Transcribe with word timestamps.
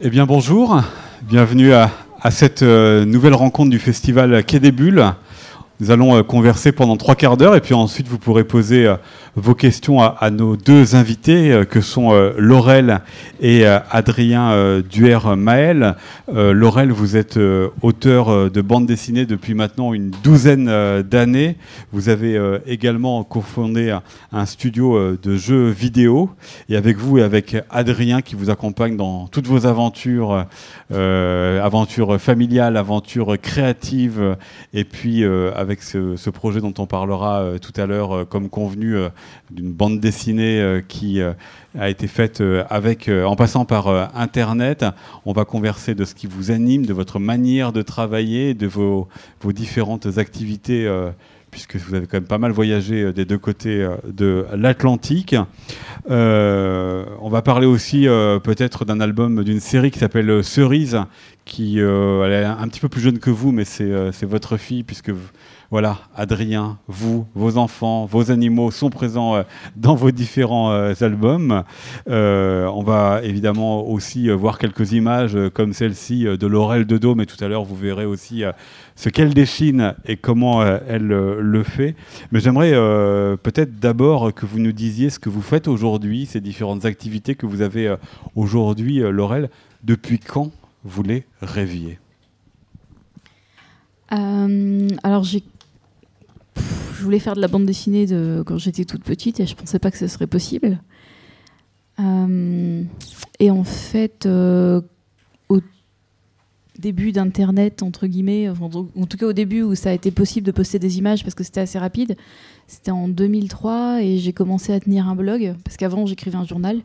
Eh 0.00 0.10
bien 0.10 0.26
bonjour, 0.26 0.82
bienvenue 1.22 1.72
à, 1.72 1.88
cette 2.32 2.64
euh, 2.64 3.04
nouvelle 3.04 3.34
rencontre 3.34 3.70
du 3.70 3.78
festival 3.78 4.44
Quai 4.44 4.58
des 4.58 4.72
Bulles. 4.72 5.14
Nous 5.80 5.90
allons 5.90 6.16
euh, 6.16 6.22
converser 6.22 6.70
pendant 6.70 6.96
trois 6.96 7.16
quarts 7.16 7.36
d'heure 7.36 7.56
et 7.56 7.60
puis 7.60 7.74
ensuite 7.74 8.06
vous 8.06 8.18
pourrez 8.18 8.44
poser 8.44 8.86
euh, 8.86 8.94
vos 9.34 9.56
questions 9.56 10.00
à, 10.00 10.30
nos 10.30 10.56
deux 10.56 10.94
invités 10.94 11.50
euh, 11.50 11.64
que 11.64 11.80
sont 11.80 12.12
Laurel 12.38 13.00
et 13.40 13.66
Adrien 13.66 14.80
Duer-Maël. 14.88 15.96
Laurel, 16.32 16.92
vous 16.92 17.16
êtes 17.16 17.38
auteur 17.82 18.50
de 18.50 18.60
bande 18.60 18.86
dessinée 18.86 19.26
depuis 19.26 19.54
maintenant 19.54 19.92
une 19.92 20.10
douzaine 20.22 21.02
d'années. 21.02 21.56
Vous 21.92 22.08
avez 22.08 22.40
également 22.66 23.24
cofondé 23.24 23.96
un 24.32 24.46
studio 24.46 25.16
de 25.16 25.36
jeux 25.36 25.68
vidéo 25.68 26.30
et 26.68 26.76
avec 26.76 26.96
vous 26.96 27.18
et 27.18 27.22
avec 27.22 27.56
Adrien 27.70 28.22
qui 28.22 28.34
vous 28.34 28.50
accompagne 28.50 28.96
dans 28.96 29.26
toutes 29.26 29.46
vos 29.46 29.66
aventures, 29.66 30.46
aventures 30.90 32.20
familiales, 32.20 32.76
aventures 32.76 33.36
créatives 33.40 34.36
et 34.72 34.84
puis 34.84 35.24
avec 35.64 35.82
ce, 35.82 36.30
projet 36.30 36.60
dont 36.60 36.74
on 36.78 36.86
parlera 36.86 37.40
euh, 37.40 37.58
tout 37.58 37.72
à 37.80 37.86
l'heure, 37.86 38.12
euh, 38.12 38.24
comme 38.24 38.50
convenu, 38.50 38.96
euh, 38.96 39.08
d'une 39.50 39.72
bande 39.72 39.98
dessinée 39.98 40.82
qui 40.88 41.20
a 41.78 41.88
été 41.88 42.06
faite 42.06 42.42
avec, 42.70 43.08
en 43.08 43.36
passant 43.36 43.64
par 43.64 43.88
Internet. 44.14 44.84
On 45.24 45.32
va 45.32 45.44
converser 45.44 45.94
de 45.94 46.04
ce 46.04 46.14
qui 46.14 46.26
vous 46.26 46.50
anime, 46.50 46.86
de 46.86 46.92
votre 46.92 47.18
manière 47.18 47.72
de 47.72 47.82
travailler, 47.82 48.54
de 48.54 48.66
vos, 48.66 49.08
vos 49.40 49.52
différentes 49.52 50.18
activités 50.18 50.90
puisque 51.50 51.76
vous 51.76 51.94
avez 51.94 52.06
quand 52.06 52.16
même 52.16 52.26
pas 52.26 52.38
mal 52.38 52.50
voyagé 52.50 53.12
des 53.12 53.24
deux 53.24 53.38
côtés 53.38 53.86
de 54.06 54.44
l'Atlantique. 54.54 55.36
on 56.08 57.28
va 57.30 57.42
parler 57.42 57.66
aussi 57.66 58.06
peut-être 58.42 58.84
d'un 58.84 59.00
album, 59.00 59.44
d'une 59.44 59.60
série 59.60 59.90
qui 59.90 60.00
s'appelle 60.00 60.42
Cerise, 60.42 61.00
qui 61.44 61.78
est 61.78 62.44
un 62.44 62.68
petit 62.68 62.80
peu 62.80 62.88
plus 62.88 63.02
jeune 63.02 63.18
que 63.18 63.30
vous, 63.30 63.52
mais 63.52 63.64
c'est 63.64 64.24
votre 64.24 64.56
fille, 64.56 64.82
puisque 64.82 65.12
voilà, 65.74 65.98
Adrien, 66.14 66.78
vous, 66.86 67.26
vos 67.34 67.58
enfants, 67.58 68.06
vos 68.06 68.30
animaux 68.30 68.70
sont 68.70 68.90
présents 68.90 69.34
euh, 69.34 69.42
dans 69.74 69.96
vos 69.96 70.12
différents 70.12 70.70
euh, 70.70 70.92
albums. 71.00 71.64
Euh, 72.08 72.66
on 72.66 72.84
va 72.84 73.22
évidemment 73.24 73.84
aussi 73.84 74.28
voir 74.28 74.58
quelques 74.58 74.92
images 74.92 75.36
comme 75.52 75.72
celle-ci 75.72 76.26
de 76.26 76.46
Laurel 76.46 76.86
de 76.86 76.96
Dôme, 76.96 77.18
mais 77.18 77.26
tout 77.26 77.44
à 77.44 77.48
l'heure 77.48 77.64
vous 77.64 77.74
verrez 77.74 78.04
aussi 78.04 78.44
ce 78.94 79.08
qu'elle 79.08 79.34
dessine 79.34 79.96
et 80.06 80.16
comment 80.16 80.64
elle 80.64 81.08
le 81.08 81.62
fait. 81.64 81.96
Mais 82.30 82.38
j'aimerais 82.38 82.70
peut-être 83.42 83.80
d'abord 83.80 84.32
que 84.32 84.46
vous 84.46 84.60
nous 84.60 84.70
disiez 84.70 85.10
ce 85.10 85.18
que 85.18 85.28
vous 85.28 85.42
faites 85.42 85.66
aujourd'hui, 85.66 86.26
ces 86.26 86.40
différentes 86.40 86.84
activités 86.84 87.34
que 87.34 87.46
vous 87.46 87.62
avez 87.62 87.92
aujourd'hui, 88.36 89.00
Laurel. 89.00 89.50
Depuis 89.82 90.20
quand 90.20 90.52
vous 90.84 91.02
les 91.02 91.24
rêviez? 91.42 91.98
Alors 94.10 95.24
j'ai 95.24 95.42
je 96.56 97.02
voulais 97.02 97.18
faire 97.18 97.34
de 97.34 97.40
la 97.40 97.48
bande 97.48 97.66
dessinée 97.66 98.06
de, 98.06 98.42
quand 98.46 98.58
j'étais 98.58 98.84
toute 98.84 99.04
petite 99.04 99.40
et 99.40 99.46
je 99.46 99.54
pensais 99.54 99.78
pas 99.78 99.90
que 99.90 99.98
ce 99.98 100.06
serait 100.06 100.26
possible. 100.26 100.80
Euh, 102.00 102.82
et 103.38 103.50
en 103.50 103.64
fait, 103.64 104.26
euh, 104.26 104.80
au 105.48 105.60
début 106.78 107.12
d'Internet, 107.12 107.82
entre 107.82 108.06
guillemets, 108.06 108.48
en 108.48 109.06
tout 109.06 109.16
cas 109.16 109.26
au 109.26 109.32
début 109.32 109.62
où 109.62 109.74
ça 109.74 109.90
a 109.90 109.92
été 109.92 110.10
possible 110.10 110.46
de 110.46 110.52
poster 110.52 110.78
des 110.78 110.98
images 110.98 111.22
parce 111.22 111.34
que 111.34 111.44
c'était 111.44 111.60
assez 111.60 111.78
rapide, 111.78 112.16
c'était 112.66 112.90
en 112.90 113.08
2003 113.08 114.02
et 114.02 114.18
j'ai 114.18 114.32
commencé 114.32 114.72
à 114.72 114.80
tenir 114.80 115.08
un 115.08 115.14
blog 115.14 115.54
parce 115.64 115.76
qu'avant 115.76 116.06
j'écrivais 116.06 116.36
un 116.36 116.46
journal 116.46 116.80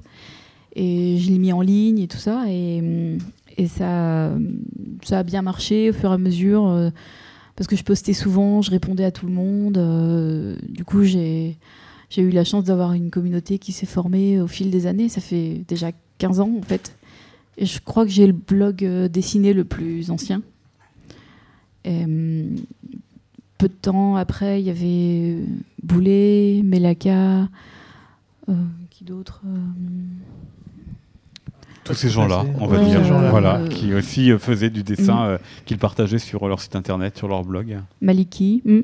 et 0.76 1.18
je 1.18 1.30
l'ai 1.30 1.40
mis 1.40 1.54
en 1.54 1.62
ligne 1.62 2.00
et 2.00 2.08
tout 2.08 2.18
ça 2.18 2.44
et, 2.48 3.18
ça 3.68 4.32
a 5.12 5.24
bien 5.24 5.42
marché 5.42 5.90
au 5.90 5.94
fur 5.94 6.12
et 6.12 6.14
à 6.14 6.18
mesure. 6.18 6.68
Euh, 6.68 6.92
parce 7.60 7.68
que 7.68 7.76
je 7.76 7.84
postais 7.84 8.14
souvent, 8.14 8.62
je 8.62 8.72
répondais 8.72 9.04
à 9.04 9.12
tout 9.12 9.26
le 9.26 9.34
monde. 9.34 9.78
Euh, 9.78 10.56
du 10.70 10.86
coup, 10.86 11.04
j'ai 11.04 11.58
eu 12.16 12.30
la 12.30 12.46
chance 12.46 12.64
d'avoir 12.64 12.94
une 12.94 13.12
communauté 13.12 13.60
qui 13.60 13.74
s'est 13.74 13.86
formée 13.86 14.40
au 14.40 14.48
fil 14.48 14.72
des 14.72 14.88
années. 14.88 15.10
Ça 15.10 15.20
fait 15.20 15.66
déjà 15.68 15.92
15 16.20 16.40
ans 16.40 16.52
en 16.58 16.62
fait. 16.62 16.96
Et 17.58 17.66
je 17.66 17.82
crois 17.82 18.06
que 18.06 18.12
j'ai 18.12 18.28
le 18.28 18.32
blog 18.32 18.86
euh, 18.86 19.10
dessiné 19.10 19.52
le 19.52 19.66
plus 19.66 20.10
ancien. 20.10 20.42
Hum, 21.86 22.56
peu 23.58 23.68
de 23.68 23.74
temps 23.74 24.16
après, 24.16 24.62
il 24.62 24.66
y 24.66 24.70
avait 24.70 25.36
Boulet, 25.84 26.62
Melaka, 26.64 27.50
euh, 28.48 28.54
qui 28.90 29.04
d'autre 29.04 29.42
tous 31.90 31.96
ces 31.96 32.10
gens-là, 32.10 32.46
on 32.60 32.68
va 32.68 32.84
dire, 32.84 33.02
voilà, 33.30 33.62
qui 33.70 33.94
aussi 33.94 34.32
euh, 34.32 34.38
faisaient 34.38 34.70
du 34.70 34.84
dessin 34.84 35.16
mm. 35.16 35.30
euh, 35.30 35.38
qu'ils 35.66 35.80
partageaient 35.80 36.20
sur 36.20 36.48
leur 36.48 36.62
site 36.62 36.76
internet, 36.76 37.18
sur 37.18 37.28
leur 37.28 37.44
blog. 37.44 37.80
Maliki. 38.02 38.62
Mm. 38.64 38.80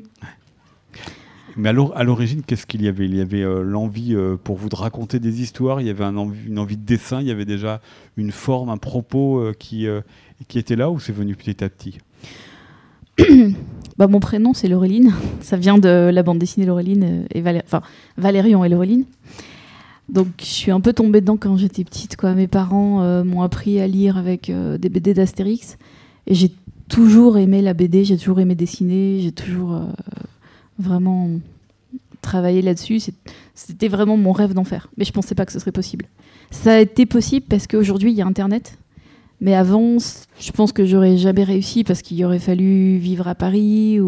Mais 1.58 1.70
à 1.70 2.02
l'origine, 2.02 2.42
qu'est-ce 2.42 2.66
qu'il 2.66 2.82
y 2.82 2.88
avait? 2.88 3.06
Il 3.06 3.16
y 3.16 3.20
avait 3.20 3.42
euh, 3.42 3.62
l'envie 3.62 4.14
pour 4.44 4.56
vous 4.56 4.68
de 4.68 4.76
raconter 4.76 5.20
des 5.20 5.40
histoires, 5.40 5.80
il 5.80 5.86
y 5.86 5.90
avait 5.90 6.04
un 6.04 6.16
une 6.46 6.58
envie 6.58 6.76
de 6.76 6.84
dessin, 6.84 7.20
il 7.20 7.28
y 7.28 7.30
avait 7.30 7.46
déjà 7.46 7.80
une 8.16 8.32
forme, 8.32 8.68
un 8.68 8.76
propos 8.76 9.52
qui, 9.58 9.86
qui 10.48 10.58
était 10.58 10.76
là 10.76 10.90
ou 10.90 10.98
c'est 10.98 11.12
venu 11.12 11.36
petit 11.36 11.62
à 11.64 11.68
petit? 11.68 11.98
Bah, 13.96 14.08
Mon 14.08 14.20
prénom, 14.20 14.52
c'est 14.52 14.68
Laureline. 14.68 15.14
Ça 15.40 15.56
vient 15.56 15.78
de 15.78 16.10
la 16.12 16.22
bande 16.22 16.38
dessinée 16.38 16.66
Laureline 16.66 17.24
et 17.32 17.40
Valé 17.40 17.62
enfin, 17.64 17.80
Valérian 18.18 18.62
et 18.62 18.68
Laureline. 18.68 19.06
Donc 20.08 20.28
je 20.38 20.44
suis 20.44 20.70
un 20.70 20.80
peu 20.80 20.92
tombée 20.92 21.20
dedans 21.20 21.36
quand 21.36 21.56
j'étais 21.56 21.84
petite. 21.84 22.22
Mes 22.22 22.46
parents 22.46 23.02
euh, 23.02 23.24
m'ont 23.24 23.42
appris 23.42 23.80
à 23.80 23.86
lire 23.86 24.16
avec 24.16 24.50
euh, 24.50 24.78
des 24.78 24.88
BD 24.88 25.14
d'Astérix. 25.14 25.78
Et 26.26 26.34
j'ai 26.34 26.52
toujours 26.88 27.38
aimé 27.38 27.62
la 27.62 27.74
BD, 27.74 28.04
j'ai 28.04 28.16
toujours 28.16 28.40
aimé 28.40 28.54
dessiner, 28.54 29.20
j'ai 29.20 29.32
toujours 29.32 29.74
euh, 29.74 29.84
vraiment 30.78 31.30
travaillé 32.22 32.62
là-dessus. 32.62 33.00
C'était 33.54 33.88
vraiment 33.88 34.16
mon 34.16 34.32
rêve 34.32 34.54
d'en 34.54 34.64
faire. 34.64 34.88
Mais 34.96 35.04
je 35.04 35.12
pensais 35.12 35.34
pas 35.34 35.44
que 35.44 35.52
ce 35.52 35.58
serait 35.58 35.72
possible. 35.72 36.06
Ça 36.50 36.74
a 36.74 36.78
été 36.78 37.06
possible 37.06 37.46
parce 37.48 37.66
qu'aujourd'hui 37.66 38.12
il 38.12 38.16
y 38.16 38.22
a 38.22 38.26
Internet. 38.26 38.78
Mais 39.40 39.54
avant, 39.54 39.98
je 39.98 40.50
pense 40.52 40.72
que 40.72 40.86
j'aurais 40.86 41.18
jamais 41.18 41.44
réussi 41.44 41.84
parce 41.84 42.00
qu'il 42.00 42.24
aurait 42.24 42.38
fallu 42.38 42.96
vivre 42.96 43.28
à 43.28 43.34
Paris 43.34 43.98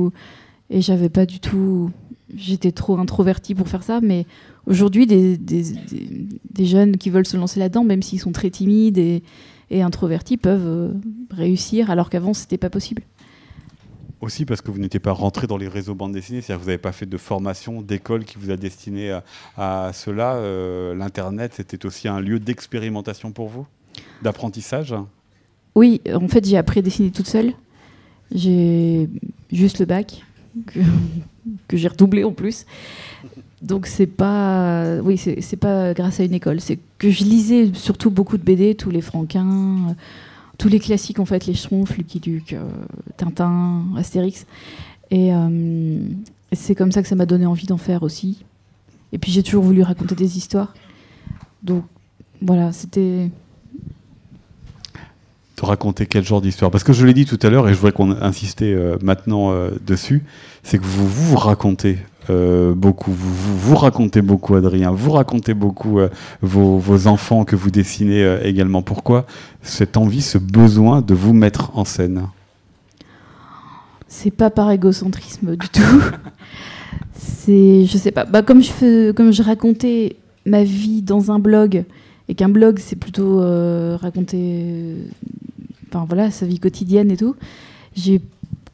et 0.71 0.81
j'avais 0.81 1.11
pas 1.11 1.27
du 1.27 1.39
tout. 1.39 1.91
J'étais 2.35 2.73
trop 2.73 2.99
introvertie 2.99 3.55
pour 3.55 3.69
faire 3.69 3.83
ça. 3.83 4.01
Mais 4.01 4.25
aujourd'hui 4.67 5.07
des, 5.07 6.67
jeunes 6.67 6.97
qui 6.97 7.11
veulent 7.11 7.27
se 7.27 7.37
lancer 7.37 7.61
là-dedans, 7.61 7.85
même 7.85 8.03
s'ils 8.03 8.21
sont 8.21 8.33
très 8.33 8.51
timides 8.51 8.99
et, 8.99 9.23
introvertis, 9.71 10.37
peuvent 10.37 10.67
euh, 10.67 10.93
réussir, 11.31 11.91
alors 11.91 12.11
qu'avant, 12.11 12.35
c'était 12.35 12.59
pas 12.59 12.71
possible. 12.71 13.03
Aussi 14.21 14.45
parce 14.45 14.63
que 14.63 14.71
vous 14.71 14.79
n'étiez 14.79 14.99
pas 14.99 15.13
rentré 15.13 15.47
dans 15.47 15.57
les 15.57 15.69
réseaux 15.69 15.95
bande 15.95 16.13
dessinée, 16.13 16.41
c'est-à-dire 16.41 16.59
que 16.59 16.65
vous 16.65 16.71
n'avez 16.71 16.79
pas 16.79 16.93
fait 16.93 17.07
de 17.07 17.17
formation, 17.17 17.83
d'école 17.83 18.25
qui 18.25 18.37
vous 18.39 18.51
a 18.51 18.57
destiné 18.57 19.17
à, 19.57 19.91
cela. 19.93 20.35
Euh, 20.37 20.95
L'Internet, 20.95 21.53
c'était 21.55 21.87
aussi 21.87 22.09
un 22.09 22.19
lieu 22.19 22.41
d'expérimentation 22.41 23.31
pour 23.31 23.49
vous, 23.49 23.67
d'apprentissage? 24.23 24.95
Oui, 25.77 26.01
en 26.13 26.27
fait, 26.27 26.45
j'ai 26.45 26.57
appris 26.57 26.81
à 26.81 26.83
dessiner 26.83 27.13
toute 27.13 27.29
seule. 27.29 27.53
J'ai 28.33 29.09
juste 29.53 29.79
le 29.79 29.87
bac, 29.87 30.25
que, 30.67 30.81
que 31.69 31.77
j'ai 31.77 31.89
redoublé 31.89 32.25
en 32.25 32.33
plus. 32.33 32.67
Donc 33.63 33.87
c'est 33.87 34.07
pas, 34.07 34.99
oui, 35.03 35.17
c'est 35.19 35.57
pas 35.57 35.93
grâce 35.93 36.21
à 36.21 36.25
une 36.25 36.35
école. 36.35 36.61
C'est 36.61 36.79
que 36.99 37.11
je 37.11 37.25
lisais 37.25 37.71
surtout 37.75 38.11
beaucoup 38.11 38.37
de 38.37 38.43
BD, 38.43 38.75
tous 38.75 38.91
les 38.91 39.01
Franquins, 39.01 39.89
euh, 39.89 39.93
tous 40.59 40.69
les 40.69 40.79
classiques 40.79 41.19
en 41.19 41.25
fait, 41.25 41.47
les 41.47 41.55
Schtroumpfs, 41.55 41.97
Lucky 41.97 42.21
Luke, 42.25 42.53
euh, 42.53 42.69
Tintin, 43.17 43.85
Astérix. 43.97 44.47
Euh, 45.13 45.99
et 46.53 46.57
c'est 46.57 46.75
comme 46.75 46.93
ça 46.93 47.03
que 47.03 47.09
ça 47.09 47.17
m'a 47.17 47.27
donné 47.27 47.47
envie 47.47 47.67
d'en 47.67 47.79
faire 47.79 48.05
aussi. 48.05 48.45
Et 49.13 49.19
puis 49.19 49.33
j'ai 49.33 49.43
toujours 49.43 49.65
voulu 49.65 49.83
raconter 49.83 50.15
des 50.15 50.37
histoires. 50.37 50.73
Donc 51.63 51.85
voilà, 52.41 52.73
c'était. 52.73 53.31
De 55.57 55.67
raconter 55.67 56.07
quel 56.07 56.25
genre 56.25 56.41
d'histoire 56.41 56.71
Parce 56.71 56.85
que 56.85 56.93
je 56.93 57.05
l'ai 57.05 57.15
dit 57.15 57.25
tout 57.25 57.38
à 57.43 57.50
l'heure 57.50 57.69
et 57.69 57.73
je 57.73 57.79
voudrais 57.79 57.91
qu'on 57.91 58.12
insiste 58.12 58.62
maintenant 59.03 59.53
dessus, 59.85 60.23
c'est 60.62 60.79
que 60.79 60.85
vous 60.85 61.09
vous 61.09 61.37
racontez 61.37 61.99
euh, 62.31 62.75
beaucoup. 62.75 63.11
Vous, 63.13 63.59
vous, 63.59 63.77
racontez 63.77 64.23
beaucoup, 64.23 64.55
Adrien. 64.55 64.91
Vous 64.91 65.13
racontez 65.13 65.55
beaucoup 65.55 65.99
euh, 65.99 66.09
vos, 66.43 67.07
enfants 67.07 67.45
que 67.45 67.57
vous 67.57 67.71
dessinez 67.71 68.23
euh, 68.23 68.43
également. 68.43 68.83
Pourquoi 68.83 69.27
cette 69.63 69.97
envie, 69.97 70.23
ce 70.23 70.39
besoin 70.39 71.01
de 71.01 71.15
vous 71.15 71.33
mettre 71.33 71.77
en 71.77 71.85
scène? 71.85 72.27
C'est 74.09 74.31
pas 74.31 74.51
par 74.51 74.71
égocentrisme 74.71 75.57
du 75.57 75.69
tout. 75.69 75.83
c'est, 77.15 77.85
je 77.87 77.99
sais 77.99 78.13
pas. 78.13 78.25
Bah, 78.25 78.43
comme 78.43 78.63
je 78.63 79.13
comme 79.13 79.33
je 79.33 79.43
racontais 79.43 80.17
ma 80.47 80.65
vie 80.65 81.03
dans 81.03 81.31
un 81.31 81.39
blog 81.39 81.85
et 82.29 82.35
qu'un 82.35 82.49
blog 82.49 82.79
c'est 82.79 82.97
plutôt 82.97 83.41
raconter, 84.01 84.97
enfin 85.89 86.07
voilà, 86.09 86.31
sa 86.31 86.47
vie 86.47 86.59
quotidienne 86.59 87.11
et 87.11 87.17
tout. 87.17 87.37
J'ai 87.95 88.21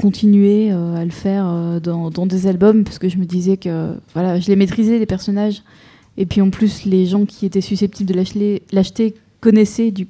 continuer 0.00 0.72
euh, 0.72 0.96
à 0.96 1.04
le 1.04 1.10
faire 1.10 1.46
euh, 1.46 1.80
dans, 1.80 2.26
des 2.26 2.46
albums 2.46 2.84
parce 2.84 2.98
que 2.98 3.08
je 3.08 3.18
me 3.18 3.24
disais 3.24 3.56
que 3.56 3.94
voilà, 4.12 4.40
je 4.40 4.48
les 4.48 4.56
maîtrisais, 4.56 4.98
les 4.98 5.06
personnages. 5.06 5.62
Et 6.16 6.26
puis 6.26 6.40
en 6.40 6.50
plus, 6.50 6.84
les 6.84 7.06
gens 7.06 7.24
qui 7.24 7.46
étaient 7.46 7.60
susceptibles 7.60 8.12
de 8.12 8.24
l'acheter 8.72 9.14
connaissaient 9.40 9.90
du, 9.90 10.06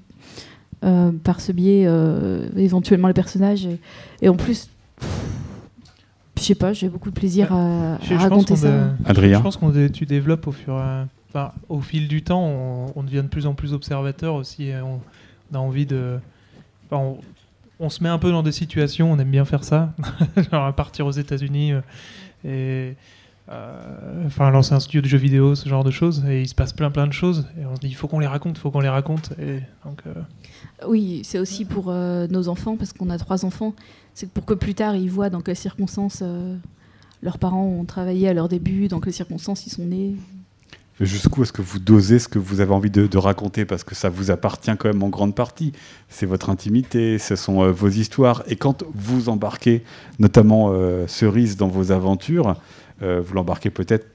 par 0.81 1.41
ce 1.41 1.51
biais, 1.51 1.89
éventuellement 2.59 3.09
les 3.09 3.15
personnages. 3.15 3.67
Et, 4.21 4.29
en 4.29 4.37
plus, 4.37 4.69
je 6.37 6.43
sais 6.43 6.55
pas, 6.55 6.75
j'ai 6.75 6.91
beaucoup 6.91 7.09
de 7.09 7.15
plaisir 7.15 7.55
à, 7.55 7.97
raconter 8.19 8.55
ça. 8.55 8.91
Adrien 9.07 9.39
Je 9.39 9.43
pense 9.43 9.57
qu'on 9.57 9.73
tu 9.91 10.05
développes 10.05 10.47
au 10.47 10.53
fur 10.53 10.75
enfin, 11.31 11.53
au 11.71 11.81
fil 11.81 12.07
du 12.07 12.23
temps, 12.23 12.45
on, 12.95 13.03
devient 13.03 13.23
de 13.23 13.29
plus 13.29 13.47
en 13.47 13.55
plus 13.55 13.73
observateur 13.73 14.35
aussi. 14.35 14.73
On, 14.85 15.01
on 15.53 15.57
a 15.57 15.59
envie 15.59 15.87
de. 15.87 16.19
Enfin, 16.91 17.03
on, 17.03 17.19
se 17.89 18.03
met 18.03 18.09
un 18.09 18.19
peu 18.19 18.31
dans 18.31 18.43
des 18.43 18.53
situations, 18.53 19.13
on 19.13 19.19
aime 19.19 19.31
bien 19.31 19.45
faire 19.45 19.65
ça, 19.65 19.95
genre 20.51 20.73
partir 20.75 21.07
aux 21.07 21.13
États-Unis 21.13 21.73
et 22.45 22.97
euh, 23.51 24.25
enfin 24.27 24.51
lancer 24.51 24.73
un 24.73 24.81
studio 24.81 25.03
de 25.03 25.07
jeux 25.07 25.19
vidéo, 25.19 25.55
ce 25.55 25.69
genre 25.69 25.85
de 25.85 25.91
choses, 25.91 26.25
et 26.27 26.41
il 26.41 26.49
se 26.49 26.55
passe 26.55 26.73
plein 26.73 26.91
plein 26.91 27.07
de 27.07 27.13
choses, 27.13 27.47
et 27.61 27.67
on 27.67 27.77
se 27.77 27.81
dit 27.81 27.89
il 27.89 27.95
faut 27.95 28.09
qu'on 28.09 28.19
les 28.19 28.27
raconte, 28.27 28.57
il 28.57 28.61
faut 28.61 28.71
qu'on 28.71 28.81
les 28.81 28.89
raconte, 28.89 29.33
et 29.39 29.61
donc. 29.85 30.03
Euh, 30.07 30.15
oui, 30.87 31.21
c'est 31.25 31.39
aussi 31.39 31.67
pour 31.67 31.91
euh, 31.91 32.27
nos 32.29 32.49
enfants, 32.49 32.77
parce 32.77 32.95
qu'on 32.95 33.11
a 33.11 33.19
trois 33.19 33.45
enfants, 33.45 33.75
c'est 34.15 34.31
pour 34.31 34.47
que 34.47 34.55
plus 34.55 34.75
tard 34.75 34.97
ils 34.97 35.11
voient 35.11 35.29
dans 35.29 35.43
quelles 35.43 35.57
circonstances 35.57 36.23
leurs 37.23 37.39
parents 37.39 37.65
ont 37.65 37.85
travaillé 37.85 38.29
à 38.29 38.35
leur 38.35 38.49
début, 38.49 38.89
dans 38.89 39.01
quelles 39.01 39.13
circonstances 39.13 39.67
ils 39.67 39.71
sont 39.71 39.85
nés. 39.85 40.15
Jusqu'où 41.01 41.43
est-ce 41.43 41.53
que 41.53 41.63
vous 41.63 41.81
dosez 41.81 42.19
ce 42.21 42.29
que 42.29 42.39
vous 42.39 42.61
avez 42.61 42.73
envie 42.73 42.91
de, 42.91 43.19
raconter? 43.19 43.65
Parce 43.65 43.83
que 43.83 43.95
ça 43.95 44.09
vous 44.09 44.31
appartient 44.31 44.71
quand 44.79 44.89
même 44.89 45.03
en 45.03 45.09
grande 45.09 45.35
partie. 45.35 45.73
C'est 46.09 46.27
votre 46.27 46.51
intimité, 46.51 47.19
ce 47.19 47.35
sont 47.35 47.71
vos 47.73 47.89
histoires. 47.89 48.45
Et 48.47 48.57
quand 48.57 48.85
vous 48.95 49.29
embarquez, 49.29 49.83
notamment 50.19 50.73
Cerise, 51.09 51.57
dans 51.57 51.69
vos 51.69 51.91
aventures, 51.91 52.57
euh, 53.03 53.21
vous 53.25 53.35
l'embarquez 53.35 53.71
peut-être 53.71 54.07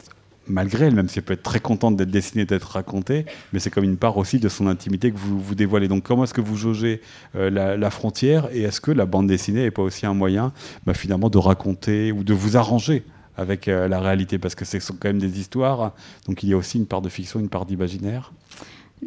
malgré 0.47 0.87
elle, 0.87 0.95
même 0.95 1.07
si 1.07 1.19
elle 1.19 1.25
peut 1.25 1.33
être 1.33 1.43
très 1.43 1.59
contente 1.59 1.95
d'être 1.95 2.09
dessinée, 2.09 2.45
d'être 2.45 2.63
racontée, 2.63 3.25
mais 3.53 3.59
c'est 3.59 3.69
comme 3.69 3.83
une 3.83 3.97
part 3.97 4.17
aussi 4.17 4.39
de 4.39 4.49
son 4.49 4.65
intimité 4.65 5.11
que 5.11 5.17
vous, 5.17 5.39
vous 5.39 5.53
dévoilez. 5.53 5.87
Donc 5.87 6.03
comment 6.03 6.23
est-ce 6.23 6.33
que 6.33 6.41
vous 6.41 6.57
jaugez 6.57 7.01
euh, 7.35 7.51
la, 7.77 7.91
frontière? 7.91 8.47
Et 8.51 8.63
est-ce 8.63 8.81
que 8.81 8.89
la 8.89 9.05
bande 9.05 9.27
dessinée 9.27 9.61
n'est 9.61 9.71
pas 9.71 9.83
aussi 9.83 10.07
un 10.07 10.15
moyen 10.15 10.51
bah, 10.87 10.95
finalement 10.95 11.29
de 11.29 11.37
raconter 11.37 12.11
ou 12.11 12.23
de 12.23 12.33
vous 12.33 12.57
arranger 12.57 13.03
avec 13.39 13.67
euh, 13.67 13.87
la 13.87 13.99
réalité 13.99 14.37
Parce 14.37 14.55
que 14.55 14.65
ce 14.65 14.79
sont 14.79 14.95
quand 14.99 15.09
même 15.09 15.19
des 15.19 15.39
histoires, 15.39 15.93
donc 16.27 16.43
il 16.43 16.49
y 16.49 16.53
a 16.53 16.57
aussi 16.57 16.77
une 16.77 16.85
part 16.85 17.01
de 17.01 17.09
fiction, 17.09 17.39
une 17.39 17.49
part 17.49 17.65
d'imaginaire. 17.65 18.33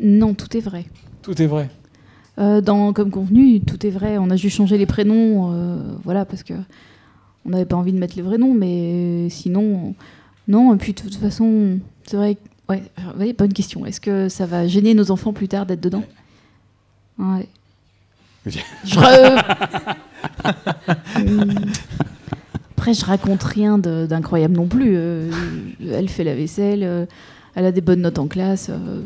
Non, 0.01 0.35
tout 0.35 0.57
est 0.57 0.61
vrai. 0.61 0.87
Tout 1.23 1.41
est 1.41 1.47
vrai. 1.47 1.69
dans, 2.39 2.93
comme 2.93 3.11
convenu, 3.11 3.61
tout 3.61 3.87
est 3.87 3.91
vrai. 3.91 4.19
On 4.19 4.31
a 4.31 4.37
juste 4.37 4.57
changé 4.57 4.79
les 4.79 4.87
prénoms, 4.87 5.99
voilà, 6.03 6.25
parce 6.25 6.43
que 6.43 6.55
on 7.45 7.51
n'avait 7.51 7.67
pas 7.67 7.77
envie 7.77 7.93
de 7.93 7.99
mettre 7.99 8.17
les 8.17 8.23
vrais 8.23 8.39
noms, 8.39 8.55
mais 8.55 9.29
sinon, 9.29 9.95
non. 10.49 10.75
Et 10.75 10.79
puis 10.79 10.93
de 10.93 11.01
toute 11.01 11.17
façon, 11.17 11.79
c'est 12.07 12.17
vrai. 12.17 12.37
Ouais, 12.69 12.83
ouais, 13.19 13.33
bonne 13.33 13.53
question. 13.53 13.85
Est-ce 13.85 14.01
que 14.01 14.29
ça 14.29 14.47
va 14.47 14.67
gêner 14.67 14.95
nos 14.95 15.11
enfants 15.11 15.33
plus 15.33 15.49
tard 15.49 15.67
d'être 15.67 15.81
dedans? 15.81 16.05
Ouais. 17.19 17.49
je 18.47 18.99
Après, 22.83 22.95
je 22.95 23.05
raconte 23.05 23.45
rien 23.45 23.79
d'incroyable 23.79 24.57
non 24.57 24.67
plus. 24.67 24.95
Euh, 24.97 25.31
elle 25.93 26.09
fait 26.09 26.25
la 26.25 26.35
vaisselle, 26.35 26.83
euh, 26.83 27.07
elle 27.55 27.65
a 27.65 27.71
des 27.71 27.81
bonnes 27.81 28.01
notes 28.01 28.19
en 28.19 28.27
classe. 28.27 28.71
Euh, 28.71 29.03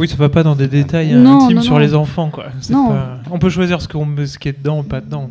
oui, 0.00 0.08
ça 0.08 0.16
va 0.16 0.28
pas 0.28 0.42
dans 0.42 0.56
des 0.56 0.66
détails 0.66 1.12
intimes 1.12 1.62
sur 1.62 1.78
les 1.78 1.94
enfants, 1.94 2.28
quoi. 2.28 2.46
On 3.30 3.38
peut 3.38 3.50
choisir 3.50 3.80
ce, 3.80 3.86
qu'on 3.86 4.04
ce 4.26 4.36
qui 4.36 4.48
est 4.48 4.58
dedans 4.58 4.80
ou 4.80 4.82
pas 4.82 5.00
dedans. 5.00 5.30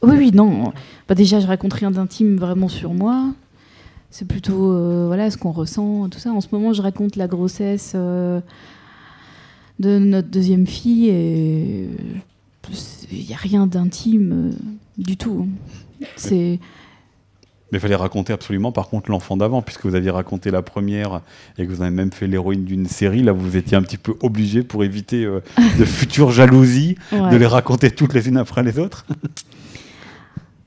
Oui, 0.00 0.14
oui, 0.16 0.30
non. 0.32 0.72
Bah, 1.08 1.16
déjà, 1.16 1.40
je 1.40 1.48
raconte 1.48 1.72
rien 1.72 1.90
d'intime 1.90 2.36
vraiment 2.36 2.68
sur 2.68 2.94
moi. 2.94 3.32
C'est 4.12 4.28
plutôt 4.28 4.70
euh, 4.70 5.06
voilà 5.08 5.32
ce 5.32 5.38
qu'on 5.38 5.50
ressent, 5.50 6.08
tout 6.08 6.20
ça. 6.20 6.30
En 6.30 6.40
ce 6.40 6.46
moment, 6.52 6.72
je 6.72 6.82
raconte 6.82 7.16
la 7.16 7.26
grossesse 7.26 7.96
de 7.96 8.40
notre 9.80 10.28
deuxième 10.28 10.68
fille 10.68 11.08
et 11.08 11.88
il 13.10 13.26
n'y 13.26 13.34
a 13.34 13.38
rien 13.38 13.66
d'intime 13.66 14.52
du 14.98 15.16
tout. 15.16 15.48
C'est 16.16 16.58
mais 17.70 17.76
il 17.76 17.80
fallait 17.82 17.96
raconter 17.96 18.32
absolument, 18.32 18.72
par 18.72 18.88
contre, 18.88 19.10
l'enfant 19.10 19.36
d'avant, 19.36 19.60
puisque 19.60 19.84
vous 19.84 19.94
aviez 19.94 20.08
raconté 20.08 20.50
la 20.50 20.62
première 20.62 21.20
et 21.58 21.66
que 21.66 21.70
vous 21.70 21.82
avez 21.82 21.90
même 21.90 22.12
fait 22.12 22.26
l'héroïne 22.26 22.64
d'une 22.64 22.86
série. 22.86 23.22
Là, 23.22 23.32
vous 23.32 23.58
étiez 23.58 23.76
un 23.76 23.82
petit 23.82 23.98
peu 23.98 24.14
obligé 24.22 24.62
pour 24.62 24.84
éviter 24.84 25.26
de 25.26 25.84
futures 25.84 26.30
jalousies 26.30 26.96
de 27.12 27.36
les 27.36 27.44
raconter 27.44 27.90
toutes 27.90 28.14
les 28.14 28.26
unes 28.26 28.38
après 28.38 28.62
les 28.62 28.78
autres. 28.78 29.04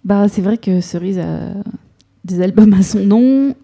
Bah, 0.04 0.28
c'est 0.28 0.42
vrai 0.42 0.58
que 0.58 0.82
Cerise 0.82 1.20
a 1.20 1.54
des 2.26 2.42
albums 2.42 2.74
à 2.74 2.82
son 2.82 3.00
nom. 3.00 3.56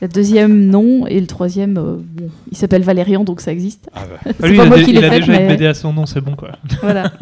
Le 0.00 0.08
deuxième 0.08 0.66
nom 0.66 1.06
et 1.06 1.20
le 1.20 1.26
troisième, 1.26 1.76
euh, 1.76 1.96
bon, 1.98 2.30
il 2.50 2.56
s'appelle 2.56 2.82
Valérian, 2.82 3.22
donc 3.22 3.42
ça 3.42 3.52
existe. 3.52 3.90
Ah 3.92 4.04
bah. 4.06 4.32
c'est 4.40 4.56
pas 4.56 4.64
moi 4.64 4.80
qui 4.80 4.92
l'ai 4.92 5.02
fait, 5.02 5.20
déjà 5.20 5.32
mais... 5.32 5.42
une 5.42 5.48
BD 5.48 5.66
à 5.66 5.74
son 5.74 5.92
nom, 5.92 6.06
c'est 6.06 6.22
bon 6.22 6.36
quoi. 6.36 6.52
Voilà. 6.80 7.12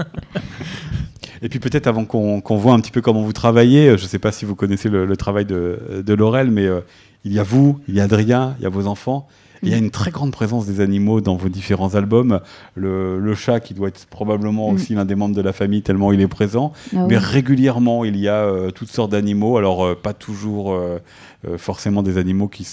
Et 1.42 1.48
puis 1.48 1.58
peut-être 1.58 1.86
avant 1.86 2.04
qu'on 2.04 2.56
voit 2.56 2.72
un 2.72 2.80
petit 2.80 2.90
peu 2.90 3.00
comment 3.00 3.22
vous 3.22 3.32
travaillez, 3.32 3.96
je 3.96 4.02
ne 4.02 4.08
sais 4.08 4.18
pas 4.18 4.32
si 4.32 4.44
vous 4.44 4.54
connaissez 4.54 4.88
le, 4.88 5.16
travail 5.16 5.44
de, 5.44 6.02
de, 6.04 6.14
Laurel, 6.14 6.50
mais 6.50 6.66
euh, 6.66 6.80
il 7.24 7.32
y 7.32 7.38
a 7.38 7.42
vous, 7.42 7.80
il 7.88 7.94
y 7.94 8.00
a 8.00 8.04
Adrien, 8.04 8.56
il 8.58 8.64
y 8.64 8.66
a 8.66 8.70
vos 8.70 8.86
enfants. 8.86 9.28
Il 9.62 9.70
y 9.70 9.74
a 9.74 9.76
mm. 9.80 9.84
une 9.84 9.90
très 9.90 10.10
grande 10.10 10.32
présence 10.32 10.66
des 10.66 10.80
animaux 10.80 11.20
dans 11.20 11.36
vos 11.36 11.48
différents 11.48 11.94
albums. 11.94 12.40
Le, 12.74 13.34
chat, 13.34 13.60
qui 13.60 13.74
doit 13.74 13.88
être 13.88 14.06
probablement 14.06 14.70
mm. 14.70 14.74
aussi 14.74 14.94
l'un 14.94 15.04
des 15.04 15.14
membres 15.14 15.34
de 15.34 15.42
la 15.42 15.52
famille, 15.52 15.82
tellement 15.82 16.12
il 16.12 16.20
est 16.20 16.28
présent. 16.28 16.72
Ah 16.94 17.06
Mais 17.08 17.18
régulièrement, 17.18 18.04
il 18.04 18.16
y 18.16 18.28
a 18.28 18.44
euh, 18.44 18.70
toutes 18.70 18.90
sortes 18.90 19.12
d'animaux. 19.12 19.56
Alors, 19.56 19.84
euh, 19.84 19.94
pas 19.94 20.12
toujours 20.12 20.72
euh, 20.72 20.98
forcément 21.56 22.02
des 22.02 22.18
animaux 22.18 22.48
qui, 22.48 22.66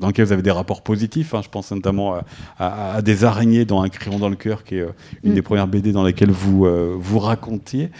dans 0.00 0.08
lesquels 0.08 0.26
vous 0.26 0.32
avez 0.32 0.42
des 0.42 0.50
rapports 0.50 0.82
positifs. 0.82 1.34
Hein. 1.34 1.40
Je 1.42 1.48
pense 1.48 1.70
notamment 1.72 2.16
à, 2.58 3.02
des 3.02 3.24
araignées 3.24 3.64
dans 3.64 3.82
Un 3.82 3.88
crayon 3.88 4.18
dans 4.18 4.28
le 4.28 4.36
cœur, 4.36 4.64
qui 4.64 4.76
est 4.76 4.86
une 5.24 5.32
mm. 5.32 5.34
des 5.34 5.42
premières 5.42 5.68
BD 5.68 5.92
dans 5.92 6.04
lesquelles 6.04 6.30
vous, 6.30 6.66
vous 6.98 7.18
racontiez. 7.18 7.90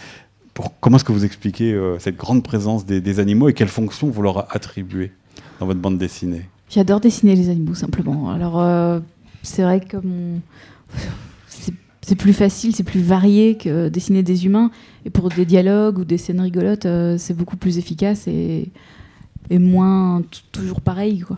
Pour, 0.53 0.71
comment 0.79 0.97
est-ce 0.97 1.03
que 1.03 1.11
vous 1.11 1.25
expliquez 1.25 1.75
cette 1.97 2.15
grande 2.15 2.43
présence 2.43 2.85
des, 2.85 3.01
des 3.01 3.19
animaux 3.19 3.49
et 3.49 3.53
quelles 3.53 3.67
fonctions 3.67 4.09
vous 4.09 4.21
leur 4.21 4.53
attribuez 4.55 5.11
dans 5.59 5.65
votre 5.65 5.79
bande 5.79 5.97
dessinée? 5.97 6.43
J'adore 6.73 6.99
dessiner 6.99 7.35
les 7.35 7.49
animaux 7.49 7.75
simplement. 7.75 8.31
Alors 8.31 8.59
euh, 8.59 8.99
c'est 9.43 9.61
vrai 9.61 9.79
que 9.79 9.97
c'est 12.01 12.15
plus 12.15 12.33
facile, 12.33 12.75
c'est 12.75 12.83
plus 12.83 13.01
varié 13.01 13.57
que 13.57 13.89
dessiner 13.89 14.23
des 14.23 14.47
humains. 14.47 14.71
Et 15.05 15.11
pour 15.11 15.29
des 15.29 15.45
dialogues 15.45 15.99
ou 15.99 16.05
des 16.05 16.17
scènes 16.17 16.41
rigolotes, 16.41 16.87
euh, 16.87 17.19
c'est 17.19 17.35
beaucoup 17.35 17.57
plus 17.57 17.77
efficace 17.77 18.27
et, 18.27 18.71
et 19.51 19.59
moins 19.59 20.23
toujours 20.51 20.81
pareil. 20.81 21.19
Quoi. 21.19 21.37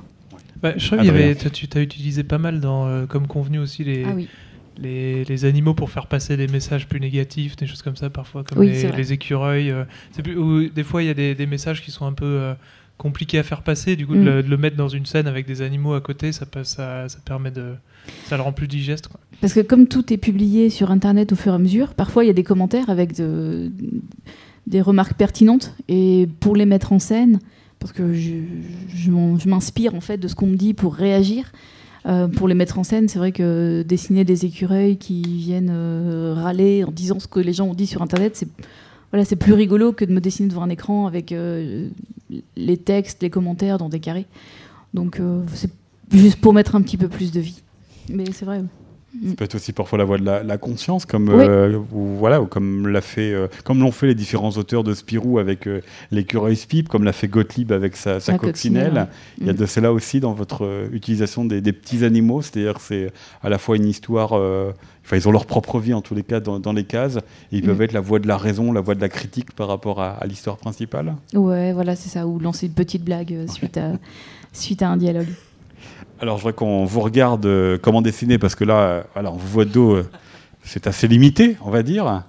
Bah, 0.63 0.71
je 0.77 0.85
crois 0.87 1.03
que 1.03 1.49
tu 1.49 1.77
as 1.77 1.81
utilisé 1.81 2.23
pas 2.23 2.37
mal 2.37 2.61
dans, 2.61 2.87
euh, 2.87 3.05
comme 3.05 3.27
convenu 3.27 3.59
aussi 3.59 3.83
les, 3.83 4.05
ah 4.05 4.15
les, 4.77 5.25
les, 5.25 5.45
animaux 5.45 5.73
pour 5.73 5.89
faire 5.89 6.07
passer 6.07 6.37
des 6.37 6.47
messages 6.47 6.87
plus 6.87 7.01
négatifs, 7.01 7.57
des 7.57 7.67
choses 7.67 7.81
comme 7.81 7.97
ça 7.97 8.09
parfois, 8.09 8.45
comme 8.45 8.63
les, 8.63 8.89
les, 8.89 9.13
écureuils. 9.13 9.73
Plus, 10.23 10.69
des 10.69 10.83
fois, 10.83 11.03
il 11.03 11.07
y 11.07 11.09
a 11.09 11.13
des, 11.13 11.35
des, 11.35 11.45
messages 11.45 11.81
qui 11.81 11.91
sont 11.91 12.05
un 12.05 12.13
peu 12.13 12.55
compliqué 12.97 13.39
à 13.39 13.43
faire 13.43 13.61
passer. 13.61 13.95
Du 13.95 14.05
coup, 14.07 14.15
de, 14.15 14.41
mm. 14.41 14.47
le, 14.47 14.57
mettre 14.57 14.75
dans 14.75 14.87
une 14.87 15.05
scène 15.05 15.27
avec 15.27 15.45
des 15.45 15.61
animaux 15.61 15.93
à 15.93 16.01
côté, 16.01 16.31
ça, 16.31 16.45
ça, 16.63 17.09
ça 17.09 17.17
permet 17.23 17.51
de. 17.51 17.73
Ça 18.25 18.37
le 18.37 18.43
rend 18.43 18.53
plus 18.53 18.67
digeste. 18.67 19.09
Parce 19.41 19.53
que 19.53 19.61
comme 19.61 19.87
tout 19.87 20.13
est 20.13 20.17
publié 20.17 20.69
sur 20.69 20.91
Internet 20.91 21.31
au 21.31 21.35
fur 21.35 21.51
et 21.53 21.55
à 21.55 21.59
mesure, 21.59 21.93
parfois 21.93 22.23
il 22.23 22.27
y 22.27 22.29
a 22.29 22.33
des 22.33 22.43
commentaires 22.43 22.89
avec 22.89 23.15
de, 23.15 23.71
des 24.67 24.81
remarques 24.81 25.15
pertinentes. 25.15 25.75
Et 25.87 26.29
pour 26.39 26.55
les 26.55 26.65
mettre 26.65 26.93
en 26.93 26.99
scène, 26.99 27.39
parce 27.79 27.91
que 27.91 28.13
je, 28.13 28.35
je 28.93 29.49
m'inspire 29.49 29.95
en 29.95 30.01
fait 30.01 30.17
de 30.17 30.27
ce 30.27 30.35
qu'on 30.35 30.47
me 30.47 30.55
dit 30.55 30.73
pour 30.73 30.95
réagir. 30.95 31.51
Euh, 32.07 32.27
pour 32.27 32.47
les 32.47 32.53
mettre 32.53 32.77
en 32.77 32.83
scène, 32.83 33.07
c'est 33.07 33.17
vrai 33.17 33.31
que 33.31 33.81
dessiner 33.81 34.25
des 34.25 34.45
écureuils 34.45 34.97
qui 34.97 35.23
viennent 35.23 35.71
euh, 35.71 36.35
râler 36.35 36.83
en 36.83 36.91
disant 36.91 37.19
ce 37.19 37.27
que 37.27 37.39
les 37.39 37.53
gens 37.53 37.67
ont 37.67 37.73
dit 37.73 37.87
sur 37.87 38.03
Internet, 38.03 38.35
c'est 38.35 38.47
voilà, 39.15 39.23
c'est 39.23 39.37
plus 39.37 39.53
rigolo 39.53 39.93
que 39.93 40.03
de 40.03 40.11
me 40.11 40.19
dessiner 40.19 40.49
devant 40.49 40.63
un 40.63 40.69
écran 40.69 41.07
avec 41.07 41.31
euh, 41.31 41.87
les 42.57 42.75
textes, 42.75 43.23
les 43.23 43.29
commentaires 43.29 43.77
dans 43.77 43.87
des 43.87 44.01
carrés. 44.01 44.25
Donc 44.93 45.21
euh, 45.21 45.41
c'est 45.53 45.71
juste 46.11 46.41
pour 46.41 46.53
mettre 46.53 46.75
un 46.75 46.81
petit 46.81 46.97
peu 46.97 47.07
plus 47.07 47.31
de 47.31 47.39
vie. 47.39 47.61
Mais 48.09 48.25
c'est 48.33 48.43
vrai. 48.43 48.61
Ça 49.27 49.35
peut 49.35 49.45
être 49.45 49.55
aussi 49.55 49.73
parfois 49.73 49.97
la 49.97 50.03
voix 50.03 50.17
de 50.17 50.25
la, 50.25 50.57
conscience, 50.57 51.05
comme 51.05 51.29
euh, 51.29 51.77
ou, 51.91 52.15
voilà, 52.17 52.41
ou 52.41 52.45
comme 52.45 52.87
l'a 52.87 53.01
fait, 53.01 53.33
comme 53.63 53.79
l'ont 53.79 53.91
fait 53.91 54.07
les 54.07 54.15
différents 54.15 54.51
auteurs 54.51 54.83
de 54.83 54.93
Spirou 54.93 55.39
avec 55.39 55.67
l'écureuil 56.11 56.55
Spip, 56.55 56.89
comme 56.89 57.03
l'a 57.03 57.13
fait 57.13 57.27
Gottlieb 57.27 57.71
avec 57.71 57.95
sa, 57.95 58.19
coccinelle. 58.37 59.07
Il 59.39 59.47
y 59.47 59.49
a 59.49 59.53
mm. 59.53 59.57
de 59.57 59.65
cela 59.65 59.93
aussi 59.93 60.19
dans 60.19 60.33
votre 60.33 60.87
utilisation 60.91 61.45
des, 61.45 61.61
des 61.61 61.73
petits 61.73 62.03
animaux, 62.03 62.41
c'est-à-dire 62.41 62.79
c'est 62.79 63.11
à 63.41 63.49
la 63.49 63.57
fois 63.57 63.77
une 63.77 63.87
histoire 63.87 64.33
Enfin, 65.05 65.17
ils 65.17 65.27
ont 65.27 65.31
leur 65.31 65.45
propre 65.45 65.79
vie 65.79 65.93
en 65.93 66.01
tous 66.01 66.15
les 66.15 66.23
cas 66.23 66.39
dans, 66.39 66.73
les 66.73 66.83
cases. 66.83 67.17
Et 67.51 67.57
ils 67.57 67.61
peuvent 67.61 67.77
mm. 67.77 67.83
être 67.83 67.93
la 67.93 68.01
voix 68.01 68.19
de 68.19 68.27
la 68.27 68.37
raison, 68.37 68.71
la 68.71 68.81
voix 68.81 68.95
de 68.95 69.01
la 69.01 69.09
critique 69.09 69.53
par 69.53 69.67
rapport 69.67 70.01
à, 70.01 70.19
l'histoire 70.25 70.57
principale. 70.57 71.15
Ouais, 71.33 71.73
voilà, 71.73 71.95
c'est 71.95 72.09
ça. 72.09 72.25
Ou 72.25 72.39
lancer 72.39 72.65
une 72.65 72.73
petite 72.73 73.03
blague 73.03 73.31
euh, 73.31 73.47
suite, 73.47 73.77
à, 73.77 73.91
suite 74.51 74.81
à 74.81 74.89
un 74.89 74.97
dialogue. 74.97 75.27
Alors, 76.21 76.37
je 76.37 76.43
voudrais 76.43 76.53
qu'on 76.53 76.85
vous 76.85 77.01
regarde 77.01 77.45
euh, 77.45 77.77
comment 77.81 78.01
dessiner, 78.01 78.37
parce 78.37 78.55
que 78.55 78.63
là, 78.63 78.79
euh, 78.79 79.03
on 79.15 79.31
vous 79.31 79.47
voit 79.47 79.65
de 79.65 79.71
dos, 79.71 79.97
c'est 80.63 80.87
assez 80.87 81.07
limité, 81.07 81.57
on 81.61 81.69
va 81.69 81.83
dire. 81.83 82.23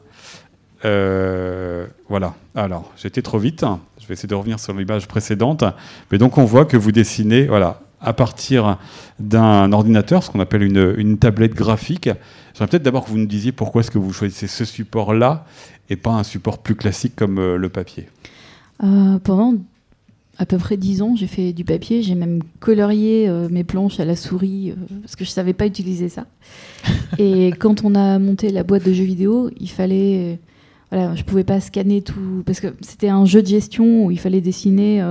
voilà. 0.83 2.35
Alors, 2.55 2.93
j'étais 2.97 3.23
trop 3.23 3.39
vite. 3.39 3.65
Je 4.01 4.07
vais 4.07 4.15
essayer 4.15 4.29
de 4.29 4.35
revenir 4.35 4.59
sur 4.59 4.73
l'image 4.73 5.07
précédente. 5.09 5.65
Mais 6.11 6.19
donc, 6.19 6.39
on 6.39 6.45
voit 6.45 6.65
que 6.65 6.77
vous 6.77 6.93
dessinez, 6.93 7.47
voilà, 7.47 7.81
à 8.01 8.13
partir 8.13 8.79
d'un 9.19 9.73
ordinateur, 9.73 10.23
ce 10.23 10.31
qu'on 10.31 10.41
appelle 10.41 10.63
une, 10.63 10.95
une, 10.97 11.19
tablette 11.19 11.55
graphique. 11.55 12.09
J'aimerais 12.55 12.71
peut-être 12.71 12.83
d'abord 12.83 13.05
que 13.05 13.11
vous 13.11 13.19
nous 13.19 13.27
disiez 13.27 13.53
pourquoi 13.53 13.81
est-ce 13.81 13.91
que 13.91 13.99
vous 13.99 14.13
choisissez 14.13 14.47
ce 14.47 14.65
support-là 14.65 15.45
et 15.91 15.97
pas 15.97 16.13
un 16.13 16.23
support 16.23 16.59
plus 16.59 16.75
classique 16.75 17.15
comme 17.17 17.39
euh, 17.39 17.57
le 17.57 17.69
papier. 17.69 18.09
Euh, 18.83 19.19
pendant 19.19 19.55
à 20.39 20.47
peu 20.47 20.59
près 20.59 20.77
10 20.77 21.03
ans, 21.03 21.17
j'ai 21.17 21.27
fait 21.27 21.53
du 21.53 21.65
papier. 21.65 22.03
J'ai 22.03 22.15
même 22.15 22.43
colorié 22.61 23.29
euh, 23.29 23.49
mes 23.51 23.65
planches 23.65 24.01
à 24.01 24.05
la 24.05 24.17
souris 24.17 24.75
parce 25.03 25.17
que 25.17 25.25
je 25.25 25.31
ne 25.31 25.35
savais 25.35 25.55
pas 25.55 25.67
utiliser 25.67 26.09
ça. 26.09 26.27
et 27.19 27.49
quand 27.59 27.85
on 27.85 27.95
a 27.95 28.19
monté 28.19 28.51
la 28.51 28.63
boîte 28.63 28.85
de 28.85 28.93
jeux 28.93 29.05
vidéo, 29.05 29.51
il 29.59 29.71
fallait 29.71 30.39
voilà, 30.93 31.17
je 31.17 31.25
pouvais 31.25 31.45
pas 31.45 31.61
scanner 31.61 32.03
tout 32.03 32.43
parce 32.47 32.61
que 32.61 32.69
c'était 32.81 33.09
un 33.09 33.25
jeu 33.25 33.43
de 33.43 33.49
gestion 33.49 34.07
où 34.07 34.11
il 34.11 34.21
fallait 34.21 34.41
dessiner 34.41 35.03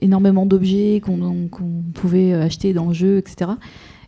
énormément 0.00 0.46
d'objets 0.46 1.00
qu'on 1.02 1.48
pouvait 1.94 2.34
acheter 2.34 2.72
dans 2.72 2.88
le 2.88 2.94
jeu, 2.94 3.18
etc. 3.18 3.52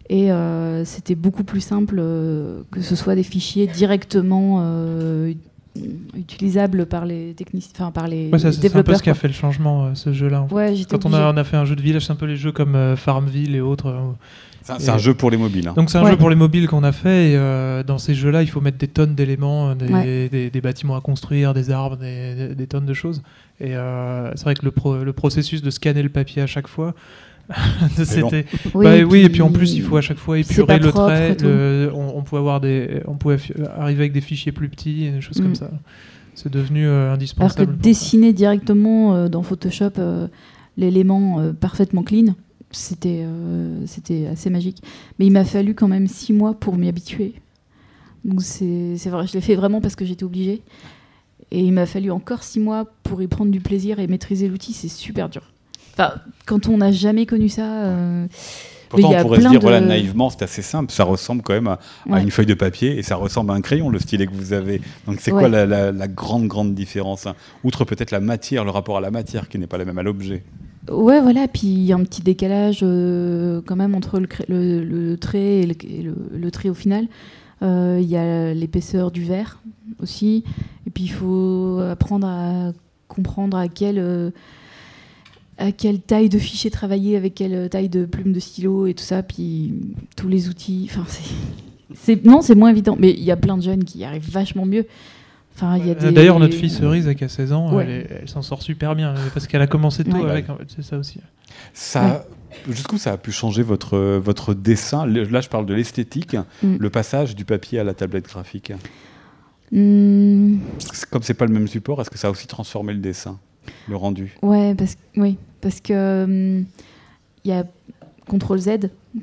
Et 0.09 0.31
euh, 0.31 0.85
c'était 0.85 1.15
beaucoup 1.15 1.45
plus 1.45 1.61
simple 1.61 1.97
euh, 1.99 2.63
que 2.71 2.83
ce 2.83 2.97
soit 2.97 3.15
des 3.15 3.23
fichiers 3.23 3.67
directement 3.67 4.63
euh, 5.77 5.81
utilisables 6.17 6.87
par 6.87 7.05
les 7.05 7.35
techniciens, 7.35 7.71
enfin 7.75 7.91
par 7.91 8.09
les 8.09 8.31
ouais, 8.31 8.39
développeurs. 8.39 8.61
C'est 8.61 8.77
un 8.77 8.83
peu 8.83 8.95
ce 8.95 9.03
qui 9.03 9.11
a 9.11 9.15
fait 9.15 9.29
le 9.29 9.35
changement, 9.35 9.95
ce 9.95 10.13
jeu-là. 10.13 10.47
Ouais, 10.51 10.75
Quand 10.89 11.07
on 11.07 11.13
a, 11.13 11.33
on 11.33 11.37
a, 11.37 11.45
fait 11.45 11.57
un 11.57 11.65
jeu 11.65 11.77
de 11.77 11.83
village, 11.83 12.07
c'est 12.07 12.13
un 12.13 12.17
peu 12.17 12.27
les 12.27 12.37
jeux 12.37 12.53
comme 12.53 12.97
Farmville 12.97 13.55
et 13.55 13.61
autres. 13.61 13.95
C'est 14.63 14.91
un, 14.91 14.99
jeu 14.99 15.13
pour 15.13 15.31
les 15.31 15.37
mobiles. 15.37 15.67
Hein. 15.67 15.73
Donc 15.75 15.91
c'est 15.91 15.99
un 15.99 16.09
jeu 16.09 16.17
pour 16.17 16.31
les 16.31 16.37
mobiles 16.37 16.69
qu'on 16.69 16.85
a 16.85 16.93
fait. 16.93 17.33
Et 17.33 17.85
dans 17.85 17.99
ces 17.99 18.15
jeux-là, 18.15 18.43
il 18.43 18.49
faut 18.49 18.61
mettre 18.61 18.79
des 18.79 18.89
tonnes 18.89 19.15
d'éléments, 19.15 19.75
des, 19.75 20.29
des, 20.29 20.61
bâtiments 20.61 20.97
à 20.97 21.01
construire, 21.01 21.53
des 21.53 21.71
arbres, 21.71 21.97
des, 21.97 22.55
des 22.55 22.67
tonnes 22.67 22.87
de 22.87 22.95
choses. 22.95 23.23
Et 23.61 23.73
c'est 23.73 24.45
vrai 24.45 24.55
que 24.55 24.65
le, 24.65 25.05
le 25.05 25.13
processus 25.13 25.63
de 25.63 25.71
scanner 25.71 26.03
le 26.03 26.11
papier 26.11 26.43
à 26.43 26.47
chaque 26.47 26.69
fois, 26.69 26.95
C'était. 28.05 28.47
Oui, 28.75 28.85
bah, 28.85 29.05
oui, 29.05 29.21
et 29.21 29.29
puis 29.29 29.43
en 29.43 29.51
plus, 29.51 29.75
il 29.75 29.83
faut 29.83 29.97
à 29.97 30.01
chaque 30.01 30.19
fois 30.19 30.39
épurer 30.39 30.79
le 30.79 30.93
trait. 30.93 31.37
On, 31.95 32.23
pouvait 32.23 32.41
avoir 32.41 32.61
des, 32.61 33.03
on 33.07 33.15
pouvait 33.15 33.39
arriver 33.77 34.01
avec 34.01 34.13
des 34.13 34.21
fichiers 34.21 34.53
plus 34.53 34.69
petits 34.69 35.07
et 35.07 35.11
des 35.11 35.21
choses 35.21 35.39
comme 35.39 35.51
mm. 35.51 35.57
ça. 35.57 35.71
C'est 36.35 36.51
devenu 36.51 36.87
euh, 36.87 37.13
indispensable. 37.13 37.63
Alors 37.63 37.77
que 37.77 37.83
dessiner 37.83 38.33
directement 38.33 39.15
euh, 39.15 39.29
dans 39.29 39.43
Photoshop 39.43 39.93
euh, 39.99 40.29
l'élément 40.77 41.53
parfaitement 41.61 42.03
clean, 42.03 42.35
c'était 42.71 43.27
c'était 43.85 44.27
assez 44.27 44.49
magique. 44.49 44.83
Mais 45.19 45.27
il 45.27 45.33
m'a 45.33 45.45
fallu 45.45 45.75
quand 45.75 45.89
même 45.89 46.07
six 46.07 46.33
mois 46.33 46.55
pour 46.55 46.79
m'y 46.79 46.89
habituer. 46.89 47.35
Donc 48.25 48.41
c'est 48.43 49.09
vrai, 49.09 49.27
je 49.27 49.35
l'ai 49.35 49.41
fait 49.41 49.57
vraiment 49.57 49.81
parce 49.81 49.97
que 49.97 50.07
j'étais 50.07 50.25
obligée. 50.25 50.63
Et 51.51 51.61
il 51.61 51.73
m'a 51.73 51.85
fallu 51.85 52.11
encore 52.11 52.43
six 52.43 52.61
mois 52.61 52.87
pour 53.03 53.21
y 53.21 53.27
prendre 53.27 53.51
du 53.51 53.61
plaisir 53.61 53.99
et 53.99 54.07
maîtriser 54.07 54.49
l'outil. 54.49 54.73
C'est 54.73 54.89
super 54.89 55.29
dur. 55.29 55.52
Quand 56.47 56.69
on 56.69 56.79
n'a 56.79 56.93
jamais 56.93 57.27
connu 57.27 57.49
ça. 57.49 57.63
Euh, 57.63 58.27
Pourtant, 58.89 59.11
on 59.17 59.23
pourrait 59.23 59.41
se 59.41 59.49
dire, 59.49 59.61
voilà, 59.61 59.81
naïvement, 59.81 60.29
c'est 60.29 60.43
assez 60.43 60.61
simple. 60.61 60.93
Ça 60.93 61.05
ressemble 61.05 61.41
quand 61.43 61.55
même 61.55 61.69
à, 62.11 62.21
une 62.21 62.31
feuille 62.31 62.47
de 62.47 62.55
papier 62.55 62.99
et 62.99 63.03
ça 63.03 63.17
ressemble 63.17 63.51
à 63.53 63.55
un 63.55 63.63
crayon, 63.63 63.89
le 63.89 63.99
stylet 63.99 64.27
que 64.27 64.35
vous 64.35 64.53
avez. 64.53 64.83
Donc, 65.07 65.21
c'est 65.21 65.31
quoi 65.31 65.49
la, 65.49 66.09
grande, 66.09 66.47
grande 66.47 66.75
différence 66.75 67.27
hein? 67.27 67.35
Outre 67.65 67.85
peut-être 67.87 68.11
la 68.11 68.21
matière, 68.21 68.65
le 68.65 68.71
rapport 68.71 68.99
à 68.99 69.01
la 69.01 69.11
matière 69.11 69.49
qui 69.49 69.59
n'est 69.59 69.67
pas 69.67 69.79
la 69.79 69.87
même 69.87 69.97
à 69.97 70.03
l'objet. 70.03 70.43
Ouais, 70.91 71.21
voilà. 71.23 71.49
Puis 71.49 71.69
il 71.69 71.85
y 71.85 71.93
a 71.93 71.97
un 71.97 72.05
petit 72.05 72.23
décalage 72.23 72.81
euh, 72.83 73.63
quand 73.65 73.77
même 73.77 73.95
entre 73.95 74.21
le, 74.21 74.85
le, 74.85 75.17
trait 75.17 75.61
et 75.61 75.67
le, 75.67 76.51
trait 76.51 76.69
au 76.69 76.75
final. 76.75 77.07
Euh, 77.63 77.99
il 78.03 78.09
y 78.09 78.17
a 78.17 78.53
l'épaisseur 78.53 79.11
du 79.11 79.25
verre 79.25 79.63
aussi. 80.03 80.45
Et 80.87 80.91
puis 80.91 81.05
il 81.05 81.13
faut 81.13 81.79
apprendre 81.91 82.27
à 82.27 82.73
comprendre 83.09 83.57
à 83.57 83.69
quel 83.69 84.33
à 85.59 85.73
quelle 85.73 86.01
taille 86.01 86.29
de 86.29 86.39
fichier 86.39 86.71
travailler, 86.71 87.17
avec 87.17 87.35
quelle 87.35 87.69
taille 87.69 87.89
de 87.89 88.05
plume 88.05 88.33
de 88.33 88.41
stylo 88.41 88.87
et 88.87 88.95
tout 88.95 89.05
ça, 89.05 89.23
puis 89.23 89.75
tous 90.17 90.29
les 90.29 90.49
outils. 90.49 90.89
Enfin, 90.91 91.05
c'est, 91.95 92.25
non, 92.25 92.41
c'est 92.41 92.55
moins 92.55 92.71
évident. 92.71 92.97
Mais 92.99 93.11
il 93.11 93.23
y 93.23 93.31
a 93.31 93.37
plein 93.37 93.57
de 93.57 93.63
jeunes 93.63 93.85
qui 93.85 93.99
y 93.99 94.05
arrivent 94.05 94.31
vachement 94.31 94.65
mieux. 94.65 94.87
Enfin, 95.55 95.79
D'ailleurs, 95.79 96.39
notre 96.39 96.55
fille 96.55 96.71
Cerise, 96.71 97.13
qui 97.15 97.25
a 97.25 97.29
16 97.29 97.53
ans, 97.53 97.79
elle, 97.81 98.23
s'en 98.27 98.43
sort 98.43 98.63
super 98.63 98.95
bien 98.95 99.15
parce 99.35 99.47
qu'elle 99.47 99.61
a 99.61 99.67
commencé 99.67 100.05
tôt 100.05 100.25
avec. 100.25 100.47
c'est 100.69 100.83
ça 100.83 100.97
aussi. 100.97 101.21
Ça, 101.75 102.25
jusqu'où 102.69 102.97
ça 102.97 103.13
a 103.13 103.17
pu 103.19 103.33
changer 103.33 103.63
votre 103.63 103.99
votre 104.17 104.55
dessin? 104.55 105.07
Là, 105.07 105.41
je 105.41 105.49
parle 105.49 105.67
de 105.67 105.75
l'esthétique, 105.75 106.37
mm. 106.63 106.77
le 106.79 106.91
passage 106.91 107.37
du 107.37 107.45
papier 107.45 107.79
à 107.79 107.85
la 107.85 107.93
tablette 107.93 108.27
graphique. 108.27 108.73
Mm. 109.73 110.57
Comme 111.11 111.23
c'est 111.23 111.35
pas 111.35 111.47
le 111.47 111.53
même 111.53 111.69
support, 111.69 112.01
est-ce 112.01 112.11
que 112.11 112.19
ça 112.19 112.29
a 112.29 112.31
aussi 112.31 112.47
transformé 112.47 112.95
le 112.95 113.01
dessin, 113.01 113.39
le 113.89 113.97
rendu 113.97 114.35
Ouais, 114.43 114.75
parce 114.75 114.97
oui, 115.17 115.37
parce 115.61 115.81
que 115.81 116.25
il 116.25 116.61
hum, 116.61 116.67
y 117.45 117.53
a 117.53 117.65
CTRL 118.29 118.59
Z 118.59 118.71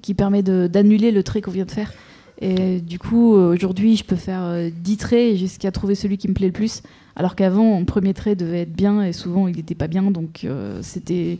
qui 0.01 0.13
permet 0.13 0.43
d'annuler 0.43 1.11
le 1.11 1.23
trait 1.23 1.41
qu'on 1.41 1.51
vient 1.51 1.65
de 1.65 1.71
faire. 1.71 1.93
Et 2.41 2.79
du 2.79 2.99
coup, 2.99 3.33
aujourd'hui, 3.33 3.97
je 3.97 4.05
peux 4.05 4.15
faire 4.15 4.71
10 4.71 4.93
euh, 4.93 4.97
traits 4.97 5.35
jusqu'à 5.35 5.71
trouver 5.71 5.95
celui 5.95 6.17
qui 6.17 6.29
me 6.29 6.33
plaît 6.33 6.47
le 6.47 6.53
plus. 6.53 6.83
Alors 7.17 7.35
qu'avant, 7.35 7.65
mon 7.65 7.83
premier 7.83 8.13
trait 8.13 8.35
devait 8.35 8.61
être 8.61 8.73
bien 8.73 9.03
et 9.03 9.11
souvent 9.11 9.49
il 9.49 9.57
n'était 9.57 9.75
pas 9.75 9.87
bien. 9.87 10.09
Donc 10.09 10.45
euh, 10.45 10.79
c'était 10.81 11.39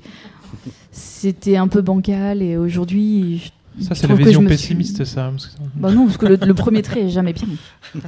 c'était 0.92 1.56
un 1.56 1.68
peu 1.68 1.82
bancal. 1.82 2.42
Et 2.42 2.58
aujourd'hui. 2.58 3.52
Ça, 3.80 3.96
c'est 3.96 4.08
la 4.08 4.16
vision 4.16 4.44
pessimiste, 4.44 5.06
ça. 5.06 5.32
Bah 5.76 5.92
non, 5.92 6.06
parce 6.06 6.18
que 6.18 6.26
le, 6.26 6.54
premier 6.54 6.82
trait 6.82 7.04
est 7.04 7.10
jamais 7.10 7.32
bien. 7.32 7.48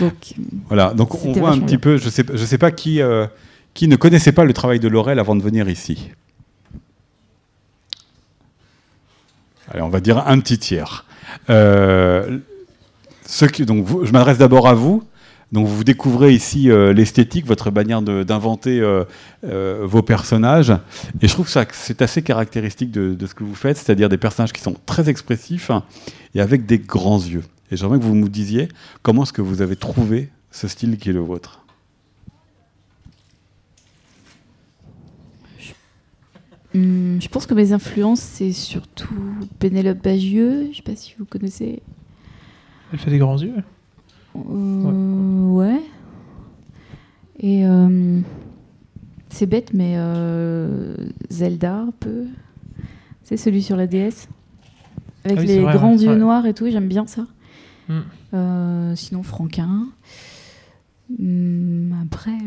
Donc, 0.00 0.34
voilà, 0.68 0.94
donc 0.94 1.22
on 1.22 1.32
voit 1.32 1.50
un 1.50 1.58
petit 1.58 1.76
peu, 1.76 1.98
je 1.98 2.08
sais, 2.08 2.24
je 2.32 2.44
sais 2.46 2.56
pas 2.56 2.70
qui, 2.70 3.02
euh, 3.02 3.26
qui 3.74 3.88
ne 3.88 3.96
connaissait 3.96 4.32
pas 4.32 4.44
le 4.44 4.52
travail 4.52 4.80
de 4.80 4.88
Laurel 4.88 5.18
avant 5.18 5.36
de 5.36 5.42
venir 5.42 5.68
ici 5.68 6.10
Allez, 9.70 9.82
on 9.82 9.88
va 9.88 10.00
dire 10.00 10.26
un 10.26 10.38
petit 10.40 10.58
tiers. 10.58 11.06
Euh, 11.48 12.38
donc, 13.60 13.86
je 14.04 14.12
m'adresse 14.12 14.38
d'abord 14.38 14.68
à 14.68 14.74
vous. 14.74 15.04
Donc, 15.52 15.66
vous 15.66 15.84
découvrez 15.84 16.32
ici 16.32 16.70
euh, 16.70 16.92
l'esthétique, 16.92 17.46
votre 17.46 17.70
manière 17.70 18.02
d'inventer 18.02 18.80
euh, 18.80 19.04
vos 19.84 20.02
personnages. 20.02 20.72
Et 21.20 21.28
je 21.28 21.32
trouve 21.32 21.50
que 21.52 21.66
c'est 21.72 22.02
assez 22.02 22.22
caractéristique 22.22 22.90
de, 22.90 23.26
ce 23.26 23.34
que 23.34 23.44
vous 23.44 23.54
faites, 23.54 23.76
c'est-à-dire 23.76 24.08
des 24.08 24.18
personnages 24.18 24.52
qui 24.52 24.60
sont 24.60 24.76
très 24.86 25.08
expressifs 25.08 25.70
et 26.34 26.40
avec 26.40 26.66
des 26.66 26.78
grands 26.78 27.20
yeux. 27.20 27.44
Et 27.70 27.76
j'aimerais 27.76 27.98
que 27.98 28.04
vous 28.04 28.14
nous 28.14 28.28
disiez 28.28 28.68
comment 29.02 29.22
est-ce 29.22 29.32
que 29.32 29.42
vous 29.42 29.62
avez 29.62 29.76
trouvé 29.76 30.28
ce 30.50 30.68
style 30.68 30.98
qui 30.98 31.10
est 31.10 31.14
le 31.14 31.20
vôtre. 31.20 31.61
Hmm, 36.74 37.20
je 37.20 37.28
pense 37.28 37.46
que 37.46 37.54
mes 37.54 37.72
influences, 37.72 38.20
c'est 38.20 38.52
surtout 38.52 39.14
Pénélope 39.58 40.02
Bagieux. 40.02 40.68
Je 40.70 40.76
sais 40.76 40.82
pas 40.82 40.96
si 40.96 41.14
vous 41.18 41.24
connaissez. 41.24 41.82
Elle 42.92 42.98
fait 42.98 43.10
des 43.10 43.18
grands 43.18 43.38
yeux. 43.38 43.54
Euh, 44.36 45.48
ouais. 45.50 45.80
Et 47.40 47.66
euh, 47.66 48.20
c'est 49.28 49.46
bête, 49.46 49.74
mais 49.74 49.94
euh, 49.96 50.94
Zelda, 51.30 51.76
un 51.76 51.92
peu. 51.98 52.26
C'est 53.24 53.36
celui 53.36 53.62
sur 53.62 53.76
la 53.76 53.86
DS. 53.86 54.28
Avec 55.24 55.38
ah 55.38 55.42
les 55.42 55.62
grands 55.62 55.96
yeux 55.96 56.16
noirs 56.16 56.46
et 56.46 56.54
tout, 56.54 56.68
j'aime 56.70 56.88
bien 56.88 57.06
ça. 57.06 57.26
Hmm. 57.88 58.94
sinon, 58.96 59.22
Franquin. 59.22 59.88
Hmm, 61.18 61.92
après, 62.02 62.38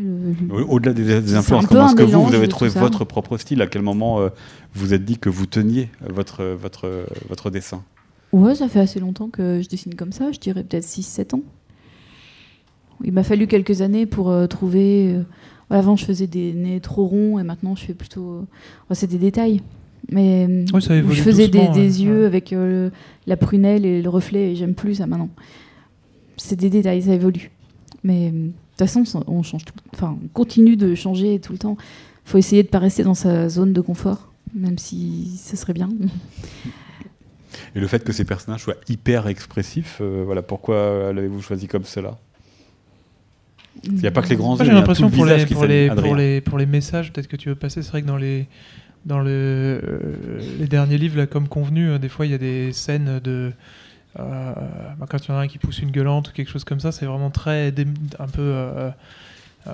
au-delà 0.68 0.92
des, 0.92 1.34
influences, 1.34 1.66
comment 1.66 1.86
est-ce 1.86 1.94
que 1.94 2.02
vous, 2.02 2.24
vous 2.24 2.34
avez 2.34 2.48
trouvé 2.48 2.70
votre 2.70 3.04
propre 3.04 3.36
style? 3.38 3.62
À 3.62 3.66
quel 3.66 3.82
moment 3.82 4.20
euh, 4.20 4.28
vous 4.74 4.94
êtes 4.94 5.04
dit 5.04 5.18
que 5.18 5.28
vous 5.28 5.46
teniez 5.46 5.88
votre, 6.08 6.44
votre, 6.44 7.06
votre 7.28 7.50
dessin? 7.50 7.82
Ouais, 8.32 8.54
ça 8.54 8.68
fait 8.68 8.80
assez 8.80 8.98
longtemps 8.98 9.28
que 9.28 9.60
je 9.62 9.68
dessine 9.68 9.94
comme 9.94 10.12
ça, 10.12 10.32
je 10.32 10.38
dirais 10.38 10.64
peut-être 10.64 10.84
6-7 10.84 11.36
ans. 11.36 11.42
Il 13.04 13.12
m'a 13.12 13.22
fallu 13.22 13.46
quelques 13.46 13.82
années 13.82 14.06
pour 14.06 14.30
euh, 14.30 14.46
trouver. 14.46 15.14
Euh, 15.14 15.22
avant, 15.68 15.96
je 15.96 16.04
faisais 16.04 16.26
des 16.26 16.52
nez 16.52 16.80
trop 16.80 17.06
ronds 17.06 17.38
et 17.38 17.42
maintenant, 17.42 17.74
je 17.74 17.84
fais 17.84 17.94
plutôt. 17.94 18.46
c'est 18.92 19.08
des 19.08 19.18
détails. 19.18 19.62
Mais 20.10 20.64
je 20.72 21.20
faisais 21.20 21.48
des, 21.48 22.04
yeux 22.04 22.26
avec 22.26 22.54
la 23.26 23.36
prunelle 23.36 23.84
et 23.84 24.00
le 24.00 24.08
reflet 24.08 24.52
et 24.52 24.56
j'aime 24.56 24.74
plus 24.74 24.96
ça 24.96 25.06
maintenant. 25.06 25.30
C'est 26.36 26.54
des 26.54 26.70
détails, 26.70 27.02
ça 27.02 27.14
évolue. 27.14 27.50
Mais 28.06 28.30
de 28.30 28.52
toute 28.78 28.88
façon, 28.88 29.24
on 29.26 29.42
change 29.42 29.64
tout, 29.64 29.74
enfin, 29.92 30.16
on 30.22 30.28
continue 30.28 30.76
de 30.76 30.94
changer 30.94 31.40
tout 31.40 31.52
le 31.52 31.58
temps. 31.58 31.76
Il 32.24 32.30
faut 32.30 32.38
essayer 32.38 32.62
de 32.62 32.68
ne 32.68 32.70
pas 32.70 32.78
rester 32.78 33.02
dans 33.02 33.14
sa 33.14 33.48
zone 33.48 33.72
de 33.72 33.80
confort, 33.80 34.32
même 34.54 34.78
si 34.78 35.40
ce 35.42 35.56
serait 35.56 35.72
bien. 35.72 35.88
Et 37.74 37.80
le 37.80 37.86
fait 37.88 38.04
que 38.04 38.12
ces 38.12 38.24
personnages 38.24 38.62
soient 38.62 38.76
hyper 38.88 39.26
expressifs, 39.26 39.98
euh, 40.00 40.22
voilà, 40.24 40.42
pourquoi 40.42 41.12
l'avez-vous 41.12 41.42
choisi 41.42 41.66
comme 41.66 41.84
cela? 41.84 42.16
Il 43.82 43.94
n'y 43.94 44.06
a 44.06 44.12
pas 44.12 44.22
que 44.22 44.28
les 44.28 44.36
grands 44.36 44.56
yeux. 44.56 44.64
J'ai 44.64 44.72
l'impression 44.72 45.10
pour, 45.10 45.18
pour, 45.18 45.26
les, 45.26 45.90
pour, 45.90 46.14
les, 46.14 46.40
pour 46.40 46.58
les 46.58 46.66
messages, 46.66 47.12
peut-être 47.12 47.28
que 47.28 47.36
tu 47.36 47.48
veux 47.48 47.56
passer, 47.56 47.82
c'est 47.82 47.90
vrai 47.90 48.02
que 48.02 48.06
dans 48.06 48.16
les 48.16 48.46
dans 49.04 49.20
le, 49.20 49.30
euh, 49.30 50.40
les 50.58 50.66
derniers 50.66 50.98
livres, 50.98 51.16
là, 51.16 51.26
comme 51.26 51.48
convenu, 51.48 51.90
euh, 51.90 51.98
des 51.98 52.08
fois 52.08 52.26
il 52.26 52.32
y 52.32 52.34
a 52.34 52.38
des 52.38 52.72
scènes 52.72 53.20
de 53.22 53.52
euh, 54.18 54.52
bah, 54.98 55.06
quand 55.08 55.18
il 55.26 55.30
y 55.30 55.32
en 55.34 55.36
a 55.36 55.40
un 55.42 55.46
qui 55.48 55.58
pousse 55.58 55.80
une 55.80 55.90
gueulante 55.90 56.28
ou 56.28 56.32
quelque 56.32 56.50
chose 56.50 56.64
comme 56.64 56.80
ça, 56.80 56.92
c'est 56.92 57.06
vraiment 57.06 57.30
très 57.30 57.68
un 58.18 58.26
peu 58.26 58.40
euh, 58.40 58.90
euh, 59.66 59.70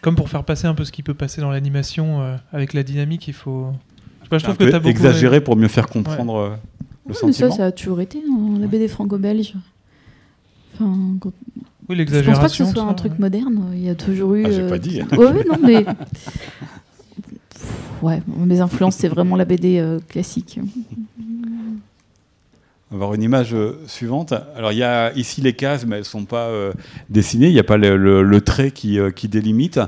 comme 0.00 0.14
pour 0.14 0.28
faire 0.28 0.44
passer 0.44 0.66
un 0.66 0.74
peu 0.74 0.84
ce 0.84 0.92
qui 0.92 1.02
peut 1.02 1.14
passer 1.14 1.40
dans 1.40 1.50
l'animation 1.50 2.38
avec 2.52 2.72
la 2.72 2.82
dynamique. 2.82 3.28
Il 3.28 3.34
faut 3.34 3.72
je 4.30 4.36
trouve 4.38 4.50
Un 4.50 4.52
que 4.52 4.64
peu 4.64 4.70
tu 4.70 4.76
beaucoup 4.76 4.88
exagéré 4.88 5.40
pour 5.40 5.56
mieux 5.56 5.68
faire 5.68 5.88
comprendre 5.88 6.58
le 7.06 7.12
Ouais, 7.12 7.14
mais 7.24 7.32
ça, 7.32 7.50
ça 7.50 7.66
a 7.66 7.72
toujours 7.72 8.02
été 8.02 8.20
dans 8.20 8.58
la 8.58 8.66
BD 8.66 8.86
franco-belge. 8.86 9.54
Enfin, 10.74 11.16
quand- 11.20 11.32
Oui, 11.48 11.56
je 11.56 11.62
pense 11.62 11.86
pas 11.88 11.94
que 11.94 11.94
l'exagération. 11.94 12.66
ce 12.66 12.72
soit 12.74 12.82
ça, 12.82 12.88
un 12.88 12.94
truc 12.94 13.12
ouais. 13.12 13.18
moderne. 13.18 13.70
Il 13.72 13.82
y 13.82 13.88
a 13.88 13.94
toujours 13.94 14.34
eu. 14.34 14.44
Ah, 14.44 14.50
j'ai 14.50 14.60
euh, 14.60 14.68
pas 14.68 14.78
dit. 14.78 15.00
Ouais, 15.16 15.44
non, 15.44 15.56
mais. 15.64 15.86
Ouais, 18.02 18.22
mes 18.28 18.60
influences, 18.60 18.94
c'est 18.94 19.08
vraiment 19.08 19.34
la 19.34 19.44
BD 19.44 19.78
euh, 19.78 19.98
classique. 20.06 20.60
On 22.90 22.96
va 22.96 23.04
voir 23.04 23.14
une 23.14 23.22
image 23.22 23.52
euh, 23.54 23.78
suivante. 23.86 24.32
Alors, 24.56 24.72
il 24.72 24.78
y 24.78 24.82
a 24.82 25.12
ici 25.14 25.42
les 25.42 25.52
cases, 25.52 25.84
mais 25.86 25.96
elles 25.96 26.00
ne 26.02 26.06
sont 26.06 26.24
pas 26.24 26.46
euh, 26.46 26.72
dessinées. 27.10 27.48
Il 27.48 27.52
n'y 27.52 27.58
a 27.58 27.64
pas 27.64 27.76
le, 27.76 27.96
le- 27.98 28.22
le 28.22 28.40
trait 28.40 28.70
qui, 28.70 28.98
euh, 28.98 29.10
qui 29.10 29.28
délimite. 29.28 29.78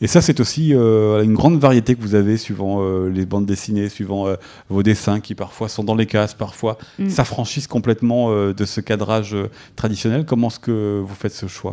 Et 0.00 0.06
ça, 0.08 0.20
c'est 0.20 0.40
aussi 0.40 0.74
euh, 0.74 1.22
une 1.22 1.34
grande 1.34 1.58
variété 1.60 1.94
que 1.94 2.00
vous 2.00 2.14
avez 2.16 2.36
suivant 2.36 2.80
les 3.08 3.26
bandes 3.26 3.46
dessinées, 3.46 3.88
suivant 3.88 4.26
vos 4.68 4.82
dessins 4.84 5.18
qui 5.20 5.34
parfois 5.34 5.68
sont 5.68 5.82
dans 5.84 5.94
les 5.96 6.06
cases, 6.06 6.34
parfois 6.34 6.78
Mm. 6.98 7.08
s'affranchissent 7.10 7.66
complètement 7.68 8.30
de 8.52 8.64
ce 8.64 8.80
cadrage 8.80 9.36
traditionnel. 9.76 10.24
Comment 10.24 10.48
est-ce 10.48 10.60
que 10.60 11.00
vous 11.04 11.14
faites 11.14 11.34
ce 11.34 11.46
choix? 11.46 11.72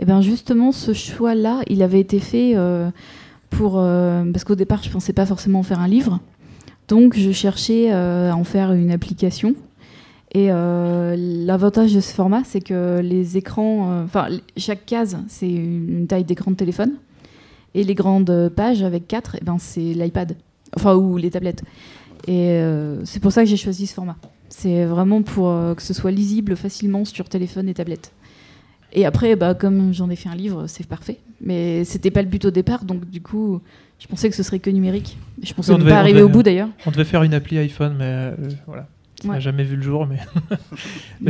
Et 0.00 0.04
bien 0.04 0.20
justement, 0.22 0.72
ce 0.72 0.92
choix-là, 0.92 1.60
il 1.68 1.82
avait 1.82 2.00
été 2.00 2.18
fait 2.18 2.54
pour... 3.50 3.74
parce 3.74 4.42
qu'au 4.44 4.54
départ, 4.56 4.82
je 4.82 4.90
pensais 4.90 5.12
pas 5.12 5.26
forcément 5.26 5.60
en 5.60 5.64
faire 5.64 5.78
un 5.80 5.88
livre. 5.88 6.18
Donc, 6.88 7.16
je 7.16 7.30
cherchais 7.30 7.92
à 7.92 8.34
en 8.34 8.44
faire 8.44 8.72
une 8.72 8.90
application. 8.90 9.54
Et 10.34 10.48
euh, 10.50 11.14
l'avantage 11.18 11.94
de 11.94 12.00
ce 12.00 12.12
format, 12.14 12.42
c'est 12.44 12.60
que 12.62 13.00
les 13.02 13.36
écrans... 13.36 13.90
euh, 13.92 14.04
Enfin, 14.04 14.28
chaque 14.56 14.86
case, 14.86 15.18
c'est 15.28 15.50
une 15.50 16.06
taille 16.06 16.24
d'écran 16.24 16.50
de 16.50 16.56
téléphone. 16.56 16.92
Et 17.74 17.84
les 17.84 17.94
grandes 17.94 18.50
pages 18.54 18.82
avec 18.82 19.06
4, 19.08 19.38
ben, 19.42 19.56
c'est 19.58 19.80
l'iPad. 19.94 20.36
Enfin, 20.76 20.94
ou 20.94 21.16
les 21.18 21.30
tablettes. 21.30 21.62
Et 22.26 22.50
euh, 22.52 23.04
c'est 23.04 23.20
pour 23.20 23.32
ça 23.32 23.42
que 23.42 23.48
j'ai 23.48 23.56
choisi 23.58 23.86
ce 23.86 23.94
format. 23.94 24.16
C'est 24.48 24.84
vraiment 24.84 25.22
pour 25.22 25.50
que 25.76 25.82
ce 25.82 25.94
soit 25.94 26.10
lisible 26.10 26.56
facilement 26.56 27.04
sur 27.04 27.28
téléphone 27.28 27.68
et 27.68 27.74
tablette. 27.74 28.12
Et 28.94 29.06
après, 29.06 29.34
bah, 29.36 29.54
comme 29.54 29.92
j'en 29.94 30.10
ai 30.10 30.16
fait 30.16 30.28
un 30.28 30.34
livre, 30.34 30.66
c'est 30.66 30.86
parfait. 30.86 31.18
Mais 31.40 31.84
c'était 31.84 32.10
pas 32.10 32.20
le 32.22 32.28
but 32.28 32.44
au 32.44 32.50
départ, 32.50 32.84
donc 32.84 33.08
du 33.08 33.22
coup, 33.22 33.60
je 33.98 34.06
pensais 34.06 34.28
que 34.28 34.36
ce 34.36 34.42
serait 34.42 34.58
que 34.58 34.68
numérique. 34.70 35.16
Je 35.42 35.52
pensais 35.54 35.72
On 35.72 35.76
ne 35.76 35.80
devait- 35.80 35.90
pas 35.92 35.98
arriver 35.98 36.20
devait- 36.20 36.30
au 36.30 36.32
bout 36.32 36.42
d'ailleurs. 36.42 36.68
On 36.86 36.90
devait 36.90 37.04
faire 37.04 37.22
une 37.22 37.32
appli 37.34 37.56
iPhone, 37.58 37.94
mais 37.98 38.04
euh, 38.06 38.34
voilà. 38.66 38.86
Ça 39.22 39.28
n'a 39.28 39.34
Ouais. 39.34 39.40
jamais 39.40 39.64
vu 39.64 39.76
le 39.76 39.82
jour. 39.82 40.06
Mais, 40.06 40.16
mais 40.50 40.56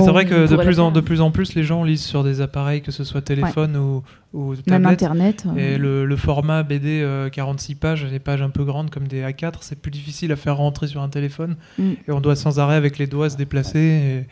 Bon, 0.00 0.04
c'est 0.04 0.10
vrai 0.10 0.24
on 0.26 0.28
que 0.28 0.46
de 0.50 0.56
plus, 0.56 0.80
en, 0.80 0.90
de 0.90 1.00
plus 1.00 1.20
en 1.20 1.30
plus, 1.30 1.54
les 1.54 1.62
gens 1.62 1.84
lisent 1.84 2.02
sur 2.04 2.24
des 2.24 2.40
appareils, 2.40 2.82
que 2.82 2.90
ce 2.92 3.04
soit 3.04 3.22
téléphone 3.22 3.76
ou, 3.76 4.02
ou 4.32 4.50
Même 4.52 4.62
tablette. 4.82 4.92
Internet. 5.02 5.44
euh, 5.46 5.56
Et 5.74 5.78
le, 5.78 6.04
le 6.06 6.16
format 6.16 6.62
BD 6.62 7.00
euh, 7.02 7.28
46 7.28 7.74
pages, 7.76 8.04
les 8.04 8.18
pages 8.18 8.42
un 8.42 8.50
peu 8.50 8.64
grandes 8.64 8.90
comme 8.90 9.06
des 9.08 9.22
A4, 9.22 9.54
c'est 9.60 9.80
plus 9.80 9.90
difficile 9.90 10.32
à 10.32 10.36
faire 10.36 10.56
rentrer 10.56 10.86
sur 10.86 11.02
un 11.02 11.08
téléphone. 11.08 11.56
Mm. 11.78 11.90
Et 12.08 12.12
on 12.12 12.20
doit 12.20 12.36
sans 12.36 12.58
arrêt 12.58 12.76
avec 12.76 12.98
les 12.98 13.06
doigts 13.06 13.30
se 13.30 13.36
déplacer. 13.36 13.78
Et, 13.78 14.26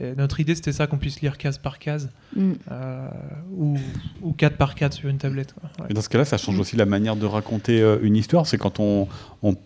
et 0.00 0.14
notre 0.16 0.38
idée, 0.38 0.54
c'était 0.54 0.70
ça, 0.70 0.86
qu'on 0.86 0.96
puisse 0.98 1.20
lire 1.22 1.36
case 1.38 1.58
par 1.58 1.78
case 1.80 2.10
mm. 2.36 2.52
euh, 2.70 3.08
ou, 3.56 3.76
ou 4.22 4.32
4 4.32 4.56
par 4.56 4.74
4 4.76 4.92
sur 4.92 5.08
une 5.08 5.18
tablette. 5.18 5.52
quoi. 5.54 5.68
Ouais. 5.80 5.86
Et 5.90 5.94
dans 5.94 6.02
ce 6.02 6.08
cas-là, 6.08 6.24
ça 6.24 6.36
change 6.38 6.58
aussi 6.60 6.76
la 6.76 6.86
manière 6.86 7.16
de 7.16 7.26
raconter 7.26 7.80
euh, 7.82 7.98
une 8.02 8.14
histoire. 8.16 8.46
C'est 8.46 8.58
quand 8.58 8.78
on, 8.80 9.08
on 9.42 9.56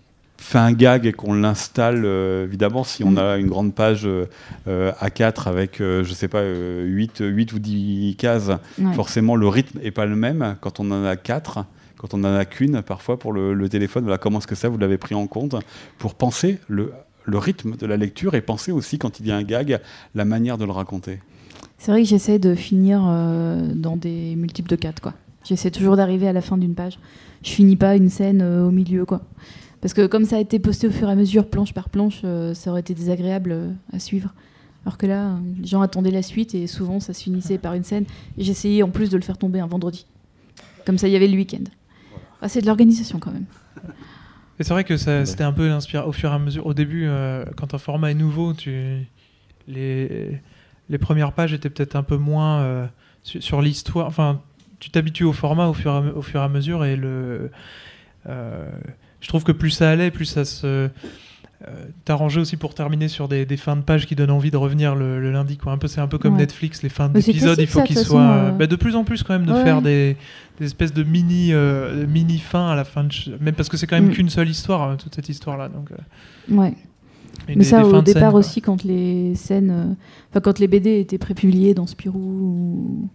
fait 0.43 0.59
un 0.59 0.73
gag 0.73 1.07
et 1.07 1.13
qu'on 1.13 1.35
l'installe, 1.35 2.03
euh, 2.05 2.45
évidemment, 2.45 2.85
si 2.85 3.05
on 3.05 3.17
a 3.17 3.37
une 3.39 3.47
grande 3.49 3.75
page 3.75 4.03
euh, 4.07 4.27
euh, 4.69 4.93
A4 5.01 5.49
avec, 5.49 5.81
euh, 5.81 6.05
je 6.05 6.13
sais 6.13 6.29
pas, 6.29 6.39
euh, 6.39 6.85
8, 6.85 7.19
8 7.21 7.53
ou 7.53 7.59
10 7.59 8.17
cases, 8.19 8.51
Ouais. 8.79 8.93
forcément 8.95 9.37
le 9.37 9.49
rythme 9.49 9.79
est 9.83 9.91
pas 9.91 10.07
le 10.07 10.17
même 10.17 10.57
quand 10.61 10.81
on 10.81 10.91
en 10.91 11.05
a 11.05 11.17
4. 11.17 11.65
Quand 11.97 12.15
on 12.15 12.19
en 12.25 12.35
a 12.35 12.45
qu'une, 12.45 12.83
parfois 12.83 13.19
pour 13.19 13.33
le, 13.33 13.55
le 13.55 13.69
téléphone, 13.69 14.03
voilà, 14.03 14.19
comment 14.19 14.39
est-ce 14.41 14.49
que 14.49 14.57
ça 14.57 14.69
vous 14.69 14.77
l'avez 14.79 14.99
pris 14.99 15.15
en 15.15 15.29
compte 15.29 15.55
pour 15.99 16.15
penser 16.17 16.59
le, 16.67 16.93
le 17.25 17.39
rythme 17.39 17.77
de 17.77 17.87
la 17.87 17.97
lecture 17.97 18.35
et 18.35 18.41
penser 18.41 18.73
aussi 18.73 18.99
quand 18.99 19.21
il 19.21 19.27
y 19.29 19.31
a 19.31 19.37
un 19.37 19.45
gag 19.45 19.79
la 20.17 20.25
manière 20.25 20.59
de 20.59 20.65
le 20.65 20.73
raconter? 20.73 21.21
C'est 21.79 21.93
vrai 21.93 22.03
que 22.03 22.09
j'essaie 22.09 22.41
de 22.41 22.55
finir 22.57 23.01
dans 23.75 23.97
des 23.97 24.35
multiples 24.37 24.71
de 24.71 24.77
4. 24.77 25.01
Quoi. 25.01 25.15
J'essaie 25.45 25.71
toujours 25.71 25.97
d'arriver 25.97 26.27
à 26.27 26.33
la 26.33 26.41
fin 26.41 26.57
d'une 26.57 26.75
page. 26.75 26.99
Je 27.45 27.51
finis 27.51 27.77
pas 27.77 27.95
une 27.97 28.09
scène 28.09 28.43
au 28.43 28.71
milieu. 28.73 29.05
Quoi. 29.05 29.21
Parce 29.83 29.93
que 29.95 30.07
comme 30.07 30.25
ça 30.25 30.37
a 30.37 30.39
été 30.39 30.59
posté 30.59 30.87
au 30.87 30.91
fur 30.91 31.09
et 31.09 31.13
à 31.13 31.15
mesure, 31.17 31.47
planche 31.51 31.75
par 31.75 31.91
planche, 31.91 32.21
euh, 32.25 32.55
ça 32.55 32.71
aurait 32.71 32.81
été 32.81 32.95
désagréable 32.95 33.51
euh, 33.53 33.71
à 33.93 33.99
suivre. 33.99 34.33
Alors 34.87 34.97
que 34.97 35.07
là, 35.07 35.27
euh, 35.31 35.37
les 35.61 35.67
gens 35.67 35.81
attendaient 35.83 36.13
la 36.13 36.23
suite 36.23 36.55
et 36.55 36.67
souvent 36.69 37.01
ça 37.01 37.13
se 37.13 37.23
finissait 37.25 37.59
par 37.59 37.75
une 37.75 37.83
scène. 37.85 38.05
Et 38.39 38.45
j'essayais 38.45 38.83
en 38.85 38.91
plus 38.91 39.11
de 39.11 39.17
le 39.17 39.23
faire 39.23 39.37
tomber 39.37 39.59
un 39.61 39.67
vendredi. 39.67 40.07
Comme 40.87 40.99
ça, 40.99 41.09
il 41.09 41.13
y 41.13 41.17
avait 41.17 41.29
le 41.29 41.37
week-end. 41.37 41.65
Ah, 42.41 42.49
c'est 42.49 42.61
de 42.61 42.67
l'organisation 42.67 43.19
quand 43.19 43.33
même. 43.33 43.45
Et 44.61 44.65
c'est 44.65 44.73
vrai 44.73 44.85
que 44.85 44.97
ça- 44.97 45.25
c'était 45.27 45.45
un 45.45 45.53
peu 45.53 45.67
l'inspiration 45.67 46.09
au 46.09 46.13
fur 46.13 46.31
et 46.31 46.35
à 46.35 46.39
mesure. 46.39 46.67
Au 46.67 46.75
début, 46.75 47.07
euh, 47.07 47.45
quand 47.57 47.75
un 47.75 47.79
format 47.79 48.11
est 48.13 48.15
nouveau, 48.15 48.53
tu, 48.53 48.99
les, 49.67 50.41
les 50.89 50.99
premières 50.99 51.33
pages 51.33 51.53
étaient 51.53 51.71
peut-être 51.71 51.97
un 51.97 52.03
peu 52.05 52.17
moins 52.17 52.61
euh, 52.61 52.87
sur, 53.25 53.63
l'histoire. 53.63 54.07
Enfin, 54.07 54.43
tu 54.79 54.91
t'habitues 54.91 55.25
au 55.25 55.33
format 55.33 55.67
au 55.67 55.73
fur, 55.75 55.91
et 55.91 55.97
à, 55.97 56.17
au 56.17 56.23
fur 56.23 56.41
et 56.41 56.45
à 56.45 56.49
mesure 56.49 56.85
et 56.85 56.97
le. 56.97 57.51
euh, 58.29 58.71
je 59.23 59.29
trouve 59.29 59.45
que 59.45 59.53
plus 59.53 59.71
ça 59.71 59.89
allait, 59.89 60.11
plus 60.11 60.27
ça 60.27 60.45
se. 60.45 60.67
Euh, 60.67 60.89
aussi 62.41 62.57
pour 62.57 62.75
terminer 62.75 63.07
sur 63.07 63.29
des, 63.29 63.47
des 63.47 63.57
fins 63.57 63.77
de 63.77 63.83
page 63.83 64.07
qui 64.07 64.17
donnent 64.17 64.33
envie 64.33 64.51
de 64.51 64.57
revenir 64.57 64.97
le, 64.97 65.21
le 65.21 65.31
lundi. 65.31 65.57
Quoi. 65.57 65.73
Un 65.73 65.79
peu, 65.79 65.87
c'est 65.87 66.01
un 66.01 66.09
peu 66.09 66.19
comme 66.19 66.33
Ouais. 66.35 66.41
Netflix, 66.41 66.83
les 66.83 66.89
fins 66.89 67.09
d'épisodes, 67.09 67.57
il 67.61 67.69
faut 67.69 67.83
qu'ils 67.85 67.99
soient 67.99 68.21
euh, 68.21 68.51
bah, 68.51 68.67
de 68.67 68.75
plus 68.75 68.97
en 68.97 69.05
plus 69.05 69.23
quand 69.23 69.33
même 69.35 69.47
de 69.47 69.53
Ouais. 69.53 69.63
faire 69.63 69.81
des, 69.81 70.17
des 70.59 70.67
espèces 70.67 70.93
de 70.93 71.05
mini, 71.05 71.53
euh, 71.53 72.05
mini 72.09 72.39
fins 72.39 72.69
à 72.69 72.75
la 72.75 72.83
fin 72.85 73.05
de 73.05 73.11
même 73.41 73.55
parce 73.55 73.69
que 73.69 73.77
c'est 73.77 73.87
quand 73.87 73.95
même 73.95 74.09
Mm. 74.09 74.15
qu'une 74.15 74.29
seule 74.29 74.49
histoire, 74.49 74.83
hein, 74.83 74.97
toute 74.97 75.15
cette 75.15 75.29
histoire-là. 75.29 75.69
Donc, 75.69 75.93
euh, 75.93 76.55
Ouais. 76.57 76.75
Mais 77.47 77.55
des- 77.57 77.65
ça, 77.65 77.85
au 77.87 77.91
scène, 77.93 78.03
départ 78.03 78.35
aussi, 78.35 78.61
quand 78.61 78.83
les 78.83 79.35
scènes, 79.37 79.71
euh, 79.71 79.95
enfin 80.31 80.41
quand 80.41 80.59
les 80.59 80.67
BD 80.67 80.99
étaient 81.01 81.19
prépubliés 81.19 81.75
dans 81.75 81.87
Spirou 81.87 82.19
ou, 82.19 83.09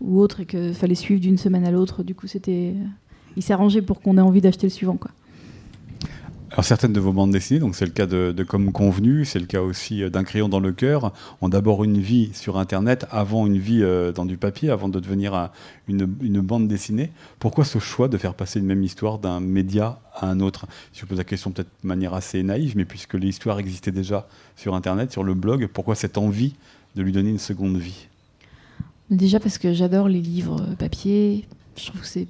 ou 0.00 0.20
autre 0.20 0.40
et 0.40 0.44
qu'il 0.46 0.74
fallait 0.74 0.94
suivre 0.94 1.20
d'une 1.22 1.38
semaine 1.38 1.64
à 1.64 1.70
l'autre, 1.70 2.02
du 2.02 2.14
coup, 2.14 2.26
c'était, 2.26 2.74
il 3.36 3.42
s'arrangeait 3.42 3.80
pour 3.82 4.00
qu'on 4.02 4.18
ait 4.18 4.22
envie 4.22 4.40
d'acheter 4.42 4.66
le 4.66 4.70
suivant, 4.70 4.96
quoi. 4.96 5.10
Alors 6.52 6.64
certaines 6.64 6.92
de 6.92 7.00
vos 7.00 7.12
bandes 7.12 7.32
dessinées, 7.32 7.58
donc 7.58 7.74
c'est 7.74 7.84
le 7.84 7.90
cas 7.90 8.06
de, 8.06 8.32
Comme 8.46 8.70
Convenu, 8.70 9.24
c'est 9.24 9.40
le 9.40 9.46
cas 9.46 9.62
aussi 9.62 10.02
euh, 10.02 10.10
d'Un 10.10 10.22
crayon 10.22 10.48
dans 10.48 10.60
le 10.60 10.70
cœur, 10.70 11.12
ont 11.40 11.48
d'abord 11.48 11.82
une 11.82 11.98
vie 11.98 12.30
sur 12.34 12.56
Internet 12.56 13.04
avant 13.10 13.46
une 13.46 13.58
vie 13.58 13.82
euh, 13.82 14.12
dans 14.12 14.24
du 14.24 14.36
papier, 14.36 14.70
avant 14.70 14.88
de 14.88 15.00
devenir 15.00 15.34
un- 15.34 15.50
une, 15.88 16.06
bande 16.40 16.68
dessinée. 16.68 17.10
Pourquoi 17.40 17.64
ce 17.64 17.80
choix 17.80 18.06
de 18.06 18.16
faire 18.16 18.34
passer 18.34 18.60
une 18.60 18.66
même 18.66 18.84
histoire 18.84 19.18
d'un 19.18 19.40
média 19.40 19.98
à 20.14 20.30
un 20.30 20.38
autre? 20.38 20.66
Si 20.92 21.00
je 21.00 21.06
pose 21.06 21.18
la 21.18 21.24
question 21.24 21.50
peut-être 21.50 21.70
de 21.82 21.88
manière 21.88 22.14
assez 22.14 22.42
naïve, 22.44 22.76
mais 22.76 22.84
puisque 22.84 23.14
l'histoire 23.14 23.58
existait 23.58 23.90
déjà 23.90 24.28
sur 24.56 24.76
Internet, 24.76 25.10
sur 25.10 25.24
le 25.24 25.34
blog, 25.34 25.66
pourquoi 25.72 25.96
cette 25.96 26.16
envie 26.16 26.54
de 26.94 27.02
lui 27.02 27.10
donner 27.10 27.30
une 27.30 27.38
seconde 27.40 27.76
vie? 27.76 28.06
Déjà 29.10 29.40
parce 29.40 29.58
que 29.58 29.72
j'adore 29.74 30.08
les 30.08 30.20
livres 30.20 30.60
euh, 30.62 30.74
papier, 30.76 31.44
je 31.76 31.86
trouve 31.86 32.02
que 32.02 32.06
c'est, 32.06 32.28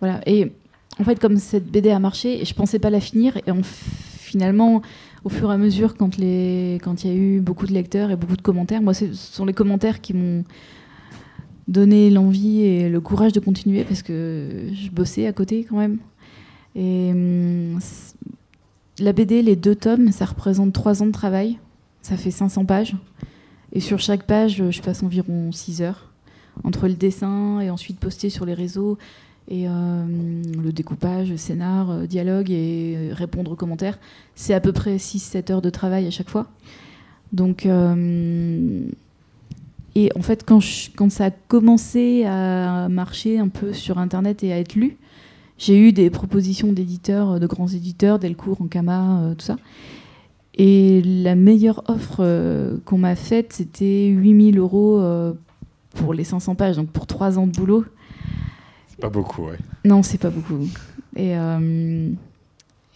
voilà. 0.00 0.20
Et 0.26 0.52
en 1.00 1.04
fait, 1.04 1.18
comme 1.18 1.38
cette 1.38 1.70
BD 1.70 1.90
a 1.90 1.98
marché, 1.98 2.44
je 2.44 2.54
pensais 2.54 2.78
pas 2.78 2.90
la 2.90 3.00
finir 3.00 3.36
et 3.36 3.50
finalement, 3.62 4.82
au 5.24 5.28
fur 5.28 5.50
et 5.50 5.54
à 5.54 5.56
mesure, 5.56 5.96
quand 5.96 6.18
il 6.18 6.78
y 7.04 7.08
a 7.08 7.14
eu 7.14 7.40
beaucoup 7.40 7.66
de 7.66 7.72
lecteurs 7.72 8.10
et 8.10 8.16
beaucoup 8.16 8.36
de 8.36 8.42
commentaires, 8.42 8.82
moi, 8.82 8.94
ce 8.94 9.12
sont 9.12 9.44
les 9.44 9.52
commentaires 9.52 10.00
qui 10.00 10.14
m'ont 10.14 10.44
donné 11.66 12.10
l'envie 12.10 12.60
et 12.60 12.88
le 12.88 13.00
courage 13.00 13.32
de 13.32 13.40
continuer 13.40 13.84
parce 13.84 14.02
que 14.02 14.68
je 14.72 14.90
bossais 14.90 15.26
à 15.26 15.32
côté 15.32 15.66
quand 15.68 15.78
même. 15.78 15.98
Et 16.76 17.10
hum, 17.12 17.78
la 18.98 19.12
BD, 19.12 19.42
les 19.42 19.56
deux 19.56 19.74
tomes, 19.74 20.12
ça 20.12 20.24
représente 20.26 20.72
trois 20.72 21.02
ans 21.02 21.06
de 21.06 21.12
travail. 21.12 21.58
Ça 22.02 22.16
fait 22.16 22.30
500 22.30 22.64
pages. 22.64 22.94
Et 23.72 23.80
sur 23.80 23.98
chaque 23.98 24.26
page, 24.26 24.62
je 24.70 24.82
passe 24.82 25.02
environ 25.02 25.50
6 25.50 25.82
heures. 25.82 26.12
Entre 26.62 26.86
le 26.86 26.94
dessin 26.94 27.60
et 27.60 27.70
ensuite 27.70 27.98
poster 27.98 28.30
sur 28.30 28.44
les 28.44 28.54
réseaux 28.54 28.98
et 29.48 29.68
euh, 29.68 30.04
le 30.62 30.72
découpage, 30.72 31.36
scénar, 31.36 31.90
euh, 31.90 32.06
dialogue 32.06 32.50
et 32.50 32.94
euh, 32.96 33.14
répondre 33.14 33.52
aux 33.52 33.56
commentaires, 33.56 33.98
c'est 34.34 34.54
à 34.54 34.60
peu 34.60 34.72
près 34.72 34.96
6-7 34.96 35.52
heures 35.52 35.62
de 35.62 35.70
travail 35.70 36.06
à 36.06 36.10
chaque 36.10 36.30
fois. 36.30 36.46
Donc, 37.32 37.66
et 39.96 40.10
en 40.16 40.22
fait, 40.22 40.44
quand, 40.46 40.60
ça 41.10 41.24
a 41.26 41.30
commencé 41.30 42.24
à 42.24 42.88
marcher 42.88 43.38
un 43.40 43.48
peu 43.48 43.72
sur 43.72 43.98
Internet 43.98 44.44
et 44.44 44.52
à 44.52 44.58
être 44.58 44.76
lu, 44.76 44.96
j'ai 45.58 45.76
eu 45.78 45.92
des 45.92 46.10
propositions 46.10 46.72
d'éditeurs, 46.72 47.40
de 47.40 47.46
grands 47.46 47.66
éditeurs, 47.66 48.20
Delcourt, 48.20 48.60
Ankama, 48.60 49.20
euh, 49.20 49.34
tout 49.34 49.44
ça. 49.44 49.56
Et 50.56 51.02
la 51.02 51.34
meilleure 51.34 51.82
offre 51.88 52.78
qu'on 52.84 52.98
m'a 52.98 53.16
faite, 53.16 53.52
c'était 53.52 54.06
8000 54.06 54.58
euros 54.58 55.02
pour 55.96 56.14
les 56.14 56.22
500 56.22 56.54
pages, 56.54 56.76
donc 56.76 56.90
pour 56.90 57.08
3 57.08 57.40
ans 57.40 57.48
de 57.48 57.52
boulot. 57.52 57.84
Pas 59.04 59.10
beaucoup, 59.10 59.42
ouais. 59.48 59.58
Non, 59.84 60.02
c'est 60.02 60.16
pas 60.16 60.30
beaucoup. 60.30 60.66
Et, 61.14 61.36
euh, 61.36 62.08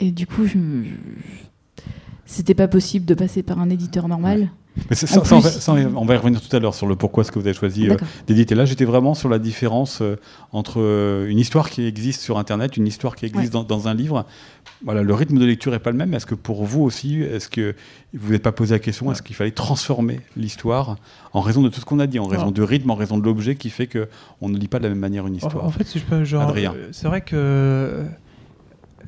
et 0.01 0.11
du 0.11 0.27
coup, 0.27 0.47
je, 0.47 0.53
je- 0.59 1.83
c'était 2.25 2.55
pas 2.55 2.66
possible 2.66 3.05
de 3.05 3.12
passer 3.12 3.42
par 3.42 3.59
un 3.59 3.68
éditeur 3.68 4.09
normal. 4.09 4.49
Mais 4.91 4.97
c'est- 4.97 5.07
ça- 5.07 5.21
En 5.21 5.25
ça, 5.25 5.37
on, 5.37 5.41
va, 5.41 5.51
plus- 5.51 5.61
ça, 5.61 5.73
on 5.73 6.05
va 6.05 6.14
y 6.14 6.17
revenir 6.17 6.41
tout 6.41 6.55
à 6.55 6.59
l'heure 6.61 6.75
sur 6.75 6.87
le 6.87 6.97
pourquoi 6.97 7.23
est-ce 7.23 7.33
que 7.33 7.38
vous 7.38 7.47
avez 7.47 7.55
choisi 7.57 7.88
euh, 7.88 7.97
d'éditer. 8.27 8.55
Là, 8.55 8.64
j'étais 8.64 8.85
vraiment 8.85 9.14
sur 9.14 9.29
la 9.29 9.38
différence 9.38 10.01
euh, 10.03 10.17
entre 10.53 10.81
euh, 10.81 11.29
une 11.29 11.38
histoire 11.38 11.71
qui 11.71 11.85
existe 11.87 12.21
sur 12.23 12.38
Internet, 12.38 12.77
une 12.77 12.87
histoire 12.87 13.17
qui 13.17 13.27
existe 13.27 13.53
dans, 13.53 13.64
dans 13.64 13.88
un 13.88 13.95
livre. 13.95 14.25
Voilà, 14.85 15.03
le 15.03 15.12
rythme 15.14 15.38
de 15.38 15.45
lecture 15.45 15.75
est 15.75 15.79
pas 15.81 15.91
le 15.91 15.97
même. 15.97 16.14
Est-ce 16.14 16.27
que 16.27 16.35
pour 16.37 16.64
vous 16.64 16.83
aussi, 16.83 17.21
est-ce 17.21 17.49
que 17.49 17.75
vous 18.14 18.33
n'êtes 18.33 18.43
pas 18.43 18.53
posé 18.53 18.75
la 18.75 18.79
question, 18.79 19.11
est-ce 19.12 19.23
qu'il 19.23 19.35
fallait 19.37 19.51
transformer 19.51 20.21
l'histoire 20.37 20.97
en 21.33 21.41
raison 21.41 21.62
de 21.62 21.69
tout 21.69 21.81
ce 21.81 21.85
qu'on 21.85 21.99
a 21.99 22.07
dit, 22.07 22.19
en 22.19 22.27
raison 22.27 22.51
du 22.51 22.62
rythme, 22.62 22.91
en 22.91 22.95
raison 22.95 23.19
de 23.19 23.25
l'objet 23.25 23.57
qui 23.57 23.71
fait 23.71 23.87
que 23.88 24.09
on 24.41 24.49
ne 24.49 24.57
lit 24.57 24.69
pas 24.69 24.79
de 24.79 24.85
la 24.85 24.91
même 24.91 24.99
manière 24.99 25.27
une 25.27 25.35
histoire? 25.37 25.64
en 25.64 25.71
fait, 25.71 25.85
si 25.85 25.99
je 25.99 26.05
peux, 26.05 26.25
genre, 26.25 26.43
Adrien. 26.43 26.73
euh, 26.77 26.88
c'est 26.93 27.09
vrai 27.09 27.21
que 27.21 27.35
euh, 27.35 28.05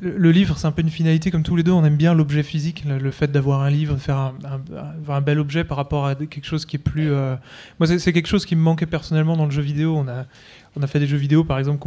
le, 0.01 0.17
le 0.17 0.31
livre, 0.33 0.57
c'est 0.59 0.67
un 0.67 0.73
peu 0.73 0.83
une 0.83 0.91
finalité 0.91 1.31
comme 1.31 1.43
tous 1.43 1.57
les 1.57 1.63
deux. 1.63 1.73
On 1.73 1.85
aime 1.85 1.97
bien 1.97 2.15
l'objet 2.15 2.43
physique, 2.43 2.85
le, 2.87 2.99
le 2.99 3.11
fait 3.11 3.31
d'avoir 3.31 3.63
un 3.63 3.71
livre, 3.71 3.95
de 3.95 4.01
faire 4.01 4.17
un, 4.17 4.35
un- 4.45 4.77
avoir 4.99 5.19
un 5.19 5.21
bel 5.21 5.39
objet 5.39 5.65
par 5.65 5.77
rapport 5.77 6.07
à 6.07 6.15
quelque 6.15 6.45
chose 6.47 6.65
qui 6.67 6.77
est 6.77 6.81
plus. 6.81 7.11
euh, 7.13 7.37
Moi, 7.79 7.87
c'est 7.99 8.13
quelque 8.13 8.29
chose 8.29 8.47
qui 8.47 8.57
me 8.57 8.63
manquait 8.63 8.87
personnellement 8.87 9.37
dans 9.37 9.45
le 9.45 9.51
jeu 9.51 9.63
vidéo. 9.63 9.97
On 9.97 10.09
a, 10.09 10.27
on 10.77 10.83
a 10.83 10.87
fait 10.87 11.01
des 11.01 11.07
jeux 11.07 11.17
vidéo, 11.17 11.45
par 11.45 11.59
exemple, 11.59 11.81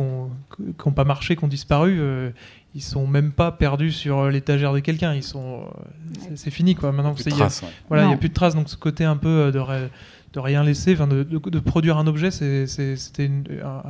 qui 0.58 0.86
n'ont 0.86 0.94
pas 0.94 1.06
marché, 1.06 1.36
qui 1.36 1.44
ont 1.44 1.48
disparu. 1.48 1.98
euh, 2.00 2.30
ils 2.76 2.82
sont 2.82 3.06
même 3.06 3.32
pas 3.32 3.52
perdus 3.52 3.92
sur 3.92 4.30
l'étagère 4.30 4.74
de 4.74 4.80
quelqu'un. 4.80 5.14
Ils 5.14 5.22
sont, 5.24 5.62
euh, 5.62 6.32
c'est- 6.36 6.50
fini 6.50 6.74
quoi. 6.76 6.92
Maintenant, 6.92 7.14
il 7.18 7.30
y 7.30 7.34
a- 7.34 7.36
traces, 7.38 7.62
ouais. 7.62 7.68
voilà, 7.88 8.04
il 8.04 8.08
n'y 8.08 8.12
a 8.14 8.16
Non. 8.16 8.20
plus 8.20 8.30
de 8.30 8.34
traces, 8.34 8.56
donc 8.56 8.68
ce 8.68 8.76
côté 8.78 9.04
un 9.06 9.16
peu 9.18 9.28
euh, 9.30 9.52
de, 9.52 9.60
ré- 9.60 9.90
de 10.34 10.40
rien 10.40 10.64
laisser, 10.64 10.96
de, 10.96 11.22
de- 11.24 11.50
de 11.50 11.60
produire 11.60 11.98
un 12.00 12.08
objet, 12.08 12.32
c'était 12.32 13.26
une, 13.28 13.44
un- 13.64 13.84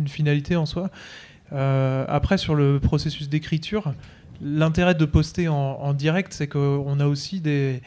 une 0.00 0.08
finalité 0.08 0.56
en 0.56 0.66
soi. 0.66 0.90
Euh, 1.54 2.04
après, 2.08 2.36
sur 2.38 2.54
le 2.54 2.80
processus 2.80 3.28
d'écriture, 3.28 3.94
l'intérêt 4.42 4.94
de 4.94 5.04
poster 5.04 5.48
en, 5.48 5.54
en 5.54 5.92
direct, 5.94 6.32
c'est 6.32 6.48
qu'on 6.48 6.98
a 7.00 7.06
aussi 7.06 7.40
des. 7.40 7.80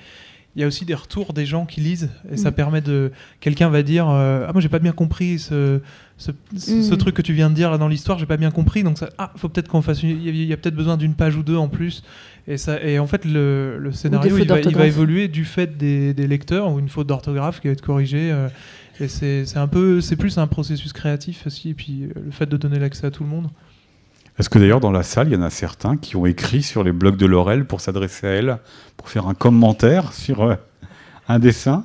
Il 0.55 0.61
y 0.61 0.63
a 0.63 0.67
aussi 0.67 0.85
des 0.85 0.95
retours 0.95 1.33
des 1.33 1.45
gens 1.45 1.67
qui 1.67 1.81
lisent 1.81 2.09
et 2.31 2.37
ça 2.37 2.49
Mm. 2.49 2.53
permet 2.55 2.81
de. 2.81 3.11
Quelqu'un 3.41 3.69
va 3.69 3.83
dire 3.83 4.09
euh, 4.09 4.45
Ah, 4.47 4.53
moi 4.53 4.61
j'ai 4.61 4.69
pas 4.69 4.79
bien 4.79 4.91
compris 4.91 5.37
ce, 5.37 5.81
ce, 6.17 6.31
ce- 6.55 6.81
ce 6.81 6.93
Mm. 6.95 6.97
truc 6.97 7.15
que 7.15 7.21
tu 7.21 7.33
viens 7.33 7.51
de 7.51 7.55
dire 7.55 7.69
là 7.69 7.77
dans 7.77 7.87
l'histoire, 7.87 8.17
j'ai 8.17 8.25
pas 8.25 8.37
bien 8.37 8.49
compris. 8.49 8.81
Donc, 8.81 8.97
ça, 8.97 9.09
ah, 9.19 9.31
faut 9.35 9.49
peut-être 9.49 9.67
qu'on 9.67 9.83
fasse. 9.83 10.01
Il 10.01 10.09
y 10.23 10.29
a, 10.29 10.31
il 10.31 10.45
y 10.45 10.53
a 10.53 10.57
peut-être 10.57 10.75
besoin 10.75 10.97
d'une 10.97 11.13
page 11.13 11.35
ou 11.35 11.43
deux 11.43 11.57
en 11.57 11.67
plus. 11.67 12.01
Et, 12.47 12.57
ça, 12.57 12.81
et 12.81 12.97
en 12.97 13.05
fait, 13.05 13.23
le, 13.25 13.77
le 13.77 13.91
scénario, 13.91 14.35
il 14.39 14.47
va, 14.47 14.59
il 14.61 14.75
va 14.75 14.87
évoluer 14.87 15.27
du 15.27 15.45
fait 15.45 15.77
des, 15.77 16.15
des 16.15 16.25
lecteurs 16.27 16.71
ou 16.71 16.79
une 16.79 16.89
faute 16.89 17.05
d'orthographe 17.05 17.59
qui 17.59 17.67
va 17.67 17.73
être 17.73 17.81
corrigée. 17.81 18.31
euh, 18.31 18.47
et 18.99 19.07
c'est 19.07 19.57
un 19.57 19.67
peu, 19.67 20.01
c'est 20.01 20.15
plus 20.15 20.37
un 20.37 20.47
processus 20.47 20.93
créatif 20.93 21.45
aussi. 21.45 21.69
Et 21.69 21.73
puis 21.73 22.03
euh, 22.03 22.11
le 22.25 22.31
fait 22.31 22.45
de 22.45 22.57
donner 22.57 22.79
l'accès 22.79 23.07
à 23.07 23.11
tout 23.11 23.23
le 23.23 23.29
monde. 23.29 23.49
Est-ce 24.39 24.49
que 24.49 24.59
d'ailleurs 24.59 24.79
dans 24.79 24.91
la 24.91 25.03
salle, 25.03 25.29
il 25.29 25.33
y 25.33 25.35
en 25.37 25.41
a 25.41 25.49
certains 25.49 25.97
qui 25.97 26.15
ont 26.15 26.25
écrit 26.25 26.61
sur 26.61 26.83
les 26.83 26.91
blogs 26.91 27.17
de 27.17 27.25
Laurel 27.25 27.65
pour 27.65 27.81
s'adresser 27.81 28.27
à 28.27 28.31
elle, 28.31 28.57
pour 28.95 29.09
faire 29.09 29.27
un 29.27 29.33
commentaire 29.33 30.13
sur 30.13 30.43
euh, 30.43 30.55
un 31.27 31.39
dessin? 31.39 31.83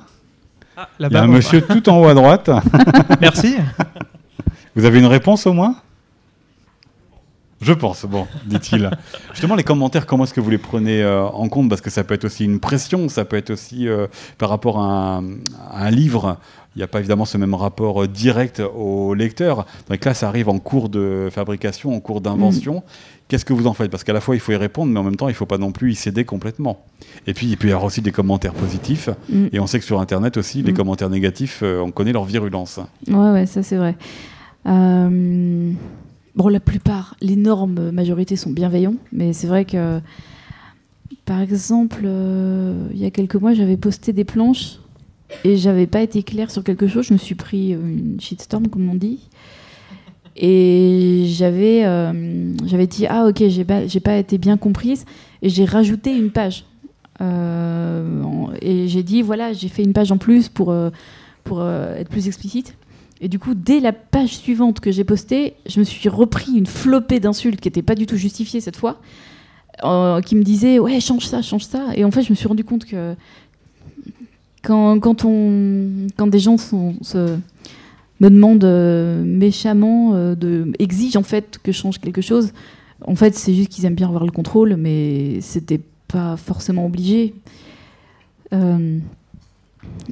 Ah, 0.77 0.89
Il 0.99 1.11
y 1.11 1.15
a 1.15 1.23
un 1.23 1.27
monsieur 1.27 1.61
tout 1.61 1.87
en 1.89 1.99
haut 1.99 2.07
à 2.07 2.13
droite. 2.13 2.49
Merci. 3.21 3.57
Vous 4.75 4.85
avez 4.85 4.99
une 4.99 5.05
réponse 5.05 5.45
au 5.45 5.53
moins? 5.53 5.75
Je 7.63 7.71
pense, 7.71 8.05
bon, 8.05 8.27
dit-il. 8.45 8.89
Justement, 9.31 9.55
les 9.55 9.63
commentaires, 9.63 10.05
comment 10.05 10.25
est-ce 10.25 10.33
que 10.33 10.41
vous 10.41 10.49
les 10.49 10.57
prenez 10.57 11.01
euh, 11.01 11.23
en 11.23 11.47
compte? 11.47 11.69
Parce 11.69 11.79
que 11.79 11.89
ça 11.89 12.03
peut 12.03 12.13
être 12.13 12.25
aussi 12.25 12.43
une 12.43 12.59
pression, 12.59 13.07
ça 13.07 13.23
peut 13.23 13.37
être 13.37 13.51
aussi 13.51 13.87
euh, 13.87 14.07
par 14.37 14.49
rapport 14.49 14.79
à 14.79 15.19
un, 15.19 15.23
à 15.71 15.85
un 15.85 15.89
livre. 15.89 16.37
Il 16.75 16.79
n'y 16.79 16.83
a 16.83 16.87
pas 16.87 16.99
évidemment 16.99 17.25
ce 17.25 17.37
même 17.37 17.53
rapport 17.53 18.03
euh, 18.03 18.07
direct 18.07 18.61
au 18.75 19.13
lecteur. 19.13 19.65
Donc 19.89 20.03
là, 20.05 20.13
ça 20.13 20.27
arrive 20.27 20.49
en 20.49 20.57
cours 20.59 20.89
de 20.89 21.29
fabrication, 21.31 21.93
en 21.95 21.99
cours 21.99 22.19
d'invention. 22.21 22.81
Qu'est-ce 23.27 23.45
que 23.45 23.53
vous 23.53 23.67
en 23.67 23.73
faites? 23.73 23.91
Parce 23.91 24.03
qu'à 24.03 24.13
la 24.13 24.21
fois, 24.21 24.35
il 24.35 24.39
faut 24.41 24.51
y 24.51 24.55
répondre, 24.55 24.91
mais 24.91 24.99
en 24.99 25.03
même 25.03 25.15
temps, 25.15 25.27
il 25.27 25.31
ne 25.31 25.35
faut 25.35 25.45
pas 25.45 25.57
non 25.57 25.71
plus 25.71 25.91
y 25.91 25.95
céder 25.95 26.25
complètement. 26.25 26.83
Et 27.27 27.33
puis, 27.33 27.47
il 27.47 27.57
peut 27.57 27.67
y 27.67 27.71
avoir 27.71 27.85
aussi 27.85 28.01
des 28.01 28.11
commentaires 28.11 28.53
positifs. 28.53 29.09
Mm. 29.29 29.45
Et 29.53 29.59
on 29.59 29.67
sait 29.67 29.79
que 29.79 29.85
sur 29.85 29.99
Internet 30.01 30.35
aussi, 30.37 30.61
les 30.63 30.71
Mm. 30.71 30.75
commentaires 30.75 31.09
négatifs, 31.09 31.59
euh, 31.63 31.79
on 31.79 31.91
connaît 31.91 32.11
leur 32.11 32.25
virulence. 32.25 32.79
Ouais, 33.07 33.31
ouais, 33.31 33.45
ça 33.45 33.61
c'est 33.63 33.77
vrai. 33.77 33.95
Euh, 34.67 35.71
Bon, 36.35 36.47
la 36.47 36.59
plupart, 36.59 37.15
l'énorme 37.21 37.91
majorité 37.91 38.35
sont 38.35 38.49
bienveillants, 38.49 38.95
mais 39.11 39.33
c'est 39.33 39.45
vrai 39.45 39.65
que, 39.65 39.99
par 41.25 41.39
exemple, 41.41 42.01
euh, 42.05 42.87
il 42.91 42.97
y 42.99 43.05
a 43.05 43.11
quelques 43.11 43.35
mois, 43.35 43.53
j'avais 43.53 43.77
posté 43.77 44.13
des 44.13 44.23
planches 44.23 44.79
et 45.43 45.57
j'avais 45.57 45.87
pas 45.87 46.01
été 46.01 46.23
claire 46.23 46.51
sur 46.51 46.63
quelque 46.63 46.87
chose. 46.87 47.05
Je 47.07 47.13
me 47.13 47.17
suis 47.17 47.35
pris 47.35 47.71
une 47.71 48.17
shitstorm, 48.19 48.67
comme 48.67 48.89
on 48.89 48.95
dit. 48.95 49.19
Et 50.35 51.25
j'avais 51.27 51.85
euh, 51.85 52.53
j'avais 52.65 52.87
dit 52.87 53.05
ah 53.07 53.27
ok 53.27 53.43
j'ai 53.49 53.63
pas 53.63 53.81
pas 54.03 54.17
été 54.17 54.39
bien 54.39 54.57
comprise 54.57 55.05
et 55.43 55.49
j'ai 55.49 55.65
rajouté 55.65 56.15
une 56.15 56.31
page 56.31 56.65
Euh, 57.21 58.47
et 58.61 58.87
j'ai 58.87 59.03
dit 59.03 59.21
voilà 59.21 59.53
j'ai 59.53 59.69
fait 59.69 59.83
une 59.83 59.93
page 59.93 60.11
en 60.11 60.17
plus 60.17 60.49
pour 60.49 60.71
euh, 60.71 60.89
pour 61.43 61.59
euh, 61.61 61.95
être 61.95 62.09
plus 62.09 62.25
explicite 62.27 62.75
et 63.21 63.27
du 63.27 63.37
coup 63.37 63.53
dès 63.53 63.79
la 63.79 63.93
page 63.93 64.35
suivante 64.35 64.79
que 64.79 64.91
j'ai 64.91 65.03
postée 65.03 65.53
je 65.67 65.79
me 65.79 65.85
suis 65.85 66.09
repris 66.09 66.53
une 66.53 66.65
flopée 66.65 67.19
d'insultes 67.19 67.61
qui 67.61 67.67
n'étaient 67.67 67.83
pas 67.83 67.93
du 67.93 68.07
tout 68.07 68.17
justifiées 68.17 68.61
cette 68.61 68.77
fois 68.77 68.99
euh, 69.83 70.21
qui 70.21 70.35
me 70.35 70.41
disaient 70.43 70.79
ouais 70.79 70.99
change 70.99 71.27
ça 71.27 71.43
change 71.43 71.65
ça 71.65 71.83
et 71.95 72.03
en 72.03 72.09
fait 72.09 72.23
je 72.23 72.31
me 72.31 72.35
suis 72.35 72.47
rendu 72.47 72.63
compte 72.63 72.85
que 72.85 73.15
quand, 74.63 74.99
quand 74.99 75.25
on 75.25 76.07
quand 76.17 76.27
des 76.27 76.39
gens 76.39 76.57
sont, 76.57 76.95
se 77.01 77.37
me 78.19 78.29
demandent 78.29 78.63
euh, 78.63 79.23
méchamment, 79.23 80.11
euh, 80.13 80.33
de, 80.35 80.71
exigent 80.79 81.19
en 81.19 81.23
fait 81.23 81.59
que 81.61 81.71
je 81.71 81.77
change 81.77 81.99
quelque 81.99 82.21
chose. 82.21 82.51
En 83.05 83.15
fait, 83.15 83.35
c'est 83.35 83.53
juste 83.53 83.69
qu'ils 83.69 83.85
aiment 83.85 83.95
bien 83.95 84.07
avoir 84.07 84.25
le 84.25 84.31
contrôle, 84.31 84.75
mais 84.77 85.41
c'était 85.41 85.81
pas 86.07 86.37
forcément 86.37 86.85
obligé. 86.85 87.33
Euh, 88.53 88.99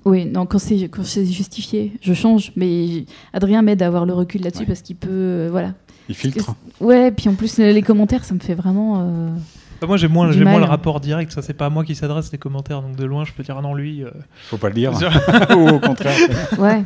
oui, 0.04 0.26
non, 0.26 0.46
quand 0.46 0.60
c'est 0.60 0.76
quand 0.90 1.06
c'est 1.06 1.26
justifié, 1.26 1.94
je 2.02 2.14
change. 2.14 2.52
Mais 2.58 3.06
Adrien 3.32 3.62
m'aide 3.62 3.82
à 3.82 3.88
avoir 3.88 4.06
le 4.06 4.14
recul 4.14 4.42
là-dessus 4.42 4.62
Ouais. 4.62 4.68
parce 4.68 4.82
qu'il 4.82 4.98
peut, 4.98 5.48
voilà. 5.50 5.74
Il 6.10 6.16
filtre. 6.16 6.56
Ouais, 6.82 7.12
puis 7.12 7.30
en 7.30 7.36
plus 7.36 7.58
les 7.58 7.82
commentaires, 7.82 8.26
ça 8.26 8.34
me 8.34 8.40
fait 8.40 8.56
vraiment. 8.56 9.34
Bah, 9.82 9.88
Moi, 9.88 9.98
j'ai 9.98 10.08
moins, 10.08 10.32
j'ai 10.32 10.44
moins 10.44 10.60
le 10.60 10.66
rapport 10.66 11.00
direct. 11.00 11.32
Ça, 11.32 11.42
c'est 11.42 11.54
pas 11.56 11.66
à 11.66 11.70
moi 11.70 11.84
qui 11.84 11.96
s'adresse 11.96 12.32
les 12.32 12.38
commentaires. 12.38 12.82
Donc 12.82 12.96
de 12.96 13.04
loin, 13.04 13.26
je 13.26 13.34
peux 13.34 13.44
dire 13.44 13.58
ah 13.58 13.62
non 13.62 13.74
lui. 13.74 14.04
euh, 14.04 14.12
Faut 14.48 14.58
pas 14.58 14.70
le 14.70 14.76
dire. 14.76 14.96
Sûr. 14.98 15.12
Ou 15.58 15.68
au 15.70 15.80
contraire. 15.80 16.18
Ouais. 16.60 16.84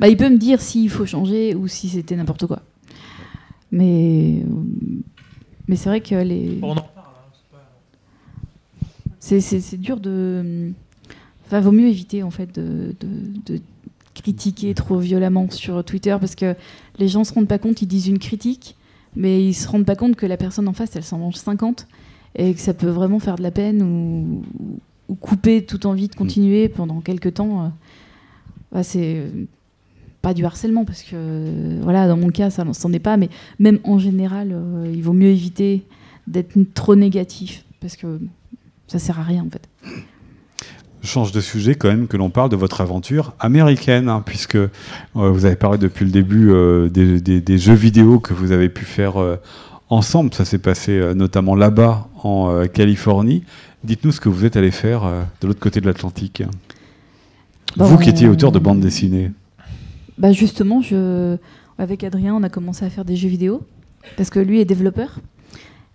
bah, 0.00 0.08
il 0.08 0.16
peut 0.16 0.28
me 0.30 0.38
dire 0.38 0.60
s'il 0.60 0.88
faut 0.90 1.04
changer 1.06 1.54
ou 1.54 1.66
si 1.68 1.88
c'était 1.88 2.16
n'importe 2.16 2.46
quoi. 2.46 2.60
Mais, 3.72 4.42
mais 5.66 5.76
c'est 5.76 5.88
vrai 5.88 6.00
que 6.00 6.14
les. 6.14 6.56
bon, 6.60 6.68
on 6.68 6.70
en 6.72 6.74
reparle. 6.82 7.06
hein, 7.08 7.32
c'est 7.32 7.50
pas- 7.50 8.86
C'est, 9.18 9.40
c'est, 9.40 9.60
c'est 9.60 9.76
dur 9.80 9.98
de. 9.98 10.70
Enfin, 11.46 11.60
vaut 11.60 11.72
mieux 11.72 11.88
éviter 11.88 12.22
en 12.22 12.30
fait 12.30 12.54
de, 12.54 12.94
de, 13.00 13.54
de 13.54 13.60
critiquer 14.14 14.74
trop 14.74 14.98
violemment 14.98 15.50
sur 15.50 15.82
Twitter 15.84 16.16
parce 16.20 16.34
que 16.36 16.54
les 16.98 17.08
gens 17.08 17.24
se 17.24 17.34
rendent 17.34 17.48
pas 17.48 17.58
compte, 17.58 17.82
ils 17.82 17.86
disent 17.88 18.06
une 18.06 18.18
critique, 18.20 18.76
mais 19.16 19.44
ils 19.44 19.54
se 19.54 19.68
rendent 19.68 19.86
pas 19.86 19.96
compte 19.96 20.16
que 20.16 20.26
la 20.26 20.36
personne 20.36 20.68
en 20.68 20.72
face, 20.72 20.94
elle 20.96 21.04
s'en 21.04 21.18
mange 21.18 21.36
50 21.36 21.86
et 22.36 22.54
que 22.54 22.60
ça 22.60 22.74
peut 22.74 22.88
vraiment 22.88 23.18
faire 23.18 23.36
de 23.36 23.42
la 23.42 23.50
peine 23.50 23.82
ou, 23.82 24.42
ou 25.08 25.14
couper 25.14 25.64
toute 25.64 25.86
envie 25.86 26.08
de 26.08 26.14
continuer 26.14 26.68
pendant 26.68 27.00
quelques 27.00 27.34
temps. 27.34 27.64
euh. 27.64 27.68
Bah, 28.72 28.82
c'est 28.82 29.22
pas 30.20 30.34
du 30.34 30.44
harcèlement 30.44 30.84
parce 30.84 31.02
que 31.02 31.78
voilà, 31.82 32.08
dans 32.08 32.16
mon 32.16 32.30
cas, 32.30 32.50
ça 32.50 32.64
n'en 32.64 32.92
est 32.92 32.98
pas, 32.98 33.16
mais 33.16 33.28
même 33.58 33.78
en 33.84 33.98
général, 33.98 34.52
euh, 34.52 34.90
il 34.92 35.02
vaut 35.02 35.12
mieux 35.12 35.28
éviter 35.28 35.84
d'être 36.26 36.56
trop 36.72 36.96
négatif 36.96 37.64
parce 37.80 37.94
que 37.94 38.18
ça 38.88 38.98
sert 38.98 39.20
à 39.20 39.22
rien 39.22 39.44
en 39.46 39.50
fait. 39.50 39.68
Change 41.04 41.32
de 41.32 41.40
sujet 41.42 41.74
quand 41.74 41.88
même 41.88 42.06
que 42.06 42.16
l'on 42.16 42.30
parle 42.30 42.48
de 42.48 42.56
votre 42.56 42.80
aventure 42.80 43.34
américaine, 43.38 44.08
hein, 44.08 44.22
puisque 44.24 44.56
euh, 44.56 44.68
vous 45.14 45.44
avez 45.44 45.54
parlé 45.56 45.76
depuis 45.76 46.06
le 46.06 46.10
début 46.10 46.50
euh, 46.50 46.88
des, 46.88 47.20
des- 47.20 47.42
des 47.42 47.58
jeux 47.58 47.74
vidéo 47.74 48.20
que 48.20 48.32
vous 48.32 48.52
avez 48.52 48.70
pu 48.70 48.86
faire 48.86 49.20
euh, 49.20 49.36
ensemble. 49.90 50.32
Ça 50.32 50.46
s'est 50.46 50.58
passé 50.58 51.12
notamment 51.14 51.54
là-bas 51.54 52.08
en 52.22 52.66
Californie. 52.72 53.44
Dites-nous 53.84 54.12
ce 54.12 54.20
que 54.20 54.30
vous 54.30 54.46
êtes 54.46 54.56
allé 54.56 54.70
faire 54.70 55.02
de 55.42 55.46
l'autre 55.46 55.60
côté 55.60 55.82
de 55.82 55.86
l'Atlantique. 55.86 56.42
Vous 57.76 57.98
qui 57.98 58.08
étiez 58.08 58.26
auteur 58.28 58.50
de 58.50 58.58
bande 58.58 58.80
dessinée. 58.80 59.30
Bah 60.16 60.32
justement, 60.32 60.80
je... 60.80 61.36
avec 61.76 62.02
Adrien, 62.02 62.34
on 62.34 62.42
a 62.42 62.48
commencé 62.48 62.84
à 62.86 62.88
faire 62.88 63.04
des 63.04 63.16
jeux 63.16 63.28
vidéo 63.28 63.60
parce 64.16 64.30
que 64.30 64.38
lui 64.38 64.58
est 64.60 64.64
développeur 64.64 65.20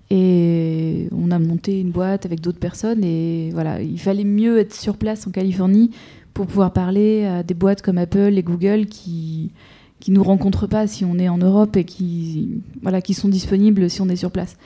et 0.09 1.07
on 1.11 1.29
a 1.31 1.37
monté 1.39 1.79
une 1.79 1.91
boîte 1.91 2.25
avec 2.25 2.41
d'autres 2.41 2.59
personnes 2.59 3.03
et 3.03 3.51
voilà, 3.53 3.81
il 3.81 3.99
fallait 3.99 4.23
mieux 4.23 4.57
être 4.59 4.73
sur 4.73 4.97
place 4.97 5.27
en 5.27 5.31
Californie 5.31 5.91
pour 6.33 6.47
pouvoir 6.47 6.73
parler 6.73 7.25
à 7.25 7.43
des 7.43 7.53
boîtes 7.53 7.81
comme 7.81 7.97
Apple 7.97 8.33
et 8.37 8.43
Google 8.43 8.85
qui 8.87 9.51
qui 9.99 10.11
nous 10.11 10.23
rencontrent 10.23 10.65
pas 10.67 10.87
si 10.87 11.03
on 11.03 11.19
est 11.19 11.27
en 11.29 11.37
Europe 11.37 11.75
et 11.75 11.83
qui 11.83 12.61
voilà 12.81 13.01
qui 13.01 13.13
sont 13.13 13.27
disponibles 13.29 13.89
si 13.89 14.01
on 14.01 14.09
est 14.09 14.15
sur 14.15 14.31
place. 14.31 14.57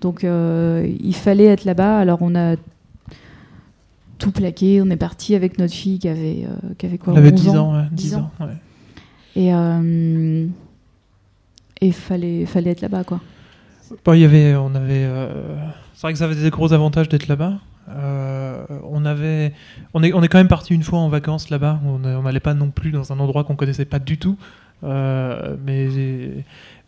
Donc 0.00 0.22
euh, 0.24 0.86
il 1.00 1.14
fallait 1.14 1.46
être 1.46 1.64
là-bas. 1.64 1.98
Alors 1.98 2.18
on 2.20 2.34
a 2.34 2.56
tout 4.18 4.30
plaqué. 4.32 4.82
On 4.82 4.90
est 4.90 4.96
parti 4.96 5.34
avec 5.34 5.58
notre 5.58 5.72
fille 5.74 5.98
qui 5.98 6.08
avait 6.08 6.44
euh, 6.46 6.74
qui 6.78 6.86
avait 6.86 6.98
quoi 6.98 7.14
Elle 7.14 7.20
avait 7.20 7.32
11 7.32 7.40
10 7.42 7.48
ans? 7.56 7.74
ouais, 7.76 7.84
10 7.92 8.04
10 8.04 8.14
ans. 8.16 8.30
ans. 8.40 8.44
ouais. 8.46 8.52
Et 9.34 9.54
euh, 9.54 10.46
et 11.80 11.90
fallait 11.92 12.44
fallait 12.46 12.70
être 12.72 12.82
là-bas 12.82 13.04
quoi. 13.04 13.20
Bon, 14.04 14.12
il 14.14 14.20
y 14.20 14.24
avait, 14.24 14.54
on 14.56 14.74
avait. 14.74 15.04
euh, 15.04 15.54
C'est 15.94 16.02
vrai 16.02 16.12
que 16.12 16.18
ça 16.18 16.24
avait 16.24 16.34
des 16.34 16.50
gros 16.50 16.72
avantages 16.72 17.08
d'être 17.08 17.28
là-bas. 17.28 17.54
on 17.88 19.04
avait, 19.04 19.52
on 19.94 20.02
est, 20.02 20.12
on 20.12 20.22
est 20.22 20.28
quand 20.28 20.38
même 20.38 20.48
parti 20.48 20.74
une 20.74 20.82
fois 20.82 20.98
en 20.98 21.08
vacances 21.08 21.50
là-bas. 21.50 21.80
On 21.84 21.98
n'allait 22.22 22.40
pas 22.40 22.54
non 22.54 22.70
plus 22.70 22.90
dans 22.90 23.12
un 23.12 23.18
endroit 23.18 23.44
qu'on 23.44 23.56
connaissait 23.56 23.84
pas 23.84 23.98
du 23.98 24.18
tout. 24.18 24.36
mais 24.82 25.88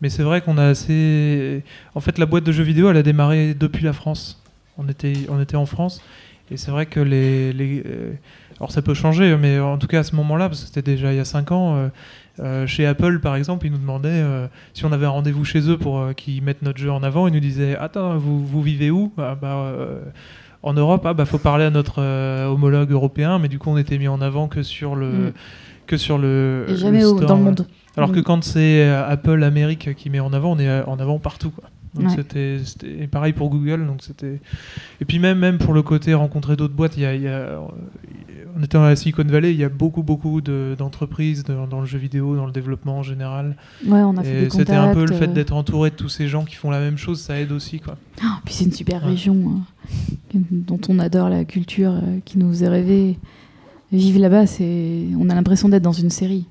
mais 0.01 0.09
c'est 0.11 0.23
vrai 0.23 0.41
qu'on 0.41 0.59
a 0.59 0.65
assez. 0.67 1.63
En 1.95 2.01
fait, 2.01 2.19
la 2.19 2.27
boîte 2.27 2.45
de 2.45 2.53
jeux 2.53 2.65
vidéo, 2.65 2.91
elle 2.91 2.97
a 2.97 3.03
démarré 3.03 3.55
depuis 3.55 3.85
la 3.85 3.93
France. 3.93 4.43
On 4.77 4.89
était, 4.89 5.15
on 5.29 5.41
était 5.41 5.57
en 5.57 5.67
France. 5.67 6.03
Et 6.51 6.57
c'est 6.59 6.71
vrai 6.71 6.85
que 6.87 7.01
les, 7.01 7.53
les, 7.55 7.83
Alors 8.59 8.71
ça 8.71 8.83
peut 8.83 8.93
changer, 8.93 9.35
mais 9.37 9.59
en 9.61 9.79
tout 9.79 9.87
cas 9.87 10.01
à 10.01 10.03
ce 10.03 10.15
moment-là, 10.17 10.49
parce 10.49 10.61
que 10.61 10.67
c'était 10.67 10.83
déjà 10.83 11.13
il 11.13 11.17
y 11.17 11.21
a 11.21 11.25
5 11.25 11.53
ans, 11.53 11.91
euh, 12.41 12.67
chez 12.67 12.85
Apple, 12.85 13.21
par 13.21 13.37
exemple, 13.37 13.67
ils 13.67 13.73
nous 13.73 13.79
demandaient 13.79 14.09
euh, 14.11 14.49
si 14.73 14.85
on 14.85 14.93
avait 14.93 15.07
un 15.07 15.11
rendez-vous 15.11 15.45
chez 15.45 15.71
eux 15.71 15.79
pour 15.79 16.01
euh, 16.01 16.13
qu'ils 16.13 16.43
mettent 16.43 16.63
notre 16.63 16.79
jeu 16.79 16.91
en 16.91 17.03
avant. 17.03 17.29
Ils 17.29 17.35
nous 17.35 17.41
disaient 17.41 17.77
Attends, 17.77 18.17
vous, 18.17 18.45
vous 18.45 18.63
vivez 18.63 18.91
où? 18.91 19.13
Ah, 19.19 19.37
bah, 19.41 19.73
En 20.63 20.73
Europe, 20.73 21.03
ah, 21.07 21.15
bah, 21.15 21.25
faut 21.27 21.39
parler 21.39 21.65
à 21.65 21.71
notre 21.71 22.03
homologue 22.47 22.91
européen, 22.91 23.39
mais 23.39 23.49
du 23.49 23.59
coup, 23.59 23.71
on 23.71 23.77
était 23.77 23.99
mis 23.99 24.09
en 24.09 24.21
avant 24.21 24.49
que 24.49 24.63
sur 24.63 24.97
le. 24.97 25.09
Mm. 25.09 25.33
Que 25.87 25.99
sur 25.99 26.17
le, 26.17 26.65
Et 26.69 26.77
jamais 26.77 27.03
dans 27.03 27.37
le 27.37 27.43
monde. 27.43 27.67
Alors 27.97 28.11
que 28.11 28.21
mm. 28.21 28.25
quand 28.25 28.43
c'est 28.43 28.89
Apple 28.89 29.43
Amérique 29.43 29.95
qui 29.95 30.09
met 30.09 30.19
en 30.19 30.33
avant, 30.33 30.53
on 30.53 30.59
est 30.59 30.83
en 30.83 30.99
avant 30.99 31.19
partout. 31.19 31.51
Quoi. 31.51 31.65
Donc 31.95 32.11
c'était 32.11 32.59
pareil 33.11 33.33
pour 33.33 33.51
Google. 33.51 33.87
Donc 33.87 34.03
c'était 34.03 34.41
et 35.01 35.05
puis 35.05 35.19
même 35.19 35.39
même 35.39 35.59
pour 35.59 35.75
le 35.75 35.83
côté 35.83 36.15
rencontrer 36.15 36.57
d'autres 36.57 36.75
boîtes, 36.75 36.97
il 36.97 37.03
y 37.03 37.29
a, 37.29 37.61
on 38.57 38.63
était 38.63 38.79
dans 38.79 38.85
la 38.85 38.97
Silicon 38.97 39.25
Valley, 39.25 39.53
il 39.53 39.59
y 39.59 39.65
a 39.65 39.69
beaucoup 39.69 40.03
beaucoup 40.03 40.41
d'entreprises 40.41 41.45
dans 41.45 41.81
le 41.81 41.87
jeu 41.87 41.99
vidéo, 41.99 42.37
dans 42.37 42.47
le 42.47 42.53
développement 42.53 42.99
en 42.99 43.03
général. 43.03 43.57
Ouais, 43.87 44.01
on 44.01 44.17
a 44.17 44.23
fait 44.23 44.51
C'était 44.51 44.73
un 44.73 44.93
peu 44.93 45.07
le 45.07 45.15
fait 45.15 45.29
euh. 45.29 45.33
d'être 45.33 45.55
entouré 45.55 45.91
de 45.91 45.97
tous 45.97 46.09
ces 46.09 46.29
gens 46.29 46.45
qui 46.45 46.57
font 46.57 46.71
la 46.71 46.81
même 46.81 46.99
chose, 46.99 47.21
ça 47.21 47.39
aide 47.41 47.53
aussi 47.53 47.81
quoi. 47.81 47.97
Ah, 48.23 48.41
puis 48.45 48.55
c'est 48.55 48.65
une 48.65 48.73
super 48.73 49.03
région 49.03 49.37
hein, 50.35 50.41
dont 50.51 50.81
on 50.89 50.99
adore 50.99 51.29
la 51.29 51.45
culture, 51.45 51.93
euh, 51.93 52.19
qui 52.25 52.39
nous 52.39 52.65
est 52.65 52.69
rêvée. 52.69 53.19
Vivre 53.93 54.19
là-bas, 54.19 54.47
c'est 54.47 55.07
on 55.19 55.29
a 55.31 55.35
l'impression 55.35 55.69
d'être 55.69 55.83
dans 55.83 55.93
une 55.93 56.11
série. 56.11 56.47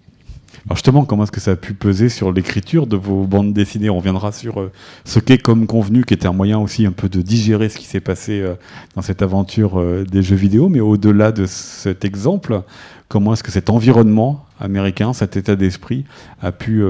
Alors 0.66 0.78
justement, 0.78 1.04
comment 1.04 1.24
est-ce 1.24 1.32
que 1.32 1.42
ça 1.42 1.52
a 1.52 1.56
pu 1.58 1.74
peser 1.74 2.08
sur 2.08 2.32
l'écriture 2.32 2.88
de 2.88 2.96
vos 2.96 3.26
bandes 3.26 3.52
dessinées 3.52 3.90
On 3.90 3.98
reviendra 3.98 4.32
sur 4.32 4.62
euh, 4.62 4.72
ce 5.04 5.20
qu'est 5.20 5.38
comme 5.38 5.68
convenu, 5.68 6.06
qui 6.06 6.14
était 6.14 6.26
un 6.26 6.32
moyen 6.32 6.58
aussi 6.58 6.86
un 6.86 6.94
peu 6.94 7.10
de 7.10 7.22
digérer 7.22 7.68
ce 7.68 7.78
qui 7.78 7.86
s'est 7.86 8.00
passé 8.00 8.40
euh, 8.40 8.56
dans 8.96 9.02
cette 9.02 9.22
aventure 9.22 9.78
euh, 9.78 10.06
des 10.06 10.24
jeux 10.24 10.38
vidéo. 10.38 10.70
Mais 10.70 10.80
au-delà 10.80 11.34
de 11.34 11.46
cet 11.46 12.06
exemple, 12.06 12.62
comment 13.10 13.34
est-ce 13.34 13.44
que 13.44 13.52
cet 13.52 13.70
environnement 13.70 14.46
américain, 14.58 15.12
cet 15.12 15.36
état 15.36 15.58
d'esprit, 15.58 16.06
a 16.42 16.54
pu 16.54 16.84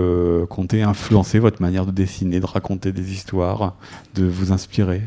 compter, 0.50 0.84
influencer 0.84 1.40
votre 1.40 1.62
manière 1.62 1.88
de 1.88 1.92
dessiner, 1.92 2.40
de 2.40 2.46
raconter 2.46 2.92
des 2.92 3.12
histoires, 3.12 3.76
de 4.14 4.24
vous 4.24 4.52
inspirer? 4.52 5.02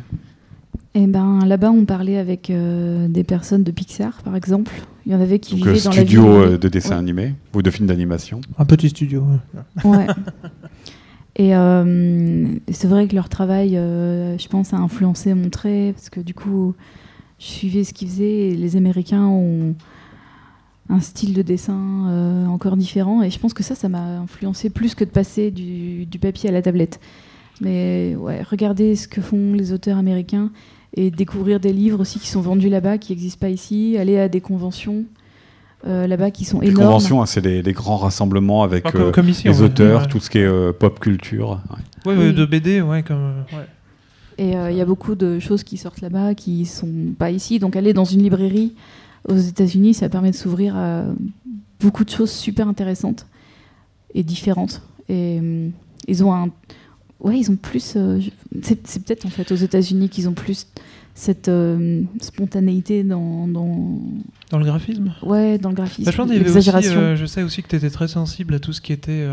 Eh 0.95 1.07
ben, 1.07 1.45
là-bas, 1.45 1.71
on 1.71 1.85
parlait 1.85 2.17
avec 2.17 2.49
euh, 2.49 3.07
des 3.09 3.23
personnes 3.23 3.63
de 3.63 3.71
Pixar, 3.71 4.23
par 4.23 4.35
exemple. 4.35 4.73
Il 5.05 5.13
y 5.13 5.15
en 5.15 5.21
avait 5.21 5.39
qui 5.39 5.57
Donc, 5.57 5.67
vivaient 5.67 5.81
dans 5.81 5.91
la 5.91 5.97
studio 5.97 6.27
euh, 6.27 6.59
de 6.59 6.69
dessin 6.69 6.97
animé 6.97 7.35
ou 7.55 7.61
de 7.61 7.71
film 7.71 7.87
d'animation. 7.87 8.41
Un 8.59 8.65
petit 8.65 8.89
studio. 8.89 9.25
Ouais. 9.85 10.07
Et 11.37 11.55
euh, 11.55 12.47
c'est 12.71 12.89
vrai 12.89 13.07
que 13.09 13.15
leur 13.15 13.29
travail, 13.29 13.73
je 13.73 14.49
pense, 14.49 14.73
a 14.73 14.79
influencé 14.79 15.35
mon 15.35 15.51
trait 15.51 15.93
parce 15.95 16.09
que 16.09 16.21
du 16.21 16.33
coup, 16.33 16.75
je 17.39 17.45
suivais 17.45 17.85
ce 17.85 17.93
qu'ils 17.93 18.09
faisaient. 18.09 18.49
Et 18.49 18.57
les 18.57 18.77
Américains 18.77 19.27
ont 19.27 19.75
un 20.89 21.01
style 21.01 21.35
de 21.35 21.43
dessin 21.43 22.47
encore 22.49 22.79
différent. 22.79 23.23
Et 23.23 23.29
je 23.29 23.39
pense 23.39 23.53
que 23.53 23.63
ça, 23.63 23.75
ça 23.75 23.91
m'a 23.91 24.21
influencé 24.21 24.71
plus 24.71 24.95
que 24.95 25.05
de 25.05 25.11
passer 25.11 25.51
du, 25.51 26.07
du 26.07 26.19
papier 26.19 26.49
à 26.49 26.53
la 26.53 26.63
tablette. 26.63 27.01
Mais 27.61 28.15
ouais, 28.19 28.43
regardez 28.43 28.97
ce 28.97 29.09
que 29.09 29.21
font 29.21 29.53
les 29.53 29.73
auteurs 29.73 29.99
américains 29.99 30.51
et 30.95 31.11
découvrir 31.11 31.61
des 31.61 31.73
livres 31.73 32.01
aussi 32.01 32.19
qui 32.19 32.29
sont 32.29 32.41
vendus 32.41 32.69
là-bas, 32.69 32.99
qui 32.99 33.13
n'existent 33.13 33.41
pas 33.41 33.51
ici, 33.51 33.97
aller 33.99 34.19
à 34.19 34.29
des 34.29 34.41
conventions. 34.41 35.05
Euh, 35.87 36.07
là-bas 36.07 36.31
qui 36.31 36.45
sont 36.45 36.61
les 36.61 36.69
énormes. 36.69 36.87
Conventions, 36.87 37.23
hein, 37.23 37.27
c'est 37.27 37.45
les, 37.45 37.73
grands 37.73 37.99
rassemblements 37.99 38.65
avec 38.65 38.93
euh, 38.97 39.13
les 39.45 39.61
auteurs, 39.61 40.09
tout 40.09 40.19
ce 40.19 40.31
qui 40.31 40.39
est 40.39 40.45
euh, 40.45 40.73
pop 40.73 40.99
culture. 40.99 41.61
Ouais. 42.07 42.17
oui. 42.17 42.33
de 42.33 42.45
BD, 42.45 42.81
ouais, 42.81 43.03
comme. 43.03 43.45
Et 44.39 44.53
il 44.53 44.77
y 44.77 44.81
a 44.81 44.85
beaucoup 44.85 45.15
de 45.15 45.39
choses 45.39 45.63
qui 45.65 45.77
sortent 45.77 46.01
là-bas 46.01 46.35
qui 46.35 46.67
sont 46.67 47.15
pas 47.19 47.31
ici. 47.31 47.59
Donc 47.59 47.77
aller 47.77 47.93
dans 47.93 48.05
une 48.05 48.23
librairie 48.23 48.75
aux 49.29 49.37
États-Unis, 49.37 49.95
ça 49.95 50.09
permet 50.09 50.31
de 50.31 50.37
s'ouvrir 50.37 50.77
à 50.77 51.05
beaucoup 51.79 52.05
de 52.05 52.11
choses 52.11 52.33
super 52.33 52.69
intéressantes 52.69 53.27
et 54.15 54.23
différentes. 54.23 54.83
Et 55.09 55.41
ils 56.09 56.25
ont 56.25 56.35
un, 56.35 56.51
ouais, 57.21 57.39
ils 57.39 57.51
ont 57.51 57.57
plus. 57.57 57.95
Euh, 57.97 58.21
c'est 58.63 59.05
peut-être 59.05 59.27
en 59.27 59.31
fait 59.31 59.51
aux 59.53 59.57
États-Unis 59.57 60.09
qu'ils 60.09 60.29
ont 60.29 60.33
plus 60.33 60.67
cette 61.15 61.49
euh, 61.49 62.03
spontanéité 62.21 63.03
dans, 63.03 63.49
dans, 63.49 63.99
dans. 64.51 64.59
le 64.59 64.65
graphisme? 64.65 65.15
Ouais, 65.23 65.59
dans 65.59 65.71
le 65.71 65.75
graphisme. 65.75 66.11
Bah, 66.11 66.25
euh, 66.27 67.17
je 67.17 67.27
sais 67.27 67.43
aussi 67.43 67.63
que 67.63 67.69
tu 67.69 67.77
étais 67.77 67.91
très 67.91 68.09
sensible 68.09 68.55
à 68.55 68.59
tout 68.59 68.73
ce 68.73 68.81
qui 68.81 68.93
était. 68.93 69.27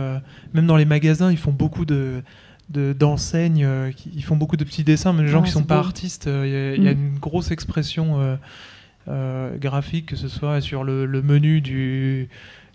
même 0.54 0.68
dans 0.68 0.78
les 0.78 0.86
magasins, 0.86 1.32
ils 1.32 1.38
font 1.38 1.52
beaucoup 1.52 1.86
de 1.86 2.22
d'enseignes, 2.70 3.68
ils 4.16 4.24
font 4.24 4.38
beaucoup 4.38 4.58
de 4.58 4.64
petits 4.64 4.84
dessins, 4.84 5.14
mais 5.14 5.24
les 5.24 5.28
gens 5.28 5.42
qui 5.42 5.48
qui 5.48 5.52
sont 5.52 5.64
pas 5.64 5.78
artistes, 5.78 6.28
il 6.28 6.50
y, 6.50 6.88
a 6.88 6.94
mm. 6.94 6.98
une 6.98 7.20
grosse 7.20 7.52
expression 7.52 8.38
graphique, 9.08 10.08
que 10.08 10.16
ce 10.16 10.28
soit 10.28 10.62
sur 10.62 10.84
le, 10.84 11.06
le 11.06 11.22
menu 11.22 11.62
du, 11.62 12.30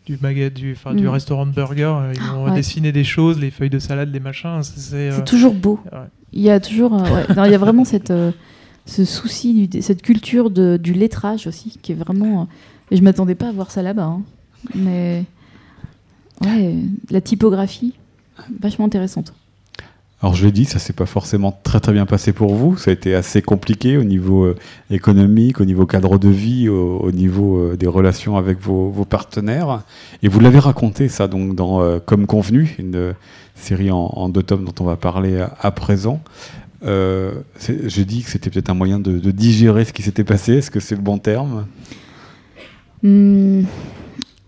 du 0.09 0.17
baguette, 0.17 0.55
du, 0.55 0.75
du 0.95 1.05
mm. 1.05 1.09
restaurant 1.09 1.45
de 1.45 1.53
burger. 1.53 1.83
Euh, 1.85 2.13
ils 2.15 2.21
vont 2.21 2.55
dessiner 2.55 2.93
des 2.93 3.05
choses, 3.05 3.39
les 3.39 3.51
feuilles 3.51 3.69
de 3.69 3.79
salade, 3.79 4.11
les 4.11 4.21
machins. 4.21 4.63
C'est 4.63 5.11
euh, 5.11 5.21
toujours 5.23 5.55
beau. 5.55 5.79
Il 6.33 6.41
y 6.41 6.51
a 6.51 6.61
toujours, 6.61 6.95
euh, 6.95 7.25
il 7.29 7.51
y 7.51 7.55
a 7.55 7.59
vraiment 7.59 7.85
cette, 7.85 8.13
ce 8.87 9.05
souci, 9.05 9.69
cette 9.83 10.01
culture 10.01 10.51
de, 10.51 10.79
du 10.83 10.95
lettrage 10.95 11.47
aussi, 11.47 11.79
qui 11.83 11.93
est 11.93 11.95
vraiment. 11.95 12.49
et 12.91 12.97
je 12.97 13.03
m'attendais 13.03 13.35
pas 13.35 13.49
à 13.49 13.53
voir 13.53 13.71
ça 13.71 13.83
là-bas, 13.83 14.05
hein. 14.05 14.23
mais 14.75 15.25
ouais, 16.45 16.75
la 17.11 17.21
typographie, 17.21 17.93
vachement 18.61 18.87
intéressante. 18.87 19.35
Alors 20.21 20.35
je 20.35 20.45
l'ai 20.45 20.53
dit, 20.53 20.65
ça 20.65 20.81
s'est 20.81 20.93
pas 20.93 21.07
forcément 21.07 21.57
très 21.63 21.79
très 21.79 21.93
bien 21.93 22.05
passé 22.05 22.33
pour 22.33 22.53
vous. 22.55 22.77
Ça 22.77 22.91
a 22.91 22.95
été 22.95 23.15
assez 23.15 23.41
compliqué 23.41 23.97
au 23.97 24.03
niveau 24.03 24.45
euh, 24.45 24.57
économique, 24.91 25.61
au 25.61 25.65
niveau 25.65 25.87
cadre 25.87 26.19
de 26.19 26.29
vie, 26.29 26.69
au, 26.69 27.13
niveau 27.13 27.59
euh, 27.59 27.77
des 27.77 27.87
relations 27.87 28.37
avec 28.37 28.61
vos, 28.61 29.05
partenaires. 29.05 29.83
Et 30.25 30.29
vous 30.29 30.41
l'avez 30.41 30.59
raconté 30.59 31.09
ça 31.09 31.29
donc 31.29 31.55
dans 31.55 31.81
euh, 31.81 32.01
Comme 32.05 32.27
convenu, 32.27 32.75
une 32.81 33.15
série 33.55 33.93
en, 33.93 34.29
deux 34.29 34.43
tomes 34.43 34.65
dont 34.65 34.75
on 34.81 34.85
va 34.85 34.97
parler 34.97 35.45
à, 35.61 35.71
présent. 35.71 36.21
J'ai 36.83 38.05
dit 38.05 38.23
que 38.23 38.31
c'était 38.31 38.51
peut-être 38.51 38.71
un 38.71 38.75
moyen 38.75 38.99
de, 38.99 39.31
digérer 39.31 39.85
ce 39.85 39.93
qui 39.93 40.03
s'était 40.03 40.25
passé. 40.25 40.55
Est-ce 40.55 40.73
que 40.73 40.81
c'est 40.81 40.97
le 40.97 41.01
bon 41.01 41.19
terme? 41.19 41.67
Mmh. 43.05 43.63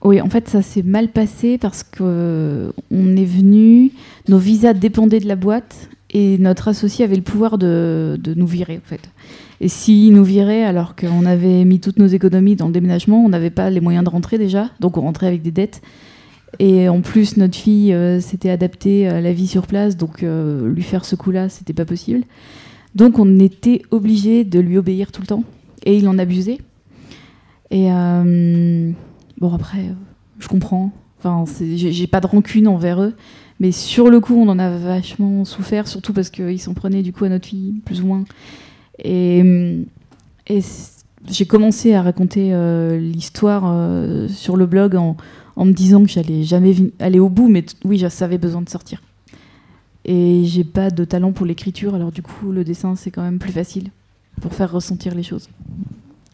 Oui, 0.02 0.20
en 0.20 0.30
fait, 0.30 0.48
ça 0.48 0.62
s'est 0.62 0.82
mal 0.82 1.08
passé 1.08 1.58
parce 1.58 1.82
qu'on 1.82 2.04
euh, 2.06 2.72
est 2.90 3.24
venu, 3.24 3.92
nos 4.28 4.38
visas 4.38 4.74
dépendaient 4.74 5.20
de 5.20 5.28
la 5.28 5.36
boîte 5.36 5.88
et 6.10 6.38
notre 6.38 6.68
associé 6.68 7.04
avait 7.04 7.16
le 7.16 7.22
pouvoir 7.22 7.58
de, 7.58 8.18
nous 8.36 8.46
virer, 8.46 8.78
en 8.78 8.88
fait. 8.88 9.10
Et 9.60 9.68
s'il 9.68 10.14
nous 10.14 10.24
virait 10.24 10.64
alors 10.64 10.96
qu'on 10.96 11.24
avait 11.26 11.64
mis 11.64 11.80
toutes 11.80 11.98
nos 11.98 12.06
économies 12.06 12.56
dans 12.56 12.66
le 12.66 12.72
déménagement, 12.72 13.24
on 13.24 13.28
n'avait 13.28 13.50
pas 13.50 13.70
les 13.70 13.80
moyens 13.80 14.04
de 14.04 14.10
rentrer 14.10 14.38
déjà, 14.38 14.70
donc 14.80 14.96
on 14.96 15.02
rentrait 15.02 15.26
avec 15.26 15.42
des 15.42 15.52
dettes. 15.52 15.82
Et 16.58 16.88
en 16.88 17.00
plus, 17.00 17.36
notre 17.36 17.56
fille 17.56 17.92
euh, 17.92 18.20
s'était 18.20 18.50
adaptée 18.50 19.06
à 19.06 19.20
la 19.20 19.32
vie 19.32 19.46
sur 19.46 19.66
place, 19.66 19.96
donc 19.96 20.22
euh, 20.22 20.68
lui 20.72 20.82
faire 20.82 21.04
ce 21.04 21.14
coup-là, 21.14 21.48
c'était 21.48 21.72
pas 21.72 21.84
possible. 21.84 22.24
Donc 22.96 23.18
on 23.20 23.38
était 23.38 23.82
obligé 23.92 24.44
de 24.44 24.58
lui 24.58 24.76
obéir 24.76 25.12
tout 25.12 25.20
le 25.20 25.28
temps. 25.28 25.44
Et 25.84 25.96
il 25.96 26.08
en 26.08 26.18
abusait. 26.18 26.58
Et 27.70 27.88
Bon, 29.40 29.54
après, 29.54 29.86
je 30.38 30.48
comprends. 30.48 30.92
Enfin, 31.18 31.44
j'ai 31.74 32.06
pas 32.06 32.20
de 32.20 32.26
rancune 32.26 32.68
envers 32.68 33.02
eux. 33.02 33.14
Mais 33.60 33.72
sur 33.72 34.08
le 34.08 34.20
coup, 34.20 34.34
on 34.34 34.48
en 34.48 34.58
a 34.58 34.70
vachement 34.70 35.44
souffert, 35.44 35.86
surtout 35.86 36.14
parce 36.14 36.30
qu'ils 36.30 36.60
s'en 36.60 36.72
prenaient 36.72 37.02
du 37.02 37.12
coup 37.12 37.26
à 37.26 37.28
notre 37.28 37.46
fille, 37.46 37.74
plus 37.84 38.00
ou 38.00 38.06
moins. 38.06 38.24
Et, 39.04 39.84
et 40.46 40.60
j'ai 41.28 41.44
commencé 41.44 41.92
à 41.92 42.02
raconter 42.02 42.54
euh, 42.54 42.98
l'histoire 42.98 43.64
euh, 43.66 44.28
sur 44.28 44.56
le 44.56 44.64
blog 44.64 44.96
en, 44.96 45.16
en, 45.56 45.64
me 45.66 45.72
disant 45.72 46.02
que 46.02 46.10
j'allais 46.10 46.42
jamais 46.42 46.74
aller 46.98 47.18
au 47.18 47.28
bout, 47.28 47.48
mais 47.48 47.64
oui, 47.84 47.98
j'avais 47.98 48.38
besoin 48.38 48.62
de 48.62 48.68
sortir. 48.70 49.02
Et 50.06 50.44
j'ai 50.44 50.64
pas 50.64 50.90
de 50.90 51.04
talent 51.04 51.32
pour 51.32 51.44
l'écriture, 51.44 51.94
alors 51.94 52.12
du 52.12 52.22
coup, 52.22 52.52
le 52.52 52.64
dessin, 52.64 52.96
c'est 52.96 53.10
quand 53.10 53.22
même 53.22 53.38
plus 53.38 53.52
facile 53.52 53.90
pour 54.40 54.54
faire 54.54 54.72
ressentir 54.72 55.14
les 55.14 55.22
choses. 55.22 55.50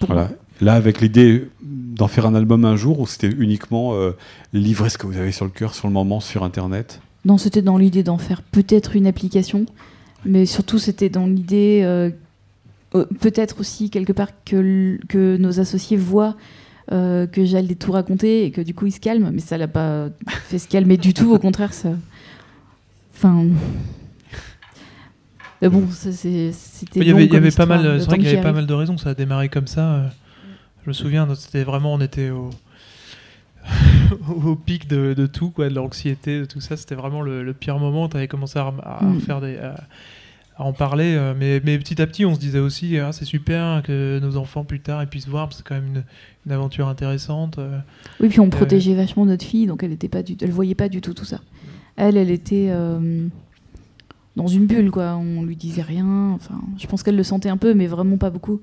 Voilà. 0.07 0.31
Là, 0.61 0.75
avec 0.75 1.01
l'idée 1.01 1.49
d'en 1.61 2.07
faire 2.07 2.25
un 2.27 2.35
album 2.37 2.65
un 2.65 2.77
jour, 2.77 3.01
ou 3.01 3.07
c'était 3.07 3.31
uniquement 3.31 3.95
euh, 3.95 4.13
livrer 4.53 4.91
ce 4.91 4.99
que 4.99 5.07
vous 5.07 5.17
avez 5.17 5.33
sur 5.33 5.45
le 5.45 5.51
cœur 5.51 5.75
sur 5.75 5.89
le 5.89 5.93
moment 5.93 6.21
sur 6.21 6.45
Internet? 6.45 7.01
Non, 7.27 7.37
c'était 7.37 7.61
dans 7.61 7.77
l'idée 7.77 8.03
d'en 8.03 8.17
faire 8.17 8.41
peut-être 8.41 8.97
une 8.97 9.07
application, 9.07 9.67
mais 10.25 10.47
surtout 10.47 10.79
c'était 10.79 11.11
dans 11.11 11.27
l'idée, 11.27 11.83
euh, 11.85 12.09
euh, 12.95 13.05
peut-être 13.21 13.61
aussi 13.61 13.91
quelque 13.91 14.13
part 14.13 14.29
que, 14.47 14.99
que 15.09 15.37
nos 15.37 15.61
associés 15.61 15.99
voient 15.99 16.37
que 16.89 17.45
j'allais 17.45 17.75
tout 17.75 17.91
raconter 17.91 18.45
et 18.45 18.53
que 18.53 18.61
du 18.61 18.73
coup 18.73 18.87
ils 18.87 18.93
se 18.93 19.01
calment, 19.01 19.31
mais 19.33 19.41
ça 19.41 19.59
l'a 19.59 19.67
pas 19.67 20.09
fait 20.45 20.61
se 20.61 20.69
calmer 20.69 20.97
du 20.97 21.13
tout, 21.15 21.35
au 21.35 21.39
contraire, 21.41 21.75
ça. 21.75 21.91
Enfin. 23.13 23.45
Mais 25.63 25.69
bon, 25.69 25.85
c'était. 25.91 26.53
Il 26.95 27.07
y 27.07 27.11
avait, 27.11 27.25
y 27.25 27.51
pas 27.51 27.67
mal, 27.67 28.01
c'est 28.01 28.07
vrai 28.07 28.19
qu'il 28.19 28.27
y 28.27 28.31
avait 28.31 28.41
pas 28.43 28.53
mal 28.53 28.67
de 28.67 28.75
raisons. 28.75 28.99
Ça 28.99 29.11
a 29.11 29.15
démarré 29.15 29.49
comme 29.49 29.67
ça. 29.67 29.95
euh, 29.95 30.09
Je 30.85 30.91
me 30.91 30.93
souviens, 30.93 31.27
c'était 31.35 31.65
vraiment, 31.65 31.95
on 31.95 32.01
était 32.01 32.31
au, 32.31 32.51
au 34.45 34.55
pic 34.57 34.89
de, 34.89 35.15
de 35.15 35.27
tout, 35.27 35.51
quoi, 35.51 35.69
de 35.69 35.75
l'anxiété, 35.75 36.41
de 36.41 36.45
tout 36.45 36.61
ça. 36.61 36.77
C'était 36.77 36.95
vraiment 36.95 37.23
le, 37.23 37.43
le 37.43 37.53
pire 37.55 37.79
moment. 37.79 38.09
Tu 38.09 38.17
avais 38.17 38.29
commencé 38.29 38.59
à, 38.59 38.73
à 38.83 39.05
Mm. 39.05 39.21
faire 39.21 39.41
des, 39.41 39.57
à, 39.59 39.75
à 40.57 40.63
en 40.65 40.73
parler, 40.73 41.15
euh, 41.17 41.35
mais, 41.39 41.61
mais 41.65 41.79
petit 41.79 42.01
à 42.01 42.07
petit, 42.07 42.25
on 42.25 42.35
se 42.35 42.41
disait 42.41 42.59
aussi, 42.61 42.99
ah, 42.99 43.13
c'est 43.13 43.25
super 43.27 43.83
que 43.83 44.19
nos 44.23 44.37
enfants 44.39 44.65
plus 44.65 44.81
tard 44.81 45.03
ils 45.03 45.09
puissent 45.09 45.29
voir, 45.29 45.49
parce 45.49 45.61
que 45.61 45.69
c'est 45.69 45.75
quand 45.75 45.81
même 45.83 45.97
une, 45.97 46.05
une 46.47 46.53
aventure 46.53 46.89
intéressante. 46.89 47.59
euh. 47.59 47.79
Oui, 48.21 48.29
puis 48.29 48.41
on 48.41 48.49
protégeait 48.49 48.95
vachement 48.95 49.27
notre 49.27 49.45
fille, 49.45 49.67
donc 49.67 49.83
elle 49.83 49.93
était 49.93 50.09
pas 50.09 50.23
du, 50.23 50.35
elle 50.41 50.51
voyait 50.53 50.75
pas 50.75 50.89
du 50.89 51.01
tout 51.03 51.13
tout 51.13 51.27
ça. 51.27 51.41
Elle, 51.97 52.17
elle 52.17 52.31
était 52.31 52.69
euh, 52.71 53.27
dans 54.37 54.47
une 54.47 54.67
bulle, 54.67 54.91
quoi. 54.91 55.17
On 55.17 55.43
lui 55.43 55.57
disait 55.57 55.83
rien. 55.83 56.31
Enfin, 56.33 56.61
je 56.79 56.87
pense 56.87 57.03
qu'elle 57.03 57.17
le 57.17 57.23
sentait 57.23 57.49
un 57.51 57.57
peu, 57.59 57.75
mais 57.75 57.87
vraiment 57.87 58.17
pas 58.19 58.31
beaucoup. 58.31 58.61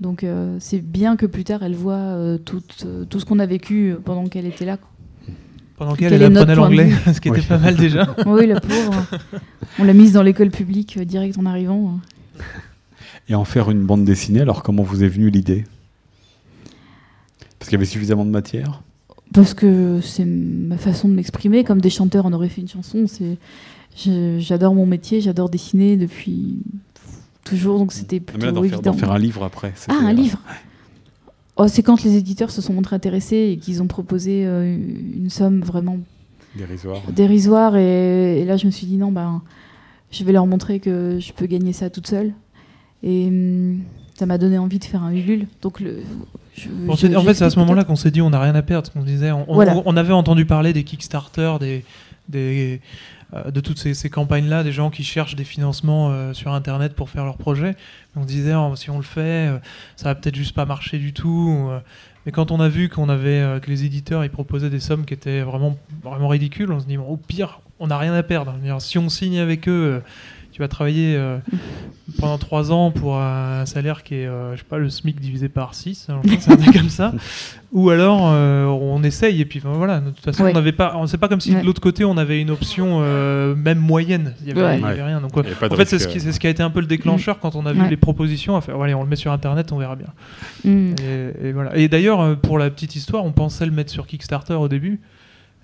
Donc 0.00 0.24
euh, 0.24 0.56
c'est 0.60 0.80
bien 0.80 1.16
que 1.16 1.26
plus 1.26 1.44
tard 1.44 1.62
elle 1.62 1.74
voit 1.74 1.94
euh, 1.94 2.38
tout, 2.38 2.62
euh, 2.84 3.04
tout 3.04 3.20
ce 3.20 3.26
qu'on 3.26 3.38
a 3.38 3.46
vécu 3.46 3.94
pendant 4.04 4.26
qu'elle 4.26 4.46
était 4.46 4.64
là. 4.64 4.78
quoi. 4.78 4.88
Pendant 5.80 5.94
qu'elle 5.94 6.12
elle 6.12 6.24
apprenait 6.24 6.54
l'anglais, 6.54 6.90
ce 7.14 7.20
qui 7.20 7.28
était 7.28 7.40
pas 7.40 7.56
mal 7.56 7.74
déjà. 7.74 8.14
oui, 8.26 8.46
la 8.46 8.60
pauvre. 8.60 9.06
On 9.78 9.84
l'a 9.84 9.94
mise 9.94 10.12
dans 10.12 10.22
l'école 10.22 10.50
publique 10.50 10.98
euh, 10.98 11.06
direct 11.06 11.38
en 11.38 11.46
arrivant. 11.46 11.98
Et 13.30 13.34
en 13.34 13.46
faire 13.46 13.70
une 13.70 13.84
bande 13.86 14.04
dessinée, 14.04 14.40
alors 14.40 14.62
comment 14.62 14.82
vous 14.82 15.04
est 15.04 15.08
venue 15.08 15.30
l'idée? 15.30 15.64
Parce 17.58 17.70
qu'il 17.70 17.76
y 17.76 17.80
avait 17.80 17.86
suffisamment 17.86 18.26
de 18.26 18.30
matière? 18.30 18.82
Parce 19.32 19.54
que 19.54 20.00
c'est 20.02 20.26
ma 20.26 20.76
façon 20.76 21.08
de 21.08 21.14
m'exprimer, 21.14 21.64
comme 21.64 21.80
des 21.80 21.88
chanteurs 21.88 22.26
en 22.26 22.32
auraient 22.34 22.50
fait 22.50 22.60
une 22.60 22.68
chanson. 22.68 23.06
C'est, 23.06 23.38
j'adore 24.38 24.74
mon 24.74 24.84
métier, 24.84 25.22
j'adore 25.22 25.48
dessiner 25.48 25.96
depuis 25.96 26.58
toujours, 27.50 27.78
donc 27.78 27.92
c'était 27.92 28.22
Ah, 28.28 28.32
mais 28.38 28.46
là, 28.46 28.52
plutôt 28.52 28.62
faire, 28.64 28.74
évident. 28.74 28.90
d'en 28.92 28.96
faire 28.98 29.12
un 29.12 29.18
livre 29.18 29.42
après. 29.44 29.72
Ah, 29.88 29.94
un 30.02 30.08
euh, 30.10 30.12
livre 30.12 30.38
oh, 31.56 31.68
C'est 31.68 31.82
quand 31.82 32.02
les 32.02 32.16
éditeurs 32.16 32.50
se 32.50 32.62
sont 32.62 32.72
montrés 32.72 32.96
intéressés 32.96 33.50
et 33.52 33.56
qu'ils 33.58 33.82
ont 33.82 33.86
proposé 33.86 34.46
euh, 34.46 34.76
une 35.16 35.28
somme 35.30 35.60
vraiment 35.60 35.98
Dérisoire. 36.56 37.00
dérisoire. 37.12 37.76
Et, 37.76 38.40
et 38.40 38.44
là, 38.44 38.56
je 38.56 38.66
me 38.66 38.70
suis 38.70 38.86
dit, 38.86 38.96
non, 38.96 39.12
ben, 39.12 39.42
je 40.10 40.24
vais 40.24 40.32
leur 40.32 40.46
montrer 40.46 40.80
que 40.80 41.18
je 41.20 41.32
peux 41.32 41.46
gagner 41.46 41.72
ça 41.72 41.90
toute 41.90 42.06
seule. 42.06 42.32
Et 43.02 43.26
hum, 43.28 43.80
ça 44.14 44.26
m'a 44.26 44.36
donné 44.38 44.58
envie 44.58 44.78
de 44.78 44.84
faire 44.84 45.02
un 45.02 45.12
Ulule. 45.12 45.46
Donc, 45.62 45.80
le, 45.80 46.00
je- 46.56 46.68
On 46.88 46.94
je- 46.94 47.06
s'est- 47.06 47.16
en 47.16 47.22
fait, 47.22 47.34
c'est 47.34 47.44
à 47.44 47.50
ce 47.50 47.58
moment-là 47.60 47.84
qu'on 47.84 47.96
s'est 47.96 48.10
dit 48.10 48.20
on 48.20 48.30
n'a 48.30 48.40
rien 48.40 48.54
à 48.54 48.62
perdre. 48.62 48.90
disait, 49.04 49.30
on, 49.32 49.44
on- 49.50 49.54
Voilà. 49.54 49.80
on 49.86 49.96
avait 49.96 50.12
entendu 50.12 50.44
parler 50.46 50.72
des 50.72 50.84
Kickstarter, 50.84 51.54
des, 51.60 51.84
euh, 52.34 53.50
de 53.50 53.60
toutes 53.60 53.78
ces, 53.78 54.10
campagnes-là, 54.10 54.64
des 54.64 54.72
gens 54.72 54.90
qui 54.90 55.04
cherchent 55.04 55.36
des 55.36 55.44
financements 55.44 56.10
euh, 56.10 56.32
sur 56.32 56.52
Internet 56.52 56.94
pour 56.94 57.10
faire 57.10 57.24
leurs 57.24 57.36
projets. 57.36 57.76
On 58.16 58.22
se 58.22 58.26
disait 58.26 58.54
oh, 58.54 58.74
si 58.76 58.90
on 58.90 58.96
le 58.96 59.04
fait, 59.04 59.48
euh, 59.48 59.58
ça 59.96 60.08
va 60.08 60.14
peut-être 60.14 60.34
juste 60.34 60.54
pas 60.54 60.66
marcher 60.66 60.98
du 60.98 61.12
tout. 61.12 61.68
mais 62.26 62.32
quand 62.32 62.50
on 62.50 62.60
a 62.60 62.68
vu 62.68 62.88
qu'on 62.88 63.08
avait 63.08 63.60
que 63.62 63.70
les 63.70 63.84
éditeurs 63.84 64.24
ils 64.24 64.30
proposaient 64.30 64.70
des 64.70 64.80
sommes 64.80 65.04
qui 65.04 65.14
étaient 65.14 65.42
vraiment 65.42 65.78
vraiment 66.02 66.28
ridicules, 66.28 66.70
on 66.72 66.80
se 66.80 66.86
dit 66.86 66.98
au 66.98 67.16
pire, 67.16 67.60
on 67.78 67.86
n'a 67.86 67.98
rien 67.98 68.14
à 68.14 68.22
perdre. 68.22 68.54
Si 68.78 68.98
on 68.98 69.08
signe 69.08 69.38
avec 69.38 69.68
eux. 69.68 70.02
Tu 70.60 70.64
vas 70.64 70.68
travailler 70.68 71.16
euh, 71.16 71.38
pendant 72.18 72.36
trois 72.36 72.70
ans 72.70 72.90
pour 72.90 73.16
un 73.18 73.64
salaire 73.64 74.02
qui 74.02 74.16
est, 74.16 74.26
euh, 74.26 74.52
je 74.52 74.58
sais 74.58 74.66
pas, 74.68 74.76
le 74.76 74.90
SMIC 74.90 75.18
divisé 75.18 75.48
par 75.48 75.74
6, 75.74 76.08
c'est 76.38 76.52
un 76.52 76.56
truc 76.58 76.74
comme 76.76 76.90
ça. 76.90 77.14
Ou 77.72 77.88
alors 77.88 78.28
euh, 78.30 78.66
on 78.66 79.02
essaye 79.02 79.40
et 79.40 79.46
puis 79.46 79.58
voilà. 79.64 80.00
De 80.00 80.10
toute 80.10 80.22
façon, 80.22 80.42
Ouais. 80.44 80.50
on 80.50 80.54
n'avait 80.54 80.72
pas, 80.72 80.96
on- 80.96 81.06
c'est 81.06 81.16
pas 81.16 81.28
comme 81.28 81.40
si 81.40 81.54
Ouais. 81.54 81.62
de 81.62 81.66
l'autre 81.66 81.80
côté 81.80 82.04
on 82.04 82.18
avait 82.18 82.42
une 82.42 82.50
option 82.50 82.98
euh, 83.00 83.54
même 83.54 83.78
moyenne. 83.78 84.34
Il 84.42 84.48
y 84.48 84.50
avait, 84.50 84.60
Ouais. 84.82 85.02
rien. 85.02 85.22
Donc 85.22 85.34
avait 85.38 85.48
en 85.72 85.76
fait, 85.76 85.86
c'est 85.86 85.98
ce, 85.98 86.08
qui, 86.08 86.20
c'est 86.20 86.32
ce 86.32 86.38
qui 86.40 86.46
a 86.46 86.50
été 86.50 86.62
un 86.62 86.68
peu 86.70 86.80
le 86.80 86.86
déclencheur 86.86 87.38
quand 87.38 87.54
on 87.56 87.64
a 87.64 87.72
vu 87.72 87.80
Ouais. 87.80 87.88
les 87.88 87.96
propositions. 87.96 88.54
À 88.56 88.60
faire, 88.60 88.78
allez, 88.82 88.92
on 88.92 89.02
le 89.02 89.08
met 89.08 89.16
sur 89.16 89.32
internet, 89.32 89.72
on 89.72 89.78
verra 89.78 89.96
bien. 89.96 90.08
Hum. 90.66 90.94
Et, 91.02 91.48
et 91.48 91.52
voilà. 91.52 91.74
Et 91.74 91.88
d'ailleurs, 91.88 92.36
pour 92.36 92.58
la 92.58 92.68
petite 92.68 92.96
histoire, 92.96 93.24
on 93.24 93.32
pensait 93.32 93.64
le 93.64 93.72
mettre 93.72 93.90
sur 93.92 94.06
Kickstarter 94.06 94.52
au 94.54 94.68
début. 94.68 95.00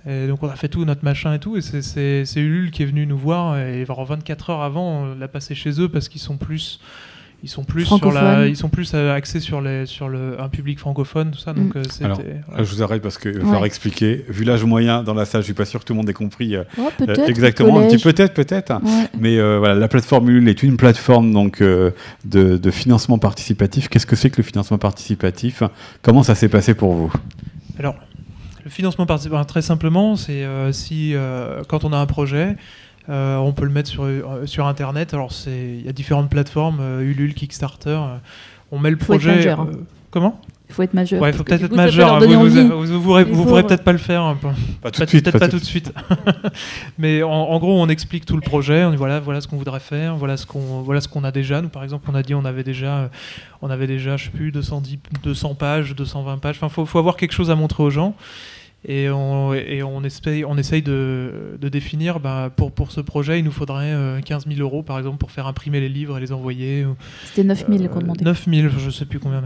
Et 0.08 0.26
donc 0.28 0.42
on 0.42 0.48
a 0.48 0.56
fait 0.56 0.68
tout 0.68 0.84
notre 0.84 1.04
machin 1.04 1.34
et 1.34 1.38
tout. 1.38 1.56
Et 1.56 1.60
c'est- 1.62 2.24
Ulule 2.36 2.70
qui 2.70 2.82
est 2.82 2.86
venu 2.86 3.06
nous 3.06 3.18
voir. 3.18 3.58
Et 3.58 3.84
genre 3.84 4.04
24 4.04 4.50
heures 4.50 4.62
avant, 4.62 5.02
on 5.02 5.14
l'a 5.18 5.28
passé 5.28 5.54
chez 5.54 5.80
eux 5.80 5.88
parce 5.88 6.08
qu'ils 6.08 6.20
sont 6.20 6.36
plus. 6.36 6.80
Ils 7.42 7.50
sont 7.50 7.64
plus 7.64 7.84
sur 7.84 8.12
la, 8.12 8.46
ils 8.48 8.56
sont 8.56 8.70
plus 8.70 8.92
euh, 8.94 9.14
axés 9.14 9.40
sur 9.40 9.60
les 9.60 9.84
sur 9.84 10.08
le 10.08 10.40
un 10.40 10.48
public 10.48 10.78
francophone 10.78 11.32
tout 11.32 11.38
ça 11.38 11.52
donc 11.52 11.74
Mm. 11.74 11.78
euh, 11.78 11.82
c'était 11.88 12.04
Alors, 12.06 12.16
voilà. 12.46 12.58
Là, 12.62 12.64
je 12.64 12.74
vous 12.74 12.82
arrête 12.82 13.02
parce 13.02 13.18
qu'il 13.18 13.32
va 13.32 13.40
falloir 13.40 13.60
Ouais. 13.60 13.66
expliquer. 13.66 14.24
Vu 14.30 14.44
l'âge 14.44 14.64
moyen 14.64 15.02
dans 15.02 15.12
la 15.12 15.26
salle, 15.26 15.42
je 15.42 15.44
suis 15.44 15.54
pas 15.54 15.66
sûr 15.66 15.78
que 15.80 15.84
tout 15.84 15.92
le 15.92 15.98
monde 15.98 16.08
ait 16.08 16.14
compris 16.14 16.56
euh, 16.56 16.64
Oh, 16.78 16.88
euh, 17.02 17.14
exactement. 17.26 17.78
Un 17.78 17.88
petit 17.88 17.98
peut-être, 18.02 18.32
peut-être. 18.32 18.72
Ouais. 18.82 19.08
Mais 19.20 19.38
euh, 19.38 19.58
voilà, 19.58 19.74
la 19.74 19.86
plateforme 19.86 20.30
Ulule 20.30 20.48
est 20.48 20.62
une 20.62 20.78
plateforme 20.78 21.30
donc 21.30 21.60
euh, 21.60 21.90
de, 22.24 22.56
de 22.56 22.70
financement 22.70 23.18
participatif. 23.18 23.88
Qu'est-ce 23.90 24.06
que 24.06 24.16
c'est 24.16 24.30
que 24.30 24.38
le 24.38 24.42
financement 24.42 24.78
participatif? 24.78 25.62
Comment 26.00 26.22
ça 26.22 26.34
s'est 26.34 26.48
passé 26.48 26.72
pour 26.74 26.94
vous? 26.94 27.12
Alors, 27.78 27.96
le 28.66 28.70
financement 28.70 29.07
participatif, 29.07 29.46
très 29.46 29.62
simplement, 29.62 30.16
c'est 30.16 30.42
euh, 30.44 30.72
si 30.72 31.14
euh, 31.14 31.62
quand 31.68 31.85
on 31.85 31.92
a 31.92 31.98
un 31.98 32.07
projet, 32.07 32.57
euh, 33.09 33.37
on 33.37 33.52
peut 33.52 33.64
le 33.64 33.70
mettre 33.70 33.88
sur, 33.88 34.02
euh, 34.02 34.44
sur 34.46 34.66
Internet. 34.66 35.14
Alors, 35.14 35.31
c'est- 35.31 35.76
il 35.79 35.87
y 35.87 35.88
a 35.88 35.92
différentes 35.92 36.29
plateformes, 36.29 36.79
euh, 36.81 37.02
Ulule, 37.02 37.33
Kickstarter. 37.35 37.90
euh, 37.90 38.16
on 38.72 38.81
met 38.81 38.90
le 38.90 38.96
Faut 38.96 39.12
être 39.14 39.20
projet. 39.20 39.37
majeur, 39.37 39.61
hein. 39.61 39.68
euh, 39.72 39.76
comment? 40.11 40.40
Il 40.68 40.74
faut 40.74 40.83
être 40.83 40.94
majeur. 40.94 41.22
Ouais, 41.22 41.31
il 41.31 41.37
faut 41.37 41.44
peut-être 41.44 41.62
être 41.62 41.76
majeur. 41.76 42.14
hein. 42.14 42.18
Vous, 42.18 42.26
vous, 42.26 42.35
envie. 42.35 42.62
vous, 42.68 42.83
vous, 42.98 43.00
pourrez- 43.05 43.22
vous 43.22 43.44
peut-être 43.62 43.85
pas 43.85 43.92
le 43.92 43.98
faire. 43.98 44.22
un 44.24 44.35
peu. 44.35 44.48
Pas 44.83 44.90
tout 44.90 45.00
de 45.05 45.09
suite. 45.09 45.22
Peut-être 45.24 45.38
pas 45.38 45.48
tout 45.48 45.61
de 45.61 45.64
suite. 45.64 45.92
Mais 46.98 47.22
en, 47.22 47.31
en 47.31 47.59
gros, 47.61 47.81
on 47.81 47.88
explique 47.88 48.26
tout 48.26 48.35
le 48.35 48.40
projet. 48.42 48.83
On 48.85 48.90
dit 48.90 48.96
voilà, 48.96 49.20
voilà 49.20 49.40
ce 49.40 49.46
qu'on 49.46 49.59
voudrait 49.59 49.79
faire, 49.79 50.16
voilà 50.16 50.37
ce 50.37 50.44
qu'on, 50.44 50.83
voilà 50.83 51.00
ce 51.00 51.07
qu'on 51.07 51.22
a 51.22 51.31
déjà. 51.31 51.62
Nous, 51.62 51.68
par 51.68 51.85
exemple, 51.85 52.09
on 52.12 52.16
a 52.16 52.22
dit 52.24 52.35
on 52.35 52.44
avait 52.44 52.64
déjà, 52.64 52.96
euh, 52.96 53.09
on 53.62 53.70
avait 53.70 53.87
déjà, 53.87 54.16
je 54.16 54.24
sais 54.24 54.31
plus, 54.31 54.50
210, 54.50 54.98
200 55.22 55.55
pages, 55.55 55.94
220 55.94 56.38
pages. 56.38 56.57
Enfin, 56.57 56.68
faut, 56.68 56.85
faut 56.85 56.98
avoir 56.98 57.16
quelque 57.16 57.33
chose 57.33 57.52
à 57.52 57.55
montrer 57.55 57.85
aux 57.85 57.90
gens. 57.90 58.16
Et 58.88 59.11
on, 59.11 59.53
et 59.53 59.83
on, 59.83 60.05
essaye, 60.05 60.44
on 60.44 60.57
essaye 60.57 60.81
de, 60.81 61.59
de 61.61 61.68
définir, 61.68 62.20
bah, 62.20 62.51
pour, 62.55 62.70
pour 62.70 62.92
ce 62.92 63.01
projet, 63.01 63.40
il 63.40 63.44
nous 63.44 63.51
faudrait 63.51 63.92
euh, 63.92 64.20
15 64.20 64.46
000 64.46 64.61
euros, 64.61 64.85
par 64.85 64.96
exemple, 64.99 65.16
pour 65.18 65.33
faire 65.33 65.49
imprimer 65.49 65.81
les 65.81 65.88
livres 65.88 66.16
et 66.18 66.20
les 66.20 66.31
envoyer. 66.33 66.87
C'était 67.25 67.42
9000 67.42 67.88
qu'on 67.88 67.99
euh, 67.99 68.03
demandait. 68.03 68.25
9 68.25 68.46
000, 68.49 68.68
je 68.79 68.90
sais 68.90 69.05
plus 69.05 69.18
combien. 69.18 69.42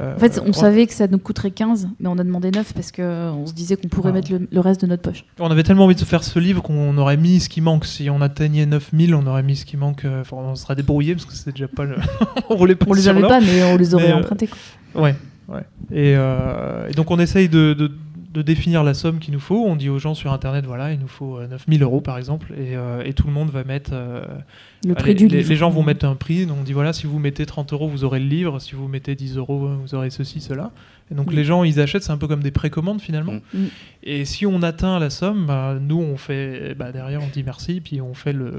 Euh, 0.00 0.14
En 0.14 0.18
fait, 0.20 0.40
on 0.46 0.52
savait 0.52 0.86
que 0.86 0.92
ça 0.94 1.08
nous 1.08 1.18
coûterait 1.18 1.50
15, 1.50 1.88
mais 1.98 2.08
on 2.08 2.18
a 2.18 2.22
demandé 2.22 2.52
9 2.52 2.72
parce 2.72 2.92
qu'on 2.92 3.46
se 3.46 3.52
disait 3.52 3.74
qu'on 3.76 3.88
pourrait 3.88 4.10
Ah. 4.10 4.12
mettre 4.12 4.30
le, 4.30 4.46
le 4.48 4.60
reste 4.60 4.82
de 4.82 4.86
notre 4.86 5.02
poche. 5.02 5.24
On 5.40 5.50
avait 5.50 5.64
tellement 5.64 5.86
envie 5.86 5.96
de 5.96 6.04
faire 6.04 6.22
ce 6.22 6.38
livre 6.38 6.62
qu'on 6.62 6.96
aurait 6.98 7.16
mis 7.16 7.40
ce 7.40 7.48
qui 7.48 7.60
manque. 7.60 7.84
Si 7.84 8.08
on 8.10 8.20
atteignait 8.20 8.64
9000, 8.66 9.12
on 9.16 9.26
aurait 9.26 9.42
mis 9.42 9.56
ce 9.56 9.64
qui 9.64 9.76
manque. 9.76 10.04
euh, 10.04 10.20
Enfin, 10.20 10.36
on 10.36 10.54
serait 10.54 10.76
débrouillé 10.76 11.14
parce 11.14 11.24
que 11.24 11.32
c'était 11.34 11.50
déjà 11.50 11.66
pas 11.66 11.82
le. 11.84 11.96
on 12.48 12.54
roulait 12.54 12.76
pas 12.76 12.86
On 12.88 12.92
les 12.94 13.08
avait 13.08 13.22
pas, 13.22 13.40
mais 13.40 13.64
on 13.64 13.76
les 13.76 13.92
aurait 13.94 14.04
Mais, 14.06 14.12
euh, 14.12 14.18
empruntés. 14.18 14.46
quoi. 14.46 15.02
Ouais, 15.02 15.16
ouais. 15.48 15.62
Et, 15.90 16.14
euh, 16.16 16.86
et 16.88 16.92
donc 16.92 17.10
on 17.10 17.18
essaye 17.18 17.48
de, 17.48 17.74
de- 17.74 17.90
de 18.32 18.42
définir 18.42 18.84
la 18.84 18.92
somme 18.94 19.18
qu'il 19.20 19.32
nous 19.32 19.40
faut. 19.40 19.64
On 19.66 19.74
dit 19.76 19.88
aux 19.88 19.98
gens 19.98 20.14
sur 20.14 20.32
internet, 20.32 20.66
voilà, 20.66 20.92
il 20.92 20.98
nous 21.00 21.08
faut 21.08 21.38
euh, 21.38 21.46
9000 21.48 21.82
euros 21.82 22.00
par 22.00 22.18
exemple, 22.18 22.52
et, 22.52 22.76
euh, 22.76 23.02
et 23.04 23.12
tout 23.14 23.26
le 23.26 23.32
monde 23.32 23.50
va 23.50 23.64
mettre. 23.64 23.90
euh, 23.94 24.22
Le 24.86 24.94
prix 24.94 25.14
du 25.14 25.28
les, 25.28 25.38
livre. 25.38 25.48
les 25.48 25.56
gens 25.56 25.70
vont 25.70 25.82
mettre 25.82 26.04
un 26.04 26.14
prix. 26.14 26.44
Donc 26.46 26.58
on 26.60 26.62
dit 26.62 26.72
voilà, 26.74 26.92
si 26.92 27.06
vous 27.06 27.18
mettez 27.18 27.46
30 27.46 27.72
euros, 27.72 27.88
vous 27.88 28.04
aurez 28.04 28.20
le 28.20 28.26
livre. 28.26 28.58
Si 28.60 28.74
vous 28.74 28.86
mettez 28.88 29.14
10 29.14 29.36
euros, 29.38 29.68
vous 29.82 29.94
aurez 29.94 30.10
ceci, 30.10 30.40
cela. 30.40 30.70
Et 31.10 31.14
donc 31.14 31.32
Mm. 31.32 31.34
les 31.36 31.44
gens, 31.44 31.64
ils 31.64 31.80
achètent, 31.80 32.02
c'est 32.02 32.12
un 32.12 32.16
peu 32.18 32.26
comme 32.28 32.42
des 32.42 32.50
précommandes 32.50 33.00
finalement. 33.00 33.32
Mm. 33.54 33.58
Mm. 33.58 33.66
Et 34.04 34.24
si 34.24 34.46
on 34.46 34.62
atteint 34.62 34.98
la 34.98 35.10
somme, 35.10 35.46
bah, 35.46 35.76
nous 35.80 35.98
on 36.00 36.16
fait, 36.16 36.74
bah, 36.78 36.92
derrière 36.92 37.20
on 37.22 37.28
dit 37.32 37.42
merci, 37.44 37.80
puis 37.80 38.00
on 38.00 38.14
fait 38.14 38.32
le, 38.32 38.52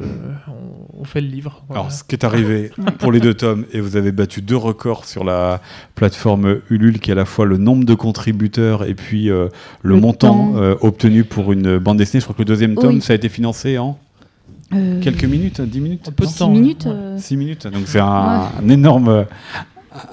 on, 0.48 1.02
on 1.02 1.04
fait 1.04 1.22
le 1.22 1.28
livre. 1.28 1.64
Voilà. 1.68 1.82
Alors, 1.82 1.92
ce 1.92 2.04
qui 2.04 2.16
est 2.16 2.24
arrivé 2.26 2.72
pour 3.00 3.12
les 3.12 3.20
deux 3.20 3.34
tomes, 3.34 3.66
et 3.72 3.80
vous 3.82 3.96
avez 3.96 4.12
battu 4.12 4.42
deux 4.42 4.58
records 4.58 5.06
sur 5.06 5.24
la 5.24 5.62
plateforme 5.96 6.60
Ulule, 6.70 7.00
qui 7.00 7.10
est 7.12 7.14
à 7.14 7.16
la 7.16 7.26
fois 7.26 7.46
le 7.46 7.58
nombre 7.58 7.86
de 7.86 7.94
contributeurs 7.94 8.84
et 8.84 8.94
puis 8.96 9.30
euh, 9.30 9.48
le, 9.82 9.96
Le 9.96 10.00
montant 10.02 10.54
euh, 10.58 10.76
obtenu 10.82 11.24
pour 11.24 11.52
une 11.54 11.78
bande 11.78 11.98
dessinée. 11.98 12.20
Je 12.20 12.26
crois 12.26 12.36
que 12.36 12.42
le 12.42 12.46
deuxième 12.46 12.76
tome, 12.76 12.96
Oui. 12.96 13.02
ça 13.02 13.14
a 13.14 13.16
été 13.16 13.30
financé 13.30 13.78
en 13.78 13.98
Euh, 14.74 15.00
quelques 15.02 15.24
minutes, 15.26 15.62
10 15.62 15.80
minutes 15.82 16.08
Un 16.10 16.12
peu 16.12 16.26
de 16.28 16.32
temps, 16.38 16.50
minutes. 16.50 16.86
ouais. 16.86 16.92
euh, 16.94 17.18
6 17.18 17.38
minutes. 17.38 17.66
Donc 17.68 17.84
c'est 17.88 18.00
un, 18.00 18.50
un 18.62 18.70
énorme, 18.70 19.26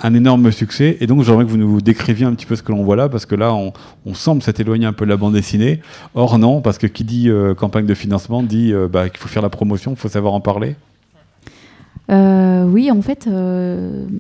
un 0.03 0.15
énorme 0.15 0.51
succès. 0.53 0.97
Et 1.01 1.07
donc 1.07 1.23
j'aimerais 1.23 1.45
que 1.45 1.51
vous 1.51 1.57
nous 1.57 1.81
décriviez 1.81 2.27
un 2.27 2.35
petit 2.35 2.47
peu 2.47 2.57
ce 2.57 2.63
que 2.63 2.73
l'on 2.73 2.83
voit 2.83 2.97
là, 2.97 3.09
parce 3.09 3.27
que 3.27 3.35
là, 3.35 3.55
on, 3.55 3.73
semble 4.15 4.43
s'être 4.43 4.61
éloigné 4.61 4.87
un 4.87 4.93
peu 4.93 5.05
de 5.05 5.11
la 5.11 5.17
bande 5.17 5.35
dessinée. 5.35 5.81
Or 6.15 6.39
non, 6.39 6.61
parce 6.61 6.79
que 6.79 6.87
qui 6.87 7.05
dit 7.05 7.29
euh, 7.29 7.55
campagne 7.55 7.87
de 7.87 7.95
financement 7.95 8.43
dit 8.43 8.73
euh, 8.73 8.89
bah, 8.89 9.09
qu'il 9.09 9.19
faut 9.19 9.29
faire 9.29 9.43
la 9.43 9.51
promotion, 9.51 9.93
il 9.93 9.97
faut 9.97 10.09
savoir 10.09 10.33
en 10.33 10.41
parler. 10.41 10.77
Euh, 12.11 12.65
oui, 12.65 12.91
en 12.91 13.03
fait, 13.03 13.29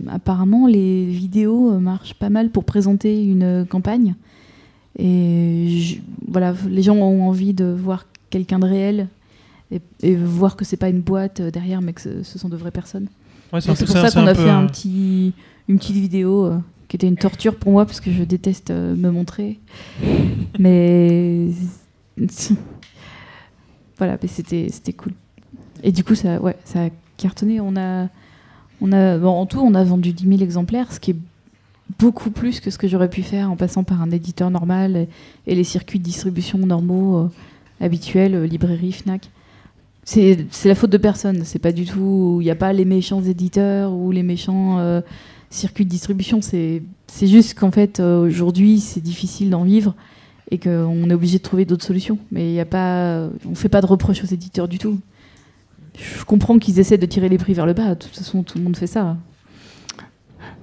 apparemment, 0.08 0.66
les 0.66 1.06
vidéos 1.06 1.78
marchent 1.78 2.14
pas 2.14 2.30
mal 2.30 2.50
pour 2.50 2.64
présenter 2.64 3.24
une 3.24 3.64
campagne. 3.68 4.14
Et 4.98 6.00
voilà, 6.26 6.54
les 6.68 6.82
gens 6.82 6.96
ont 6.96 7.28
envie 7.28 7.52
de 7.52 7.66
voir 7.66 8.06
quelqu'un 8.30 8.58
de 8.58 8.66
réel 8.66 9.08
et, 10.02 10.14
voir 10.16 10.56
que 10.56 10.64
c'est 10.64 10.76
pas 10.76 10.88
une 10.88 11.00
boîte 11.00 11.40
derrière, 11.40 11.80
mais 11.80 11.92
que 11.92 12.22
ce 12.22 12.38
sont 12.38 12.48
de 12.48 12.56
vraies 12.56 12.70
personnes. 12.70 13.08
Ouais, 13.52 13.60
c'est 13.60 13.68
pour 13.68 13.88
ça 13.88 14.10
qu'on 14.10 14.26
a 14.26 14.34
fait 14.34 14.50
un 14.50 14.64
euh, 14.64 14.68
petit, 14.68 15.32
une 15.68 15.78
petite 15.78 15.96
vidéo 15.96 16.46
euh, 16.46 16.58
qui 16.88 16.96
était 16.96 17.08
une 17.08 17.16
torture 17.16 17.56
pour 17.56 17.72
moi 17.72 17.86
parce 17.86 18.00
que 18.00 18.10
je 18.12 18.22
déteste 18.24 18.70
euh, 18.70 18.94
me 18.94 19.10
montrer. 19.10 19.58
mais 20.58 21.48
voilà, 23.98 24.18
mais 24.20 24.28
c'était 24.28 24.68
c'était 24.70 24.92
cool. 24.92 25.12
Et 25.82 25.92
du 25.92 26.04
coup, 26.04 26.14
ça, 26.14 26.40
ouais, 26.40 26.56
ça 26.64 26.86
a 26.86 26.88
cartonné. 27.16 27.60
On 27.60 27.76
a, 27.76 28.08
on 28.80 28.92
a, 28.92 29.18
bon, 29.18 29.30
en 29.30 29.46
tout, 29.46 29.60
on 29.60 29.74
a 29.74 29.84
vendu 29.84 30.12
10 30.12 30.26
000 30.28 30.40
exemplaires, 30.42 30.92
ce 30.92 31.00
qui 31.00 31.12
est 31.12 31.16
beaucoup 31.98 32.30
plus 32.30 32.60
que 32.60 32.70
ce 32.70 32.78
que 32.78 32.88
j'aurais 32.88 33.10
pu 33.10 33.22
faire 33.22 33.50
en 33.50 33.56
passant 33.56 33.84
par 33.84 34.02
un 34.02 34.10
éditeur 34.10 34.50
normal 34.50 34.96
et, 34.96 35.08
et 35.46 35.54
les 35.54 35.64
circuits 35.64 35.98
de 35.98 36.04
distribution 36.04 36.58
normaux, 36.58 37.18
euh, 37.18 37.30
habituels, 37.80 38.44
librairie, 38.44 38.92
Fnac. 38.92 39.30
C'est 40.06 40.46
la 40.64 40.74
faute 40.76 40.90
de 40.90 40.98
personne. 40.98 41.42
C'est 41.44 41.58
pas 41.58 41.72
du 41.72 41.84
tout. 41.84 42.38
Il 42.40 42.44
n'y 42.44 42.50
a 42.50 42.54
pas 42.54 42.72
les 42.72 42.84
méchants 42.84 43.22
éditeurs 43.22 43.92
ou 43.92 44.12
les 44.12 44.22
méchants 44.22 44.78
euh, 44.78 45.00
circuits 45.50 45.84
de 45.84 45.90
distribution. 45.90 46.40
C'est 46.40 46.82
juste 47.20 47.58
qu'en 47.58 47.72
fait, 47.72 47.98
euh, 47.98 48.26
aujourd'hui, 48.26 48.78
c'est 48.78 49.00
difficile 49.00 49.50
d'en 49.50 49.64
vivre 49.64 49.94
et 50.52 50.58
qu'on 50.58 51.10
est 51.10 51.14
obligé 51.14 51.38
de 51.38 51.42
trouver 51.42 51.64
d'autres 51.64 51.84
solutions. 51.84 52.18
Mais 52.30 52.54
il 52.54 52.60
a 52.60 52.64
pas, 52.64 53.28
on 53.50 53.56
fait 53.56 53.68
pas 53.68 53.80
de 53.80 53.86
reproches 53.86 54.22
aux 54.22 54.28
éditeurs 54.28 54.68
du 54.68 54.78
tout. 54.78 55.00
Je 55.98 56.24
comprends 56.24 56.58
qu'ils 56.58 56.78
essaient 56.78 56.98
de 56.98 57.06
tirer 57.06 57.28
les 57.28 57.38
prix 57.38 57.54
vers 57.54 57.66
le 57.66 57.72
bas. 57.72 57.94
De 57.96 58.04
toute 58.04 58.14
façon, 58.14 58.44
tout 58.44 58.58
le 58.58 58.64
monde 58.64 58.76
fait 58.76 58.86
ça. 58.86 59.16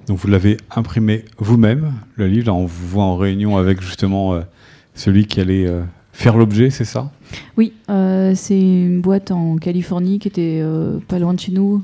Donc 0.06 0.18
vous 0.18 0.28
l'avez 0.28 0.56
imprimé 0.74 1.26
vous-même, 1.38 1.92
le 2.14 2.28
livre. 2.28 2.46
Là, 2.46 2.54
on 2.54 2.64
vous 2.64 2.88
voit 2.88 3.04
en 3.04 3.16
réunion 3.16 3.58
avec 3.58 3.82
justement 3.82 4.34
euh, 4.34 4.40
celui 4.94 5.26
qui 5.26 5.40
allait 5.40 5.66
euh, 5.66 5.82
faire 6.12 6.36
l'objet, 6.38 6.70
c'est 6.70 6.84
ça? 6.84 7.10
Oui, 7.56 7.72
euh, 7.90 8.32
c'est 8.34 8.58
une 8.60 9.00
boîte 9.00 9.30
en 9.30 9.56
Californie 9.56 10.18
qui 10.18 10.28
était 10.28 10.60
euh, 10.62 10.98
pas 11.08 11.18
loin 11.18 11.34
de 11.34 11.40
chez 11.40 11.52
nous, 11.52 11.82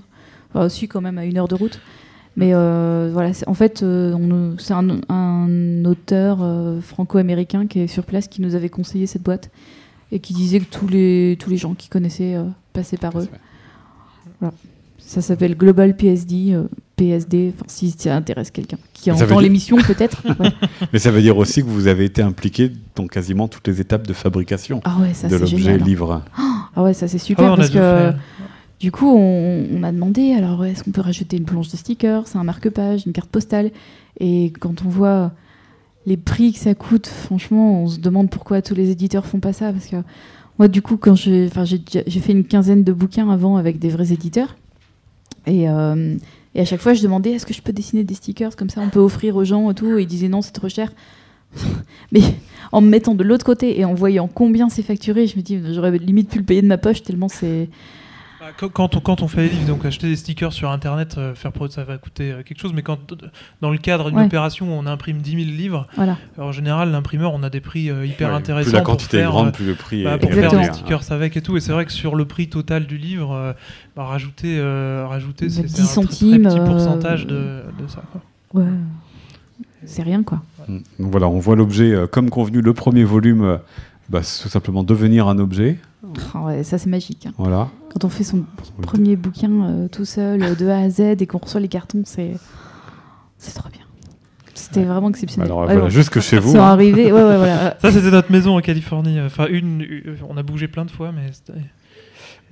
enfin, 0.55 0.67
aussi 0.67 0.89
quand 0.89 1.01
même 1.01 1.19
à 1.19 1.25
une 1.25 1.39
heure 1.39 1.49
de 1.49 1.55
route. 1.55 1.81
Mais 2.37 2.51
euh, 2.55 3.11
voilà, 3.13 3.33
en 3.47 3.55
fait, 3.55 3.83
euh, 3.83 4.13
on- 4.15 4.57
c'est 4.59 4.73
un, 4.73 4.89
un 5.09 5.85
auteur 5.85 6.39
euh, 6.43 6.81
franco-américain 6.81 7.67
qui 7.67 7.81
est 7.81 7.87
sur 7.89 8.05
place 8.05 8.29
qui 8.29 8.41
nous 8.41 8.55
avait 8.55 8.69
conseillé 8.69 9.07
cette 9.07 9.23
boîte 9.23 9.51
et 10.13 10.21
qui 10.21 10.33
disait 10.33 10.61
que 10.61 10.71
tous 10.71 10.89
les, 10.89 11.37
tous 11.39 11.51
les 11.51 11.57
gens 11.57 11.75
qui 11.75 11.89
connaissaient 11.89 12.37
passaient 12.73 12.97
par 12.97 13.19
eux. 13.19 13.29
Ça 14.99 15.21
s'appelle 15.23 15.57
Global 15.57 15.97
PSD, 15.97 16.57
PSD, 17.05 17.53
enfin, 17.55 17.65
si 17.67 17.91
ça 17.97 18.15
intéresse 18.15 18.51
quelqu'un 18.51 18.77
qui 18.93 19.11
entend 19.11 19.25
dire- 19.27 19.41
l'émission 19.41 19.77
peut-être. 19.79 20.23
Ouais. 20.41 20.51
Mais 20.93 20.99
ça 20.99 21.11
veut 21.11 21.23
dire 21.23 21.37
aussi 21.39 21.63
que 21.63 21.69
vous 21.69 21.87
avez 21.87 22.05
été 22.05 22.21
impliqué 22.23 22.71
dans 22.95 23.07
quasiment 23.07 23.49
toutes 23.49 23.67
les 23.69 23.81
étapes 23.81 24.07
de 24.07 24.13
fabrication 24.13 24.81
Ah 24.85 24.99
ouais, 25.01 25.15
ça 25.15 25.29
de 25.29 25.33
c'est 25.35 25.39
l'objet 25.41 25.57
génial. 25.59 25.81
livre. 25.83 26.23
Ah 26.77 26.83
ouais, 26.83 26.93
ça 26.95 27.09
c'est 27.09 27.17
Ah 27.17 27.25
super 27.25 27.45
ouais, 27.47 27.51
on 27.51 27.55
a 27.55 27.57
parce 27.57 27.69
que 27.71 27.75
faire. 27.75 28.19
du 28.79 28.93
coup 28.93 29.09
on, 29.09 29.67
on 29.75 29.83
a 29.83 29.93
demandé 29.93 30.33
alors 30.35 30.65
est-ce 30.65 30.85
qu'on 30.85 30.91
peut 30.91 31.01
rajouter 31.01 31.37
une 31.39 31.45
planche 31.45 31.69
de 31.71 31.77
stickers, 31.77 32.25
un 32.35 32.45
marque-page, 32.45 33.05
une 33.07 33.13
carte 33.13 33.31
postale? 33.31 33.71
Et 34.19 34.53
quand 34.61 34.83
on 34.85 34.89
voit 34.89 35.33
les 36.07 36.17
prix 36.17 36.53
que 36.53 36.59
ça 36.59 36.75
coûte, 36.75 37.07
franchement, 37.07 37.83
on 37.83 37.87
se 37.89 37.99
demande 38.01 38.29
pourquoi 38.31 38.61
tous 38.63 38.75
les 38.75 38.91
éditeurs 38.91 39.25
font 39.27 39.41
pas 39.41 39.53
ça 39.53 39.73
parce 39.73 39.87
que 39.87 39.97
moi 40.59 40.69
du 40.69 40.83
coup 40.83 40.97
quand 40.99 41.15
j'ai 41.15 41.49
fait 41.49 42.33
une 42.33 42.45
quinzaine 42.45 42.85
de 42.85 42.93
bouquins 42.93 43.31
avant 43.31 43.57
avec 43.57 43.79
des 43.79 43.89
vrais 43.89 44.13
éditeurs 44.13 44.57
et 45.47 45.69
euh, 45.71 46.17
et 46.55 46.61
à 46.61 46.65
chaque 46.65 46.81
fois, 46.81 46.95
je 46.95 47.03
demandais 47.03 47.33
est-ce 47.33 47.47
que 47.47 47.55
je 47.55 47.63
peux 47.63 47.73
dessiner 47.73 48.05
des 48.05 48.15
stickers 48.15 48.57
comme 48.57 48.71
ça, 48.71 48.81
on 48.81 48.89
peut 48.89 49.01
offrir 49.01 49.37
aux 49.37 49.45
gens 49.45 49.71
et 49.71 49.75
tout. 49.75 49.99
Et 49.99 50.03
ils 50.03 50.07
disaient 50.07 50.29
non, 50.29 50.43
c'est 50.43 50.53
trop 50.53 50.69
cher. 50.69 50.93
Mais 52.13 52.23
en 52.73 52.81
me 52.81 52.89
mettant 52.89 53.15
de 53.15 53.23
l'autre 53.23 53.45
côté 53.45 53.79
et 53.79 53.85
en 53.85 53.95
voyant 53.95 54.29
combien 54.29 54.69
c'est 54.69 54.83
facturé, 54.83 55.27
je 55.27 55.37
me 55.37 55.43
dis 55.43 55.61
j'aurais 55.73 55.97
limite 55.99 56.31
pu 56.31 56.39
le 56.39 56.45
payer 56.45 56.63
de 56.63 56.67
ma 56.67 56.79
poche 56.79 57.03
tellement 57.03 57.29
c'est. 57.29 57.69
Bah, 58.41 58.47
quand- 58.73 58.97
on, 58.97 59.01
quand 59.01 59.21
on 59.23 59.29
fait 59.29 59.43
les 59.43 59.49
livres, 59.51 59.67
donc 59.67 59.85
acheter 59.85 60.09
des 60.09 60.17
stickers 60.17 60.53
sur 60.55 60.71
internet, 60.71 61.17
euh, 61.19 61.35
faire 61.35 61.53
ça 61.69 61.85
va 61.85 61.99
coûter 61.99 62.33
euh, 62.33 62.43
quelque 62.43 62.59
chose. 62.59 62.73
Mais 62.75 62.81
quand 62.83 62.99
dans 63.61 63.71
le 63.71 63.77
cadre 63.77 64.09
d'une 64.11 64.19
Ouais. 64.19 64.25
opération 64.25 64.67
où 64.67 64.73
on 64.81 64.87
imprime 64.87 65.19
10 65.19 65.31
000 65.33 65.43
livres, 65.57 65.87
Voilà. 65.97 66.17
alors, 66.39 66.49
en 66.49 66.53
général, 66.53 66.91
l'imprimeur, 66.91 67.35
on 67.35 67.43
a 67.43 67.51
des 67.51 67.61
prix 67.61 67.91
euh, 67.91 68.07
hyper 68.07 68.31
Ouais, 68.31 68.35
intéressants. 68.37 68.71
plus 68.71 68.77
la 68.77 68.83
pour 68.83 68.93
quantité 68.95 69.19
est 69.19 69.21
faire, 69.21 69.31
grande, 69.31 69.49
euh, 69.49 69.53
plus 69.53 69.67
le 69.67 69.75
prix 69.75 70.05
bah, 70.05 70.15
est 70.15 70.19
pour 70.19 70.31
est 70.31 70.35
faire 70.35 70.51
des 70.51 70.57
réduit. 70.57 70.75
stickers 70.75 71.13
avec 71.13 71.37
et 71.37 71.43
tout. 71.43 71.57
Et 71.59 71.61
c'est 71.61 71.73
vrai 71.73 71.85
que 71.85 71.93
sur 71.93 72.17
le 72.17 72.25
prix 72.25 72.49
total 72.49 72.87
du 72.87 72.97
livre, 72.97 73.33
euh, 73.35 73.53
bah, 73.95 74.05
rajouter, 74.05 74.57
euh, 74.59 75.05
rajouter 75.07 75.51
c'est 75.51 75.63
10 75.65 75.75
c'est 75.75 75.83
un 75.83 75.85
très- 75.85 75.93
centimes, 75.95 76.43
très 76.45 76.51
petit 76.55 76.61
euh, 76.61 76.67
pourcentage 76.67 77.27
de, 77.27 77.63
de 77.79 77.87
ça. 77.89 78.03
quoi. 78.11 78.23
Ouais. 78.55 78.71
C'est 79.85 80.03
rien 80.03 80.23
quoi. 80.23 80.41
Mm. 80.67 80.79
Donc 80.99 81.11
voilà, 81.11 81.29
on 81.29 81.39
voit 81.41 81.57
l'objet 81.57 81.93
euh, 81.93 82.07
comme 82.07 82.31
convenu, 82.31 82.63
le 82.63 82.73
premier 82.73 83.05
volume, 83.05 83.43
euh, 83.45 83.57
bah, 84.09 84.23
c'est 84.23 84.43
tout 84.43 84.49
simplement 84.49 84.83
devenir 84.83 85.29
un 85.29 85.39
objet. 85.39 85.79
Ah 86.35 86.41
ouais, 86.45 86.63
ça 86.65 86.79
c'est 86.79 86.89
magique. 86.89 87.27
hein. 87.27 87.33
Voilà. 87.39 87.69
Quand 87.93 88.05
on 88.05 88.09
fait 88.09 88.25
son 88.25 88.45
premier 88.83 89.17
bouquin 89.17 89.51
euh, 89.65 89.89
tout 89.89 90.05
seul 90.05 90.43
euh, 90.43 90.55
de 90.55 90.69
A 90.69 90.79
à 90.79 90.89
Z 90.91 91.01
et 91.01 91.27
qu'on 91.27 91.39
reçoit 91.39 91.61
les 91.61 91.69
cartons, 91.69 92.03
c'est 92.07 92.37
c'est 93.39 93.53
trop 93.55 93.69
bien. 93.69 93.81
C'était 94.55 94.85
vraiment 94.85 95.09
exceptionnel. 95.11 95.47
Alors 95.49 95.61
Ouais, 95.61 95.67
voilà, 95.67 95.81
bon. 95.83 95.89
jusque 95.89 96.21
chez 96.21 96.37
Ils 96.37 96.43
vous. 96.43 96.53
sont 96.53 96.61
hein. 96.61 96.73
arrivés. 96.73 97.13
Ouais, 97.13 97.23
ouais, 97.23 97.37
voilà. 97.37 97.77
Ça, 97.83 97.91
c'était 97.91 98.11
notre 98.11 98.31
maison 98.31 98.57
en 98.57 98.61
Californie. 98.61 99.21
Enfin, 99.21 99.47
une, 99.49 99.81
une- 99.83 100.17
on 100.29 100.37
a 100.37 100.43
bougé 100.43 100.69
plein 100.69 100.85
de 100.85 100.91
fois, 100.91 101.13
mais 101.13 101.31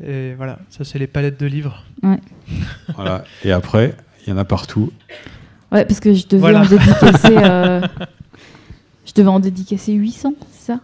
Et 0.07 0.35
voilà, 0.35 0.59
ça, 0.71 0.85
c'est 0.85 0.99
les 0.99 1.07
palettes 1.07 1.39
de 1.41 1.47
livres. 1.47 1.85
Voilà. 2.95 3.25
Et 3.45 3.53
après, 3.53 3.95
il 4.27 4.31
y 4.31 4.33
en 4.33 4.39
a 4.39 4.45
partout. 4.45 4.91
Ouais, 5.71 5.85
parce 5.85 6.01
que 6.01 6.15
je 6.15 6.27
devais 6.27 6.41
Voilà. 6.41 6.61
en 6.63 6.67
dédicacer. 6.67 7.37
euh, 7.37 7.81
je 9.07 9.13
devais 9.15 9.29
en 9.29 9.41
dédicacer 9.41 9.93
800, 9.93 10.33
c'est 10.53 10.73
ça? 10.73 10.81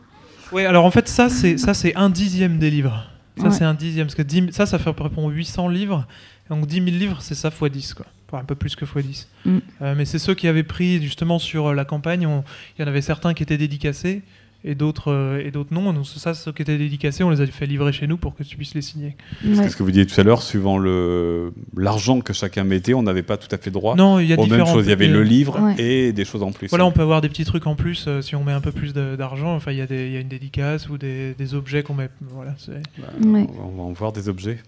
Oui, 0.55 0.65
alors 0.65 0.85
en 0.85 0.91
fait, 0.91 1.09
ça, 1.09 1.29
c'est 1.29 1.59
ça, 1.59 1.75
c'est 1.75 1.95
un 1.97 2.09
dixième 2.11 2.59
des 2.59 2.71
livres. 2.71 3.05
Ça, 3.37 3.45
Ouais. 3.45 3.51
c'est 3.51 3.65
un 3.65 3.75
dixième. 3.75 4.07
Parce 4.07 4.15
que 4.15 4.23
10 4.23 4.53
ça, 4.53 4.65
ça 4.67 4.79
fait 4.79 4.91
à 4.91 4.93
peu 4.93 5.09
près 5.09 5.23
800 5.23 5.69
livres. 5.69 6.07
Donc 6.49 6.67
10 6.67 6.77
000 6.77 6.87
livres, 6.97 7.19
c'est 7.21 7.35
ça 7.35 7.49
x 7.49 7.71
10, 7.73 7.95
quoi. 7.95 8.07
Enfin, 8.29 8.43
un 8.43 8.45
peu 8.45 8.55
plus 8.55 8.77
que 8.77 8.85
x 8.85 8.97
10. 9.07 9.29
Mm. 9.45 9.59
Euh, 9.83 9.95
mais 9.97 10.05
c'est 10.05 10.19
ceux 10.19 10.35
qui 10.35 10.47
avaient 10.47 10.63
pris, 10.63 11.03
justement, 11.03 11.39
sur 11.39 11.75
la 11.75 11.85
campagne. 11.85 12.27
on- 12.27 12.45
Il 12.79 12.83
y 12.83 12.85
en 12.85 12.89
avait 12.89 13.03
certains 13.03 13.35
qui 13.35 13.43
étaient 13.43 13.59
dédicacés 13.59 14.23
et 14.65 14.75
d'autres 14.75 15.13
euh, 15.13 15.43
et 15.45 15.51
d'autres 15.51 15.73
non. 15.75 15.93
Donc 15.93 16.07
ça, 16.07 16.33
ceux 16.35 16.53
qui 16.53 16.63
étaient 16.63 16.79
dédicacés, 16.79 17.23
on 17.23 17.31
les 17.31 17.41
a 17.41 17.47
fait 17.47 17.67
livrer 17.67 17.93
chez 17.93 18.07
nous 18.07 18.17
pour 18.17 18.35
que 18.35 18.43
tu 18.43 18.57
puisses 18.57 18.75
les 18.75 18.83
signer. 18.83 19.17
Ouais. 19.45 19.55
C'est 19.57 19.69
ce 19.71 19.77
que 19.77 19.83
vous 19.83 19.91
disiez 19.91 20.07
tout 20.07 20.19
à 20.21 20.25
l'heure, 20.25 20.43
suivant 20.43 20.79
le 20.79 21.53
l'argent 21.77 22.21
que 22.21 22.33
chacun 22.33 22.65
mettait, 22.65 22.95
on 22.95 23.03
n'avait 23.03 23.23
pas 23.23 23.37
tout 23.37 23.49
à 23.55 23.59
fait 23.59 23.71
droit 23.71 23.95
Non, 23.97 24.19
il 24.19 24.27
y 24.29 24.33
a 24.33 24.37
aux 24.37 24.41
mêmes 24.41 24.51
différentes 24.51 24.75
choses. 24.75 24.87
Il 24.87 24.91
y 24.91 24.93
avait 24.93 25.09
le 25.09 25.23
livre 25.23 25.61
Ouais. 25.61 25.75
et 25.79 26.13
des 26.13 26.25
choses 26.25 26.43
en 26.43 26.51
plus. 26.53 26.69
Voilà, 26.69 26.87
on 26.87 26.93
peut 26.93 27.03
avoir 27.03 27.21
des 27.21 27.29
petits 27.29 27.45
trucs 27.45 27.67
en 27.67 27.75
plus 27.75 28.07
euh, 28.09 28.23
si 28.23 28.35
on 28.37 28.43
met 28.45 28.53
un 28.53 28.61
peu 28.61 28.73
plus 28.73 28.93
d'argent. 28.95 29.55
Enfin, 29.55 29.73
il 29.73 29.79
y, 29.79 29.83
a 29.83 29.87
des- 29.87 30.07
il 30.07 30.13
y 30.13 30.17
a 30.17 30.21
une 30.21 30.29
dédicace 30.29 30.89
ou 30.89 30.99
des, 30.99 31.35
des 31.35 31.55
objets 31.55 31.83
qu'on 31.83 31.95
met. 31.95 32.09
Voilà, 32.23 32.55
c'est- 32.59 32.73
Bah, 32.99 33.09
Ouais. 33.23 33.47
On 33.63 33.77
va 33.77 33.83
en 33.83 33.93
voir 33.93 34.13
des 34.13 34.29
objets. 34.29 34.59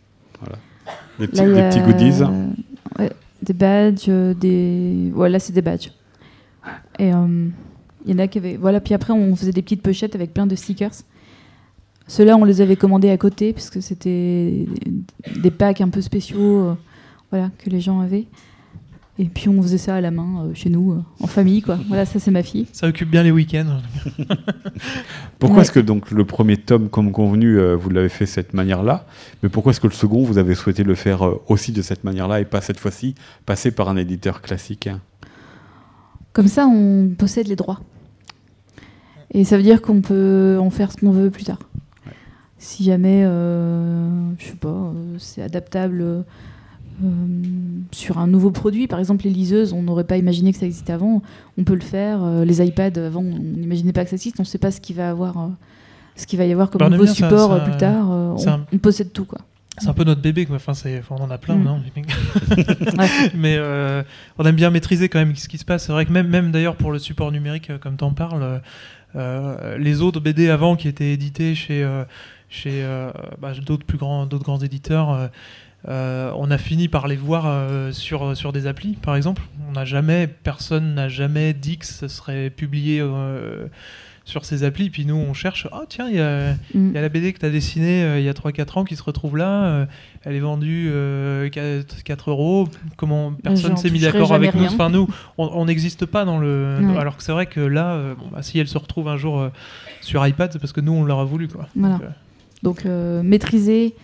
Voilà. 0.41 0.59
Des 1.19 1.27
petits, 1.29 1.45
Là, 1.45 1.71
des 1.71 1.81
goodies. 1.81 2.23
euh, 2.23 2.47
ouais, 2.99 3.11
des 3.43 3.53
badges, 3.55 4.09
des. 4.09 5.11
Voilà, 5.15 5.39
c'est 5.39 5.53
des 5.55 5.63
badges. 5.63 5.91
Et 6.99 7.13
euh, 7.13 7.49
il 8.07 8.13
y 8.13 8.15
en 8.15 8.19
a 8.19 8.27
qui 8.29 8.39
avaient. 8.39 8.57
Voilà, 8.57 8.81
puis 8.81 8.95
après, 8.95 9.13
on 9.13 9.35
faisait 9.37 9.53
des 9.53 9.63
petites 9.63 9.83
pochettes 9.83 10.15
avec 10.15 10.33
plein 10.33 10.47
de 10.47 10.55
stickers. 10.57 10.93
Ceux-là, 12.09 12.37
on 12.37 12.45
les 12.45 12.61
avait 12.61 12.77
commandés 12.77 13.11
à 13.11 13.17
côté, 13.19 13.53
parce 13.53 13.69
que 13.69 13.81
c'était 13.81 14.67
des 15.37 15.51
packs 15.51 15.81
un 15.81 15.89
peu 15.89 16.01
spéciaux 16.01 16.39
euh, 16.61 16.75
voilà, 17.33 17.51
que 17.59 17.69
les 17.69 17.81
gens 17.81 17.99
avaient. 18.01 18.27
Et 19.19 19.25
puis, 19.25 19.49
on 19.49 19.61
faisait 19.63 19.79
ça 19.79 19.97
à 19.97 20.01
la 20.03 20.11
main, 20.11 20.45
euh, 20.45 20.55
chez 20.55 20.69
nous, 20.69 20.93
euh, 20.93 21.01
en 21.21 21.27
famille, 21.27 21.63
quoi. 21.63 21.79
Voilà, 21.89 22.05
ça, 22.05 22.21
c'est 22.21 22.31
ma 22.31 22.43
fille. 22.43 22.67
ça 22.73 22.87
occupe 22.87 23.11
bien 23.11 23.23
les 23.25 23.31
week-ends. 23.33 23.81
Pourquoi 25.39 25.57
Ouais. 25.57 25.63
est-ce 25.63 25.73
que 25.73 25.81
donc 25.81 26.11
le 26.11 26.25
premier 26.25 26.59
tome, 26.59 26.89
comme 26.91 27.11
convenu, 27.13 27.59
euh, 27.59 27.75
vous 27.75 27.89
l'avez 27.91 28.09
fait 28.11 28.27
de 28.27 28.31
cette 28.31 28.53
manière-là 28.55 29.07
Mais 29.43 29.49
pourquoi 29.49 29.71
est-ce 29.73 29.81
que 29.81 29.87
le 29.87 29.93
second, 29.95 30.23
vous 30.23 30.39
avez 30.39 30.55
souhaité 30.55 30.83
le 30.85 30.95
faire 30.95 31.27
euh, 31.27 31.43
aussi 31.49 31.73
de 31.73 31.83
cette 31.83 32.05
manière-là 32.05 32.41
et 32.41 32.45
pas 32.45 32.61
cette 32.61 32.79
fois-ci 32.79 33.15
passer 33.47 33.71
par 33.71 33.89
un 33.89 33.97
éditeur 33.97 34.43
classique? 34.43 34.87
Hein 34.87 35.01
Comme 36.33 36.49
ça, 36.49 36.67
on 36.67 37.09
possède 37.17 37.49
les 37.49 37.57
droits. 37.57 37.81
Et 39.33 39.45
ça 39.45 39.57
veut 39.57 39.63
dire 39.63 39.83
qu'on 39.83 40.01
peut 40.01 40.57
en 40.61 40.71
faire 40.71 40.93
ce 40.93 40.97
qu'on 40.99 41.11
veut 41.11 41.31
plus 41.31 41.45
tard. 41.45 41.59
Si 42.59 42.85
jamais, 42.85 43.23
euh, 43.25 44.09
je 44.39 44.47
sais 44.47 44.53
pas, 44.55 44.69
euh, 44.69 45.17
c'est 45.19 45.43
adaptable 45.43 46.01
euh, 46.03 46.23
sur 47.93 48.19
un 48.19 48.27
nouveau 48.27 48.51
produit, 48.51 48.87
par 48.87 48.99
exemple 48.99 49.25
les 49.25 49.31
liseuses, 49.31 49.73
on 49.73 49.83
n'aurait 49.83 50.05
pas 50.05 50.17
imaginé 50.17 50.53
que 50.53 50.59
ça 50.59 50.67
existait 50.67 50.93
avant, 50.95 51.23
on 51.59 51.65
peut 51.65 51.75
le 51.75 51.81
faire. 51.83 52.23
Euh, 52.25 52.45
les 52.45 52.65
iPads, 52.67 52.99
avant, 52.99 53.21
on 53.21 53.39
n'imaginait 53.39 53.93
pas 53.93 54.05
que 54.05 54.11
ça 54.11 54.17
existe, 54.17 54.37
on 54.41 54.43
ne 54.43 54.47
sait 54.47 54.59
pas 54.59 54.71
ce 54.71 54.81
qu'il 54.81 54.97
va 54.97 55.11
avoir, 55.11 55.51
ce 56.17 56.27
qu'il 56.27 56.39
va 56.39 56.47
y 56.47 56.53
avoir 56.53 56.71
comme 56.71 56.79
Bah, 56.81 56.89
nouveau 56.89 57.05
bien 57.05 57.13
support 57.13 57.51
ça- 57.53 57.61
plus 57.61 57.77
tard. 57.77 58.09
on, 58.09 58.49
un- 58.49 58.65
on 58.73 58.79
possède 58.79 59.13
tout, 59.13 59.27
quoi. 59.27 59.39
C'est 59.79 59.89
un 59.89 59.93
peu 59.93 60.05
notre 60.05 60.23
bébé. 60.23 60.49
Enfin, 60.51 60.73
on 61.11 61.17
en 61.23 61.31
a 61.31 61.37
plein, 61.37 61.57
Mm. 61.57 61.65
non 61.65 61.83
Ouais. 62.57 63.09
Mais 63.37 63.59
on 64.39 64.45
aime 64.47 64.57
bien 64.57 64.71
maîtriser 64.71 65.11
quand 65.11 65.19
même 65.19 65.37
ce 65.37 65.49
qui 65.49 65.59
se 65.59 65.67
passe. 65.67 65.85
C'est 65.85 65.93
vrai 65.93 66.07
que 66.07 66.13
même, 66.13 66.29
même 66.29 66.51
d'ailleurs 66.51 66.77
pour 66.77 66.93
le 66.93 66.99
support 66.99 67.31
numérique, 67.31 67.71
comme 67.81 67.99
tu 67.99 68.05
en 68.05 68.13
parles, 68.15 68.63
les 69.17 70.03
autres 70.03 70.21
BD 70.21 70.51
avant 70.51 70.77
qui 70.77 70.89
étaient 70.89 71.13
édités 71.13 71.55
chez, 71.55 71.83
euh, 71.83 72.05
chez 72.49 72.85
euh, 72.85 73.11
bah, 73.41 73.53
d'autres 73.55 73.87
plus 73.87 73.99
grands, 73.99 74.27
d'autres 74.27 74.45
grands 74.45 74.59
éditeurs, 74.59 75.11
euh, 75.11 75.29
euh, 75.89 76.33
on 76.37 76.51
a 76.51 76.59
fini 76.59 76.89
par 76.89 77.07
les 77.07 77.17
voir 77.17 77.45
euh, 77.47 77.93
sur, 77.93 78.37
sur 78.37 78.53
des 78.53 78.67
applis, 78.67 78.95
par 78.95 79.15
exemple. 79.15 79.43
On 79.69 79.73
n'a 79.73 79.85
jamais, 79.85 80.27
personne 80.27 80.95
n'a 80.95 81.09
jamais 81.09 81.53
dit 81.53 81.79
que 81.79 81.87
ce 81.87 82.09
serait 82.09 82.51
publié 82.51 83.01
euh, 83.01 83.67
sur 84.27 84.45
ces 84.45 84.65
applis. 84.65 84.91
Puis 84.91 85.07
nous, 85.07 85.15
on 85.15 85.33
cherche. 85.33 85.67
Ah 85.73 85.85
tiens, 85.89 86.09
il 86.11 86.17
y 86.17 86.21
a, 86.21 86.53
Mm. 86.75 86.89
il 86.89 86.93
y 86.93 86.99
a 86.99 87.01
la 87.01 87.09
BD 87.09 87.33
que 87.33 87.39
tu 87.39 87.47
as 87.47 87.51
dessinée 87.51 88.03
euh, 88.05 88.19
il 88.19 88.25
y 88.25 88.29
a 88.29 88.33
3-4 88.35 88.79
ans 88.81 88.85
qui 88.85 88.97
se 88.97 89.03
retrouve 89.03 89.37
là. 89.39 89.65
euh, 89.65 89.87
elle 90.25 90.35
est 90.35 90.41
vendue 90.41 90.89
euh, 90.91 91.49
4, 91.49 92.03
4 92.03 92.31
euros. 92.31 92.69
Comment 92.97 93.33
personne 93.33 93.71
j'en 93.71 93.77
s'est 93.77 93.91
mis 93.91 94.01
d'accord 94.01 94.33
avec 94.35 94.55
nous? 94.55 94.65
Enfin, 94.67 94.91
nous, 94.91 95.07
on 95.39 95.65
n'existe 95.65 96.05
pas 96.05 96.25
dans 96.27 96.39
le. 96.39 96.79
Ouais. 96.83 96.99
Alors 96.99 97.17
que 97.17 97.23
c'est 97.23 97.33
vrai 97.33 97.47
que 97.47 97.61
là, 97.61 97.93
euh, 97.95 98.15
bon, 98.15 98.27
bah, 98.33 98.43
si 98.43 98.59
elle 98.59 98.69
se 98.69 98.77
retrouve 98.77 99.09
un 99.09 99.17
jour 99.17 99.41
euh, 99.41 99.49
sur 100.01 100.27
iPad, 100.27 100.51
c'est 100.53 100.59
parce 100.59 100.73
que 100.73 100.81
nous, 100.83 100.93
on 100.93 101.05
l'aura 101.05 101.25
voulu. 101.25 101.49
Quoi. 101.49 101.69
Voilà. 101.77 101.95
Donc, 101.95 102.03
euh, 102.05 102.09
Donc, 102.65 102.87
euh, 102.87 103.23
maîtriser 103.23 103.95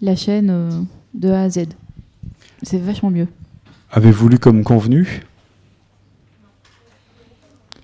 la 0.00 0.16
chaîne 0.16 0.48
euh, 0.50 0.70
de 1.14 1.28
A 1.30 1.42
à 1.42 1.50
Z. 1.50 1.66
c'est 2.62 2.80
vachement 2.80 3.10
mieux. 3.10 3.28
Avez-vous 3.92 4.28
lu 4.30 4.38
comme 4.38 4.64
convenu? 4.64 5.22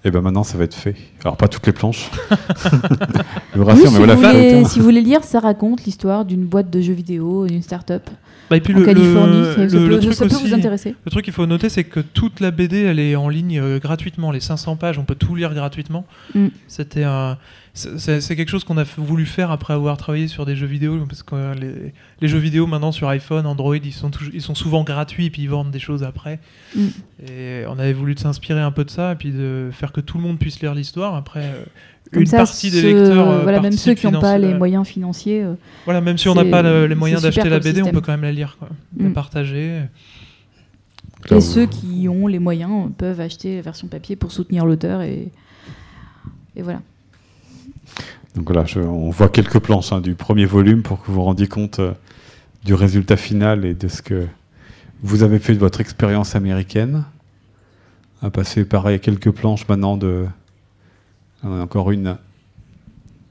Et 0.04 0.10
bien 0.10 0.20
maintenant, 0.20 0.42
ça 0.42 0.58
va 0.58 0.64
être 0.64 0.74
fait. 0.74 0.96
Alors, 1.24 1.36
pas 1.36 1.46
toutes 1.48 1.64
les 1.66 1.72
planches. 1.72 2.10
Je 3.54 3.58
vous 3.58 3.64
Oui, 3.64 3.64
rassure, 3.64 3.86
si, 3.88 3.92
mais 3.92 3.98
voilà. 3.98 4.14
vous 4.14 4.20
voulez, 4.22 4.64
si 4.64 4.78
vous 4.80 4.84
voulez 4.84 5.00
lire, 5.00 5.22
ça 5.22 5.38
raconte 5.38 5.84
l'histoire 5.84 6.24
d'une 6.24 6.44
boîte 6.44 6.70
de 6.70 6.80
jeux 6.80 6.92
vidéo, 6.92 7.46
d'une 7.46 7.62
start-up 7.62 8.02
Bah, 8.50 8.56
et 8.56 8.60
puis 8.60 8.74
en 8.74 8.78
le, 8.80 8.84
Californie. 8.84 9.38
le- 9.38 9.54
ça 9.54 9.62
le- 9.62 9.68
peut, 9.70 9.88
le 9.88 10.00
truc 10.00 10.14
ça 10.14 10.26
peut 10.26 10.34
aussi- 10.34 10.48
vous 10.48 10.54
intéresser. 10.54 10.96
Le 11.04 11.10
truc 11.10 11.24
qu'il 11.24 11.32
faut 11.32 11.46
noter, 11.46 11.68
c'est 11.68 11.84
que 11.84 12.00
toute 12.00 12.40
la 12.40 12.50
BD, 12.50 12.82
elle 12.82 12.98
est 12.98 13.14
en 13.14 13.28
ligne 13.28 13.60
euh, 13.60 13.78
gratuitement. 13.78 14.32
Les 14.32 14.40
500 14.40 14.74
pages, 14.76 14.98
on 14.98 15.04
peut 15.04 15.14
tout 15.14 15.36
lire 15.36 15.54
gratuitement. 15.54 16.04
Mm. 16.34 16.46
C'était 16.66 17.04
un. 17.04 17.38
C'est 17.74 18.36
quelque 18.36 18.50
chose 18.50 18.64
qu'on 18.64 18.76
a 18.76 18.84
voulu 18.98 19.24
faire 19.24 19.50
après 19.50 19.72
avoir 19.72 19.96
travaillé 19.96 20.28
sur 20.28 20.44
des 20.44 20.54
jeux 20.56 20.66
vidéo, 20.66 20.98
parce 21.08 21.22
que 21.22 21.34
euh, 21.34 21.54
les, 21.54 21.94
les 22.20 22.28
jeux 22.28 22.38
vidéo 22.38 22.66
maintenant 22.66 22.92
sur 22.92 23.08
iPhone, 23.08 23.46
Android, 23.46 23.76
ils 23.76 23.92
sont, 23.94 24.10
ils 24.34 24.42
sont 24.42 24.54
souvent 24.54 24.84
gratuits 24.84 25.26
et 25.26 25.30
puis 25.30 25.40
ils 25.42 25.48
vendent 25.48 25.70
des 25.70 25.78
choses 25.78 26.02
après. 26.02 26.38
Mm. 26.76 26.86
Et 27.30 27.64
on 27.68 27.78
avait 27.78 27.94
voulu 27.94 28.14
s'inspirer 28.18 28.60
un 28.60 28.72
peu 28.72 28.84
de 28.84 28.90
ça 28.90 29.12
et 29.12 29.14
puis 29.14 29.30
de 29.30 29.70
faire 29.72 29.90
que 29.90 30.02
tout 30.02 30.18
le 30.18 30.22
monde 30.22 30.38
puisse 30.38 30.60
lire 30.60 30.74
l'histoire. 30.74 31.14
Après, 31.14 31.40
euh, 31.44 31.64
Comme 32.12 32.22
une 32.22 32.26
ça, 32.28 32.36
partie 32.38 32.70
des 32.70 32.82
lecteurs. 32.82 33.30
euh, 33.30 33.42
voilà, 33.42 33.60
même 33.62 33.72
ceux 33.72 33.94
qui 33.94 34.06
n'ont 34.06 34.20
pas 34.20 34.36
les 34.36 34.52
moyens 34.52 34.86
financiers. 34.86 35.42
euh, 35.42 35.54
Voilà, 35.86 36.02
même 36.02 36.18
si 36.18 36.28
on 36.28 36.34
n'a 36.34 36.44
pas 36.44 36.60
le- 36.60 36.86
les 36.86 36.94
moyens 36.94 37.22
d'acheter 37.22 37.48
la 37.48 37.58
BD, 37.58 37.80
on 37.82 37.90
peut 37.90 38.02
quand 38.02 38.12
même 38.12 38.22
la 38.22 38.32
lire, 38.32 38.56
quoi. 38.58 38.68
La 38.98 39.08
Mm. 39.08 39.12
partager. 39.14 39.80
Et 41.30 41.40
ceux 41.40 41.64
qui 41.64 42.06
ont 42.06 42.26
les 42.26 42.38
moyens 42.38 42.90
peuvent 42.98 43.20
acheter 43.20 43.56
la 43.56 43.62
version 43.62 43.88
papier 43.88 44.14
pour 44.16 44.30
soutenir 44.30 44.66
l'auteur. 44.66 45.00
Et, 45.00 45.30
et 46.54 46.60
voilà. 46.62 46.82
Donc 48.34 48.46
voilà, 48.50 48.64
je- 48.64 48.80
on 48.80 49.10
voit 49.10 49.28
quelques 49.28 49.58
planches 49.60 49.92
hein, 49.92 50.00
du 50.00 50.14
premier 50.14 50.46
volume 50.46 50.82
pour 50.82 51.00
que 51.00 51.06
vous 51.06 51.14
vous 51.14 51.22
rendiez 51.24 51.48
compte 51.48 51.78
euh, 51.80 51.92
du 52.64 52.74
résultat 52.74 53.16
final 53.16 53.64
et 53.64 53.74
de 53.74 53.88
ce 53.88 54.00
que 54.02 54.26
vous 55.02 55.22
avez 55.22 55.38
fait 55.38 55.52
de 55.54 55.58
votre 55.58 55.80
expérience 55.80 56.34
américaine. 56.34 57.04
On 58.22 58.26
va 58.26 58.30
passer 58.30 58.64
pareil 58.64 58.96
à 58.96 58.98
quelques 58.98 59.30
planches 59.30 59.66
maintenant 59.68 59.96
de. 59.96 60.26
On 61.42 61.58
a 61.58 61.62
encore 61.62 61.90
une 61.90 62.16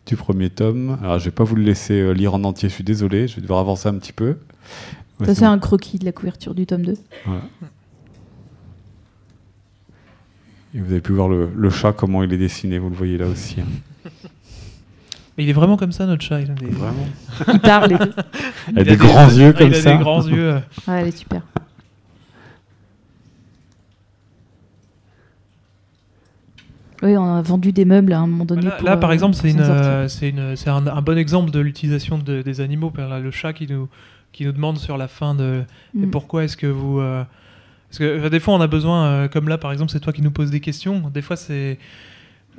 du 0.05 0.15
premier 0.17 0.49
tome. 0.49 0.97
Alors 1.01 1.17
je 1.19 1.25
vais 1.25 1.31
pas 1.31 1.45
vous 1.45 1.55
le 1.55 1.63
laisser 1.63 1.93
euh, 2.01 2.11
lire 2.11 2.33
en 2.33 2.43
entier, 2.43 2.67
je 2.69 2.73
suis 2.73 2.83
désolé, 2.83 3.27
je 3.27 3.35
vais 3.37 3.41
devoir 3.41 3.59
avancer 3.59 3.87
un 3.87 3.93
petit 3.95 4.11
peu. 4.13 4.37
Ça, 5.19 5.27
c'est 5.27 5.35
c'est 5.35 5.45
un 5.45 5.57
croquis 5.59 5.97
de 5.99 6.05
la 6.05 6.11
couverture 6.11 6.53
du 6.53 6.65
tome 6.65 6.81
2. 6.83 6.93
Voilà. 7.25 7.41
Et 10.73 10.79
vous 10.79 10.91
avez 10.91 11.01
pu 11.01 11.13
voir 11.13 11.27
le, 11.29 11.49
le 11.55 11.69
chat, 11.69 11.93
comment 11.93 12.23
il 12.23 12.31
est 12.33 12.37
dessiné, 12.37 12.79
vous 12.79 12.89
le 12.89 12.95
voyez 12.95 13.17
là 13.17 13.27
aussi. 13.27 13.61
hein. 13.61 13.65
Mais 15.41 15.45
il 15.45 15.49
est 15.49 15.53
vraiment 15.53 15.75
comme 15.75 15.91
ça, 15.91 16.05
notre 16.05 16.21
chat. 16.23 16.39
Il 16.39 16.51
a 16.51 16.53
des, 16.53 16.67
Vraiment. 16.67 17.07
Il 17.51 17.59
parle 17.61 17.97
il 18.71 18.77
a 18.79 18.83
des 18.83 18.95
grands 18.95 19.27
yeux 19.27 19.53
comme 19.53 19.69
il 19.69 19.73
a 19.75 19.81
ça. 19.81 19.91
des 19.93 19.97
grands 19.97 20.21
yeux. 20.27 20.51
euh. 20.53 20.59
Ouais, 20.87 21.01
elle 21.01 21.07
est 21.07 21.17
super. 21.17 21.41
Oui, 27.03 27.17
on 27.17 27.25
a 27.37 27.41
vendu 27.41 27.71
des 27.71 27.85
meubles 27.85 28.13
à 28.13 28.19
un 28.19 28.27
moment 28.27 28.45
donné. 28.45 28.61
Là, 28.61 28.71
pour, 28.71 28.85
là, 28.85 28.97
par 28.97 29.09
euh, 29.09 29.13
exemple, 29.13 29.33
c'est 29.35 29.49
s'en 29.49 29.57
une, 29.57 29.65
sortir. 29.65 29.83
euh, 29.83 30.07
c'est 30.07 30.29
une, 30.29 30.55
c'est 30.55 30.69
un, 30.69 30.85
un 30.85 31.01
bon 31.01 31.17
exemple 31.17 31.49
de 31.49 31.59
l'utilisation 31.59 32.19
de- 32.19 32.43
des 32.43 32.61
animaux. 32.61 32.93
Là, 32.95 33.19
le 33.19 33.31
chat 33.31 33.53
qui 33.53 33.65
nous, 33.65 33.89
qui 34.31 34.45
nous 34.45 34.51
demande 34.51 34.77
sur 34.77 34.97
la 34.97 35.07
fin 35.07 35.33
de 35.33 35.63
et 35.99 36.05
Mm. 36.05 36.11
pourquoi 36.11 36.43
est-ce 36.43 36.55
que 36.55 36.67
vous. 36.67 36.99
euh, 36.99 37.23
parce 37.89 37.97
que 37.97 38.27
des 38.29 38.39
fois, 38.39 38.53
on 38.53 38.61
a 38.61 38.67
besoin, 38.67 39.05
euh, 39.07 39.27
comme 39.27 39.49
là, 39.49 39.57
par 39.57 39.71
exemple, 39.71 39.91
c'est 39.91 39.99
toi 39.99 40.13
qui 40.13 40.21
nous 40.21 40.29
poses 40.31 40.51
des 40.51 40.59
questions. 40.59 41.09
Des 41.11 41.23
fois, 41.23 41.35
c'est. 41.35 41.79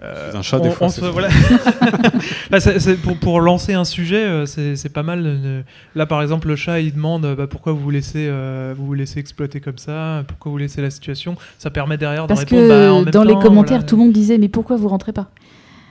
Euh, 0.02 0.28
C'est 0.30 0.36
un 0.38 0.42
chat, 0.42 0.60
des 0.60 0.68
on- 0.68 0.72
fois, 0.72 0.88
ça. 0.88 1.10
voilà. 1.10 1.28
Bah, 2.50 2.58
pour, 3.02 3.16
pour 3.16 3.40
lancer 3.40 3.72
un 3.74 3.84
sujet, 3.84 4.24
euh, 4.24 4.46
c'est 4.46 4.92
pas 4.92 5.02
mal. 5.02 5.64
Là, 5.94 6.06
par 6.06 6.22
exemple, 6.22 6.48
le 6.48 6.56
chat, 6.56 6.80
il 6.80 6.92
demande 6.94 7.24
euh, 7.24 7.34
bah, 7.34 7.46
pourquoi 7.46 7.72
vous 7.72 7.80
vous 7.80 7.90
laissez, 7.90 8.26
euh, 8.28 8.74
vous 8.76 8.86
vous 8.86 8.94
laissez 8.94 9.18
exploiter 9.20 9.60
comme 9.60 9.78
ça, 9.78 10.24
pourquoi 10.28 10.50
vous 10.52 10.58
laissez 10.58 10.82
la 10.82 10.90
situation. 10.90 11.36
Ça 11.58 11.70
permet 11.70 11.96
derrière 11.98 12.24
de 12.24 12.28
Parce 12.28 12.40
répondre. 12.40 12.68
bah, 12.68 12.92
en 12.92 13.00
que 13.00 13.04
même 13.04 13.12
dans 13.12 13.24
les 13.24 13.34
commentaires, 13.34 13.78
voilà. 13.78 13.82
tout 13.84 13.96
le 13.96 14.02
monde 14.02 14.12
disait 14.12 14.38
Mais 14.38 14.48
pourquoi 14.48 14.76
vous 14.76 14.88
rentrez 14.88 15.12
pas? 15.12 15.30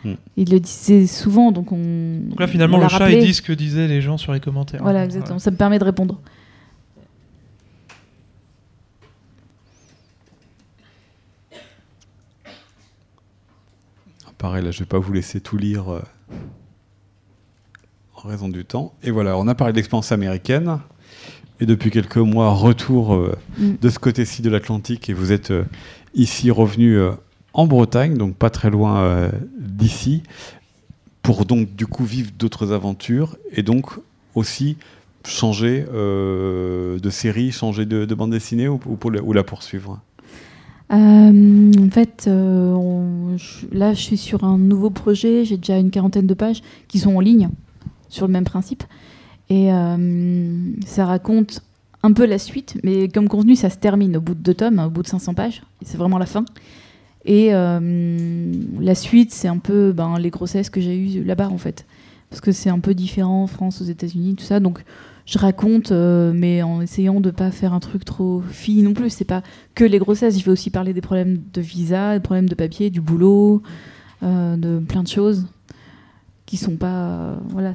Mm. 0.04 0.14
Il 0.38 0.50
le 0.52 0.60
disait 0.60 1.06
souvent, 1.08 1.52
donc 1.52 1.72
on. 1.72 2.20
Donc 2.30 2.40
là, 2.40 2.48
finalement, 2.48 2.78
on 2.78 2.82
le 2.82 2.90
chat, 2.90 2.98
rappelé. 3.00 3.18
il 3.18 3.26
dit 3.26 3.34
ce 3.34 3.42
que 3.42 3.54
disaient 3.54 3.88
les 3.88 4.02
gens 4.02 4.18
sur 4.18 4.34
les 4.34 4.40
commentaires. 4.40 4.82
Voilà, 4.82 5.04
exactement. 5.06 5.40
Ça 5.40 5.52
me 5.52 5.58
permet 5.58 5.80
de 5.80 5.84
répondre. 5.84 6.20
Pareil, 14.42 14.64
là, 14.64 14.72
je 14.72 14.80
vais 14.80 14.86
pas 14.86 14.98
vous 14.98 15.14
laisser 15.14 15.40
tout 15.40 15.56
lire 15.56 15.90
euh, 15.90 16.02
en 18.16 18.28
raison 18.28 18.50
du 18.50 18.66
temps. 18.66 18.96
Et 19.04 19.12
voilà, 19.12 19.38
on 19.38 19.48
a 19.48 19.54
parlé 19.54 19.72
de 19.72 19.76
l'expérience 19.78 20.12
américaine. 20.12 20.80
Et 21.60 21.68
depuis 21.68 21.92
quelques 21.92 22.18
mois, 22.18 22.50
retour 22.52 23.14
euh, 23.14 23.38
Mm. 23.60 23.74
de 23.80 23.90
ce 23.90 24.00
côté-ci 24.00 24.42
de 24.42 24.50
l'Atlantique. 24.50 25.12
Et 25.12 25.14
vous 25.14 25.32
êtes 25.32 25.52
euh, 25.52 25.66
ici 26.16 26.50
revenu 26.50 27.00
en 27.54 27.68
Bretagne, 27.68 28.18
donc 28.18 28.36
pas 28.36 28.50
très 28.50 28.72
loin 28.72 29.30
d'ici, 29.60 30.24
pour 31.22 31.46
donc 31.46 31.76
du 31.76 31.86
coup 31.86 32.04
vivre 32.04 32.32
d'autres 32.40 32.72
aventures 32.72 33.38
et 33.52 33.62
donc 33.62 33.92
aussi 34.34 34.78
changer 35.24 35.86
de 35.92 37.10
série, 37.10 37.52
changer 37.52 37.86
de, 37.86 38.06
de 38.06 38.16
bande 38.16 38.32
dessinée 38.32 38.68
ou, 38.68 38.80
ou 38.86 38.96
pour 38.96 39.12
la, 39.12 39.22
ou 39.22 39.34
la 39.34 39.44
poursuivre. 39.44 40.02
Euh, 40.92 41.72
en 41.80 41.90
fait, 41.90 42.26
euh, 42.28 43.38
là, 43.72 43.94
je 43.94 44.02
suis 44.02 44.18
sur 44.18 44.44
un 44.44 44.58
nouveau 44.58 44.90
projet. 44.90 45.46
J'ai 45.46 45.58
déjà 45.58 45.78
une 45.78 45.92
quarantaine 45.92 46.28
de 46.28 46.34
pages 46.34 46.62
qui 46.88 47.00
sont 47.00 47.16
en 47.16 47.20
ligne 47.20 47.50
sur 48.10 48.28
le 48.28 48.34
même 48.34 48.44
principe. 48.44 48.84
Et 49.50 49.72
euh, 49.72 50.74
ça 50.86 51.06
raconte 51.06 51.62
un 52.04 52.14
peu 52.14 52.26
la 52.26 52.40
suite, 52.40 52.78
mais 52.84 53.10
comme 53.10 53.28
convenu, 53.28 53.56
ça 53.56 53.70
se 53.70 53.78
termine 53.78 54.18
au 54.18 54.22
bout 54.22 54.34
de 54.34 54.40
deux 54.40 54.54
tomes, 54.54 54.80
au 54.80 54.90
bout 54.90 55.04
de 55.04 55.08
500 55.08 55.34
pages. 55.34 55.62
C'est 55.84 55.98
vraiment 55.98 56.18
la 56.18 56.26
fin. 56.26 56.46
Et 57.26 57.52
la 57.52 58.96
suite, 58.96 59.32
c'est 59.32 59.48
un 59.48 59.60
peu 59.60 59.92
ben, 59.92 60.18
les 60.18 60.32
grossesses 60.32 60.72
que 60.72 60.82
j'ai 60.82 60.98
eues 60.98 61.24
là-bas, 61.24 61.50
en 61.50 61.60
fait. 61.60 61.86
Parce 62.32 62.42
que 62.42 62.52
c'est 62.52 62.72
un 62.72 62.80
peu 62.80 62.96
différent 62.96 63.44
en 63.44 63.48
France, 63.48 63.82
aux 63.82 63.86
États-Unis, 63.86 64.36
tout 64.36 64.44
ça. 64.44 64.60
Donc, 64.60 64.84
je 65.26 65.38
raconte, 65.38 65.92
euh, 65.92 66.32
mais 66.36 66.62
en 66.64 66.82
essayant 66.82 67.22
de 67.22 67.32
pas 67.32 67.52
faire 67.52 67.74
un 67.74 67.80
truc 67.80 68.06
trop 68.06 68.42
fille 68.50 68.82
non 68.84 68.94
plus. 68.94 69.10
C'est 69.10 69.26
pas 69.26 69.44
que 69.76 69.84
les 69.84 70.00
grossesses. 70.00 70.40
Je 70.40 70.44
vais 70.46 70.52
aussi 70.52 70.70
parler 70.70 70.94
des 70.94 71.02
problèmes 71.02 71.40
de 71.54 71.62
visa, 71.62 72.14
des 72.16 72.20
problèmes 72.24 72.50
de 72.50 72.56
papier, 72.56 72.90
du 72.90 73.02
boulot, 73.02 73.62
euh, 74.24 74.56
de 74.58 74.80
plein 74.80 75.04
de 75.04 75.08
choses 75.08 75.46
qui 76.48 76.58
sont 76.58 76.76
pas. 76.76 76.88
euh, 76.88 77.36
voilà. 77.50 77.72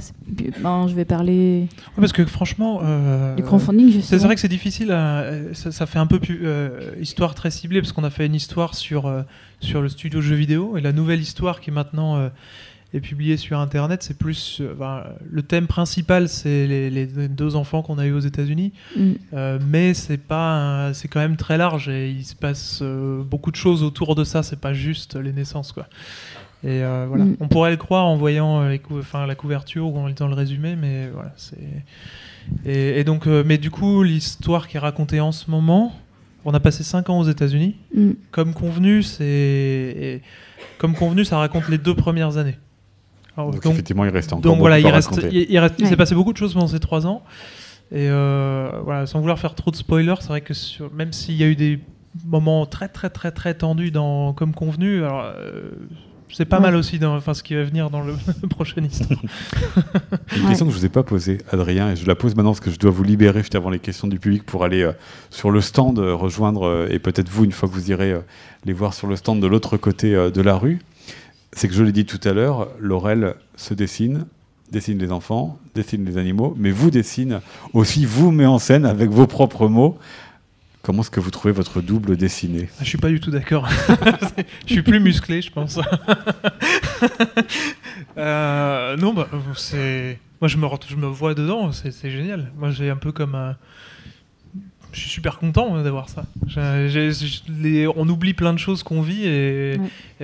ben, 0.62 0.86
je 0.86 0.94
vais 0.94 1.06
parler 1.06 1.60
Ouais, 1.62 2.00
parce 2.00 2.12
que 2.12 2.26
franchement. 2.26 2.82
du 3.36 3.42
crowdfunding. 3.42 4.02
C'est 4.02 4.18
vrai 4.18 4.34
que 4.34 4.40
c'est 4.40 4.48
difficile, 4.48 4.92
à- 4.92 5.54
ça, 5.54 5.72
ça 5.72 5.86
fait 5.86 5.98
un 5.98 6.06
peu 6.06 6.18
plus, 6.18 6.46
histoire 7.00 7.34
très 7.34 7.50
ciblée, 7.50 7.80
parce 7.80 7.92
qu'on 7.92 8.04
a 8.04 8.10
fait 8.10 8.26
une 8.26 8.34
histoire 8.34 8.74
sur, 8.74 9.10
sur 9.60 9.80
le 9.80 9.88
studio 9.88 10.20
jeux 10.20 10.34
vidéo, 10.34 10.76
et 10.76 10.82
la 10.82 10.92
nouvelle 10.92 11.20
histoire 11.20 11.60
qui 11.62 11.70
maintenant 11.70 12.16
euh, 12.16 12.28
est 12.94 13.00
publiée 13.00 13.36
sur 13.36 13.58
Internet, 13.58 14.02
c'est 14.02 14.16
plus... 14.16 14.58
euh, 14.60 14.72
ben, 14.78 15.04
le 15.28 15.42
thème 15.42 15.66
principal, 15.66 16.28
c'est 16.28 16.66
les, 16.66 16.88
les 16.90 17.06
deux 17.28 17.56
enfants 17.56 17.82
qu'on 17.82 17.98
a 17.98 18.06
eu 18.06 18.12
aux 18.12 18.20
États-Unis, 18.20 18.72
Mm. 18.96 19.12
euh, 19.34 19.58
mais 19.66 19.92
c'est 19.94 20.16
pas, 20.18 20.92
c'est 20.94 21.08
quand 21.08 21.20
même 21.20 21.36
très 21.36 21.58
large, 21.58 21.88
et 21.88 22.10
il 22.10 22.24
se 22.24 22.34
passe 22.34 22.80
euh, 22.82 23.22
beaucoup 23.22 23.50
de 23.50 23.56
choses 23.56 23.82
autour 23.82 24.14
de 24.14 24.24
ça, 24.24 24.42
c'est 24.42 24.60
pas 24.60 24.72
juste 24.72 25.16
les 25.16 25.32
naissances, 25.32 25.72
quoi. 25.72 25.88
Et 26.64 26.82
euh, 26.82 27.06
voilà, 27.08 27.24
Mm. 27.24 27.36
on 27.40 27.48
pourrait 27.48 27.70
le 27.72 27.76
croire 27.76 28.06
en 28.06 28.16
voyant 28.16 28.66
les 28.68 28.78
cou- 28.78 28.98
enfin, 29.00 29.26
la 29.26 29.34
couverture 29.34 29.86
ou 29.88 29.98
en 29.98 30.06
lisant 30.06 30.28
le 30.28 30.34
résumé, 30.34 30.76
mais 30.76 31.08
voilà, 31.12 31.32
c'est... 31.36 31.58
Et, 32.64 33.00
et 33.00 33.04
donc, 33.04 33.26
mais 33.26 33.58
du 33.58 33.70
coup, 33.72 34.04
l'histoire 34.04 34.68
qui 34.68 34.76
est 34.76 34.80
racontée 34.80 35.18
en 35.20 35.32
ce 35.32 35.50
moment, 35.50 35.92
on 36.44 36.54
a 36.54 36.60
passé 36.60 36.84
5 36.84 37.10
ans 37.10 37.18
aux 37.18 37.24
États-Unis. 37.28 37.74
Mm. 37.94 38.10
Comme 38.30 38.54
convenu, 38.54 39.02
c'est 39.02 40.22
comme 40.78 40.94
convenu, 40.94 41.24
ça 41.24 41.38
raconte 41.38 41.68
les 41.68 41.78
deux 41.78 41.94
premières 41.96 42.36
années. 42.36 42.56
Alors, 43.36 43.50
Donc, 43.50 43.62
donc, 43.62 43.72
effectivement, 43.74 44.04
il 44.04 44.10
reste 44.10 44.32
encore 44.32 44.40
donc 44.42 44.52
beaucoup 44.52 44.60
voilà, 44.60 44.78
il 44.80 44.86
reste, 44.88 45.20
il, 45.30 45.46
il 45.50 45.58
reste- 45.58 45.74
il 45.78 45.86
s'est 45.86 45.96
passé 45.96 46.14
beaucoup 46.14 46.32
de 46.32 46.38
choses 46.38 46.54
pendant 46.54 46.68
ces 46.68 46.80
trois 46.80 47.06
ans. 47.06 47.22
Et 47.92 48.08
euh, 48.08 48.70
voilà, 48.84 49.06
sans 49.06 49.20
vouloir 49.20 49.38
faire 49.38 49.54
trop 49.54 49.70
de 49.70 49.76
spoilers, 49.76 50.14
c'est 50.20 50.28
vrai 50.28 50.40
que 50.40 50.54
sur- 50.54 50.92
même 50.92 51.12
s'il 51.12 51.34
y 51.36 51.44
a 51.44 51.46
eu 51.46 51.54
des 51.56 51.78
moments 52.24 52.64
très 52.66 52.88
très 52.88 53.10
très 53.10 53.30
très 53.30 53.54
tendus 53.54 53.90
dans 53.90 54.32
comme 54.32 54.54
convenu, 54.54 55.04
alors 55.04 55.22
euh, 55.36 55.70
c'est 56.32 56.46
pas 56.46 56.56
Ouais. 56.56 56.62
mal 56.62 56.74
aussi 56.76 56.98
dans 56.98 57.14
enfin 57.14 57.34
ce 57.34 57.42
qui 57.42 57.54
va 57.54 57.62
venir 57.62 57.90
dans 57.90 58.00
le 58.00 58.14
prochain 58.48 58.82
histoire. 58.82 59.20
Une 60.34 60.42
Ouais. 60.42 60.48
question 60.48 60.66
que 60.66 60.72
je 60.72 60.78
vous 60.78 60.84
ai 60.86 60.88
pas 60.88 61.02
posée, 61.04 61.38
Adrien, 61.52 61.90
et 61.92 61.96
je 61.96 62.06
la 62.06 62.14
pose 62.14 62.34
maintenant 62.34 62.50
parce 62.52 62.60
que 62.60 62.70
je 62.70 62.78
dois 62.78 62.90
vous 62.90 63.04
libérer 63.04 63.40
juste 63.40 63.54
avant 63.54 63.70
les 63.70 63.78
questions 63.78 64.08
du 64.08 64.18
public 64.18 64.44
pour 64.44 64.64
aller 64.64 64.82
euh, 64.82 64.92
sur 65.30 65.50
le 65.50 65.60
stand, 65.60 65.98
euh, 65.98 66.14
rejoindre, 66.14 66.66
euh, 66.66 66.88
et 66.90 66.98
peut-être 66.98 67.28
vous, 67.28 67.44
une 67.44 67.52
fois 67.52 67.68
que 67.68 67.74
vous 67.74 67.90
irez 67.90 68.12
euh, 68.12 68.20
les 68.64 68.72
voir 68.72 68.94
sur 68.94 69.06
le 69.06 69.14
stand 69.16 69.40
de 69.40 69.46
l'autre 69.46 69.76
côté 69.76 70.14
euh, 70.14 70.30
de 70.30 70.40
la 70.40 70.56
rue. 70.56 70.80
C'est 71.56 71.68
que 71.68 71.74
je 71.74 71.82
l'ai 71.82 71.92
dit 71.92 72.04
tout 72.04 72.20
à 72.28 72.34
l'heure, 72.34 72.68
Laurel 72.78 73.34
se 73.56 73.72
dessine, 73.72 74.26
dessine 74.70 74.98
les 74.98 75.10
enfants, 75.10 75.58
dessine 75.74 76.04
les 76.04 76.18
animaux, 76.18 76.54
mais 76.58 76.70
vous 76.70 76.90
dessine 76.90 77.40
aussi, 77.72 78.04
vous 78.04 78.30
met 78.30 78.44
en 78.44 78.58
scène 78.58 78.84
avec 78.84 79.08
vos 79.08 79.26
propres 79.26 79.66
mots. 79.66 79.98
Comment 80.82 81.00
est-ce 81.00 81.10
que 81.10 81.18
vous 81.18 81.30
trouvez 81.30 81.52
votre 81.52 81.80
double 81.80 82.18
dessiné 82.18 82.68
Ah, 82.72 82.82
Je 82.82 82.88
suis 82.90 82.98
pas 82.98 83.08
du 83.08 83.20
tout 83.20 83.30
d'accord. 83.30 83.66
je 84.66 84.74
suis 84.74 84.82
plus 84.82 85.00
musclé, 85.00 85.40
je 85.40 85.50
pense. 85.50 85.80
Euh, 88.18 88.96
non, 88.96 89.12
bah, 89.12 89.28
c'est. 89.56 90.18
Moi, 90.40 90.48
je 90.48 90.56
me, 90.56 90.66
je 90.88 90.96
me 90.96 91.06
vois 91.06 91.34
dedans, 91.34 91.70
c'est 91.72 92.10
génial. 92.10 92.50
Moi, 92.56 92.70
j'ai 92.70 92.88
un 92.88 92.96
peu 92.96 93.12
comme 93.12 93.34
un. 93.34 93.56
Je 94.96 95.00
suis 95.02 95.10
super 95.10 95.38
content 95.38 95.80
d'avoir 95.82 96.08
ça. 96.08 96.24
Les- 97.60 97.86
on 97.86 98.08
oublie 98.08 98.32
plein 98.34 98.52
de 98.52 98.58
choses 98.58 98.82
qu'on 98.82 99.02
vit 99.02 99.26
et, 99.26 99.78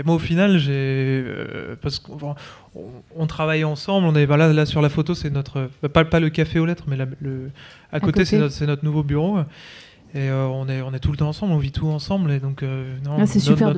moi 0.05 0.15
au 0.15 0.19
final 0.19 0.59
j'ai 0.59 0.73
euh, 0.73 1.77
parce 1.81 1.99
qu'on 1.99 2.35
on, 2.75 2.81
on 3.15 3.27
travaille 3.27 3.65
ensemble. 3.65 4.07
On 4.07 4.15
est 4.17 4.27
bah, 4.27 4.37
là, 4.39 4.53
là 4.53 4.65
sur 4.67 4.81
la 4.81 4.89
photo, 4.89 5.15
c'est 5.15 5.31
notre 5.31 5.69
bah, 5.83 5.89
pas, 5.91 6.05
pas 6.05 6.21
le 6.21 6.31
café 6.31 6.59
aux 6.59 6.67
lettres, 6.67 6.85
mais 6.89 6.97
la- 6.97 7.07
le, 7.21 7.51
à 7.93 8.01
côté, 8.01 8.25
côté. 8.25 8.49
c'est 8.51 8.67
notre, 8.67 8.85
nouveau 8.85 9.03
bureau. 9.03 9.41
Et 10.15 10.29
euh, 10.29 10.47
on 10.47 10.69
est 10.69 10.83
on 10.83 10.93
est 10.93 10.99
tout 10.99 11.11
le 11.11 11.17
temps 11.17 11.29
ensemble, 11.29 11.53
on 11.53 11.59
vit 11.59 11.73
tout 11.73 11.89
ensemble 11.89 12.31
et 12.33 12.39
donc 12.41 12.63
euh, 12.63 12.97
non, 13.05 13.17
Ah, 13.21 13.27
super. 13.27 13.75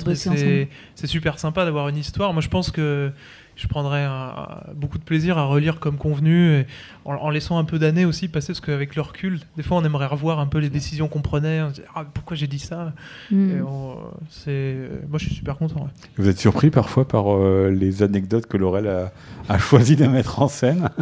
C'est 0.94 1.06
super 1.06 1.38
sympa 1.38 1.64
d'avoir 1.64 1.88
une 1.88 1.96
histoire. 1.96 2.32
Moi 2.32 2.42
je 2.42 2.48
pense 2.48 2.70
que 2.70 3.10
je 3.56 3.66
prendrais 3.68 4.04
un- 4.04 4.60
beaucoup 4.74 4.98
de 4.98 5.04
plaisir 5.04 5.38
à 5.38 5.44
relire 5.44 5.78
comme 5.80 5.96
convenu, 5.96 6.54
et 6.60 6.66
en, 7.04 7.14
en 7.14 7.30
laissant 7.30 7.58
un 7.58 7.64
peu 7.64 7.78
d'années 7.78 8.04
aussi 8.04 8.28
passer, 8.28 8.48
parce 8.48 8.60
qu'avec 8.60 8.96
le 8.96 9.02
recul, 9.02 9.40
des 9.56 9.62
fois 9.62 9.76
on 9.78 9.84
aimerait 9.84 10.06
revoir 10.06 10.40
un 10.40 10.46
peu 10.46 10.58
les 10.58 10.70
décisions 10.70 11.08
qu'on 11.08 11.20
prenait, 11.22 11.62
on 11.62 11.70
se 11.70 11.74
dit, 11.74 11.82
ah, 11.94 12.04
pourquoi 12.12 12.36
j'ai 12.36 12.46
dit 12.46 12.58
ça? 12.58 12.92
Mm. 13.30 13.50
Et 13.58 13.62
on- 13.62 13.96
c'est, 14.30 14.76
Moi 15.08 15.18
je 15.18 15.26
suis 15.26 15.34
super 15.34 15.56
content. 15.56 15.80
ouais. 15.82 15.90
Vous 16.16 16.28
êtes 16.28 16.38
surpris 16.38 16.70
parfois 16.70 17.06
par 17.06 17.32
euh, 17.34 17.70
les 17.70 18.02
anecdotes 18.02 18.46
que 18.46 18.56
Laurel 18.56 18.86
a, 18.88 19.12
a 19.48 19.58
choisi 19.58 19.96
de 19.96 20.06
mettre 20.06 20.40
en 20.42 20.48
scène? 20.48 20.88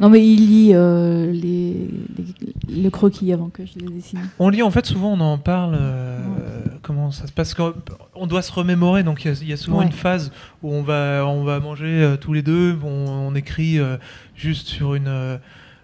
Non, 0.00 0.10
mais 0.10 0.24
il 0.24 0.46
lit 0.46 0.70
euh, 0.74 1.32
les, 1.32 1.88
les- 2.68 2.82
le 2.82 2.88
croquis 2.90 3.32
avant 3.32 3.48
que 3.48 3.64
je 3.66 3.80
les 3.84 3.92
dessine. 3.92 4.20
On 4.38 4.48
lit 4.48 4.62
en 4.62 4.70
fait 4.70 4.86
souvent, 4.86 5.12
on 5.14 5.20
en 5.20 5.38
parle, 5.38 5.76
euh, 5.80 6.18
comment 6.82 7.10
ça 7.10 7.26
se 7.26 7.32
passe, 7.32 7.54
qu'on- 7.54 7.74
on 8.14 8.26
doit 8.26 8.42
se 8.42 8.52
remémorer, 8.52 9.02
donc 9.02 9.24
il 9.24 9.28
y 9.28 9.30
a- 9.34 9.38
il 9.42 9.48
y, 9.48 9.52
a 9.52 9.56
souvent 9.56 9.78
Ouais. 9.78 9.86
une 9.86 9.92
phase 9.92 10.30
où 10.62 10.72
on 10.72 10.82
va, 10.82 11.24
on 11.26 11.44
va 11.44 11.60
manger 11.60 11.86
euh, 11.86 12.16
tous 12.16 12.32
les 12.32 12.42
deux, 12.42 12.76
on, 12.82 12.88
on 12.88 13.34
écrit 13.34 13.78
euh, 13.78 13.96
juste 14.36 14.68
sur 14.68 14.94
une... 14.94 15.08
euh, 15.08 15.36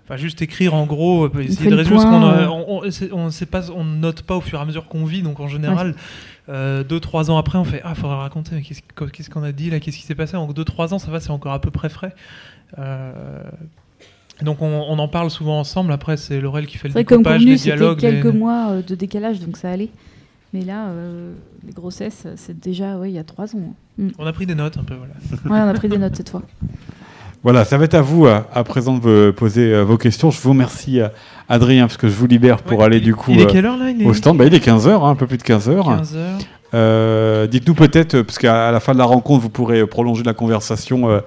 Enfin, 0.07 0.19
juste 0.19 0.43
écrire 0.43 0.75
en 0.75 0.85
gros, 0.85 1.31
essayer 1.41 1.71
de 1.71 1.83
ce 1.83 1.89
point, 1.89 2.05
qu'on 2.05 2.83
on, 3.13 3.31
sait 3.31 3.47
pas, 3.47 3.71
on 3.71 3.85
note 3.85 4.21
pas 4.21 4.37
au 4.37 4.43
fur 4.43 4.59
et 4.59 4.63
à 4.63 4.65
mesure 4.67 4.87
qu'on 4.87 5.07
vit, 5.07 5.23
donc 5.23 5.41
en 5.41 5.49
général, 5.49 5.95
euh, 6.51 6.85
deux 6.85 7.01
trois 7.01 7.31
ans 7.31 7.39
après, 7.39 7.57
on 7.57 7.65
fait 7.65 7.81
ah, 7.85 7.95
faudrait 7.95 8.19
raconter, 8.19 8.51
mais 8.55 8.61
qu'est-ce 8.61 8.83
qu'- 8.83 9.11
qu'est-ce 9.11 9.31
qu'on 9.31 9.43
a 9.43 9.53
dit 9.53 9.71
là, 9.71 9.81
qu'est-ce 9.81 9.97
qui 9.97 10.03
s'est 10.03 10.15
passé. 10.15 10.37
En 10.37 10.47
deux 10.49 10.65
trois 10.65 10.93
ans, 10.93 10.99
ça 10.99 11.11
va, 11.11 11.21
c'est 11.21 11.31
encore 11.31 11.55
à 11.55 11.59
peu 11.59 11.71
près 11.71 11.89
frais. 11.89 12.15
Euh, 12.79 13.13
donc 14.43 14.61
on, 14.61 14.67
on 14.67 14.99
en 14.99 15.09
parle 15.09 15.31
souvent 15.31 15.59
ensemble. 15.59 15.91
Après, 15.91 16.19
c'est 16.19 16.39
Laurel 16.39 16.67
qui 16.67 16.77
fait 16.77 16.89
le 16.89 16.93
comme 16.95 17.03
découpage, 17.23 17.33
convenu, 17.39 17.51
les 17.53 17.57
c'était 17.57 17.77
dialogues. 17.77 17.99
quelques 17.99 18.25
les- 18.25 18.33
mois 18.33 18.83
de 18.87 18.95
décalage, 18.95 19.41
donc 19.41 19.57
ça 19.57 19.71
allait. 19.71 19.89
Mais 20.55 20.63
là, 20.63 20.87
euh, 20.87 21.33
les 21.67 21.73
grossesses, 21.73 22.29
c'est 22.37 22.59
déjà 22.59 22.97
ouais, 22.97 23.11
il 23.11 23.15
y 23.15 23.19
a 23.19 23.25
trois 23.25 23.55
ans. 23.57 23.75
Mm. 23.99 24.09
On 24.19 24.25
a 24.27 24.33
pris 24.33 24.47
des 24.47 24.55
notes 24.55 24.77
un 24.79 24.85
peu, 24.85 24.95
voilà. 24.95 25.13
Ouais, 25.53 25.67
on 25.67 25.69
a 25.69 25.75
pris 25.75 25.89
des 25.89 25.99
notes 25.99 26.15
cette 26.15 26.31
fois. 26.31 26.43
Voilà, 27.43 27.65
ça 27.65 27.77
va 27.77 27.85
être 27.87 27.95
à 27.95 28.01
vous 28.03 28.27
à, 28.27 28.47
à 28.55 28.63
présent 28.63 28.97
de 28.97 29.35
poser 29.37 29.75
euh, 29.75 29.83
vos 29.83 29.99
questions. 29.99 30.31
Je 30.31 30.41
vous 30.41 30.51
remercie, 30.51 31.01
euh, 31.01 31.09
Adrien, 31.49 31.89
parce 31.89 31.97
que 31.97 32.09
je 32.09 32.15
vous 32.15 32.29
libère 32.29 32.63
pour 32.63 32.79
Ouais, 32.79 32.85
aller 32.85 32.99
il- 32.99 33.03
du 33.03 33.17
coup 33.17 33.33
Il 33.33 33.41
est 33.41 33.43
euh, 33.43 33.47
quelle 33.47 33.67
heure 33.67 33.77
là 33.77 33.91
il 33.91 34.01
est 34.01 34.07
au 34.07 34.15
stand? 34.15 34.39
Bah, 34.39 34.47
il 34.47 34.55
est 34.55 34.65
15h, 34.65 35.05
un 35.05 35.17
peu 35.17 35.27
plus 35.27 35.39
de 35.39 35.43
15h. 35.43 35.83
15 35.85 36.17
heures. 36.17 36.39
Euh, 36.73 37.47
Dites-nous 37.49 37.75
peut-être, 37.75 38.15
euh, 38.15 38.23
parce 38.25 38.39
qu'à 38.39 38.71
la 38.71 38.79
fin 38.81 38.93
de 38.93 38.99
la 38.99 39.05
rencontre, 39.05 39.43
vous 39.43 39.51
pourrez 39.51 39.81
euh, 39.81 39.87
prolonger 39.87 40.23
la 40.23 40.35
conversation, 40.35 41.11
euh, 41.11 41.21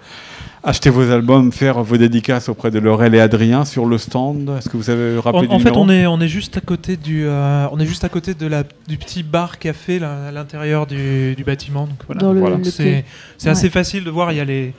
acheter 0.63 0.89
vos 0.89 1.09
albums, 1.11 1.51
faire 1.51 1.81
vos 1.83 1.97
dédicaces 1.97 2.49
auprès 2.49 2.71
de 2.71 2.79
Laurel 2.79 3.15
et 3.15 3.19
Adrien 3.19 3.63
sur 3.65 3.85
le 3.85 3.97
stand. 3.97 4.49
Est-ce 4.57 4.69
que 4.69 4.77
vous 4.77 4.89
avez 4.89 5.17
En, 5.17 5.21
rappelé 5.21 5.47
en 5.49 5.59
fait, 5.59 5.71
on 5.75 5.89
est, 5.89 6.05
on 6.07 6.19
est 6.19 6.27
juste 6.27 6.57
à 6.57 6.61
côté 6.61 6.97
du, 6.97 7.25
euh, 7.25 7.67
on 7.71 7.79
est 7.79 7.85
juste 7.85 8.03
à 8.03 8.09
côté 8.09 8.33
de 8.33 8.47
la, 8.47 8.63
du 8.87 8.97
petit 8.97 9.23
bar 9.23 9.59
café 9.59 9.99
là, 9.99 10.27
à 10.27 10.31
l'intérieur 10.31 10.85
du, 10.87 11.35
du 11.35 11.43
bâtiment. 11.43 11.87
Donc 11.87 12.19
voilà. 12.29 12.57
C'est 12.69 13.49
assez 13.49 13.69
facile 13.69 14.03
de 14.03 14.09
voir. 14.09 14.31
Il 14.31 14.37
y 14.37 14.41
a 14.41 14.45
les, 14.45 14.73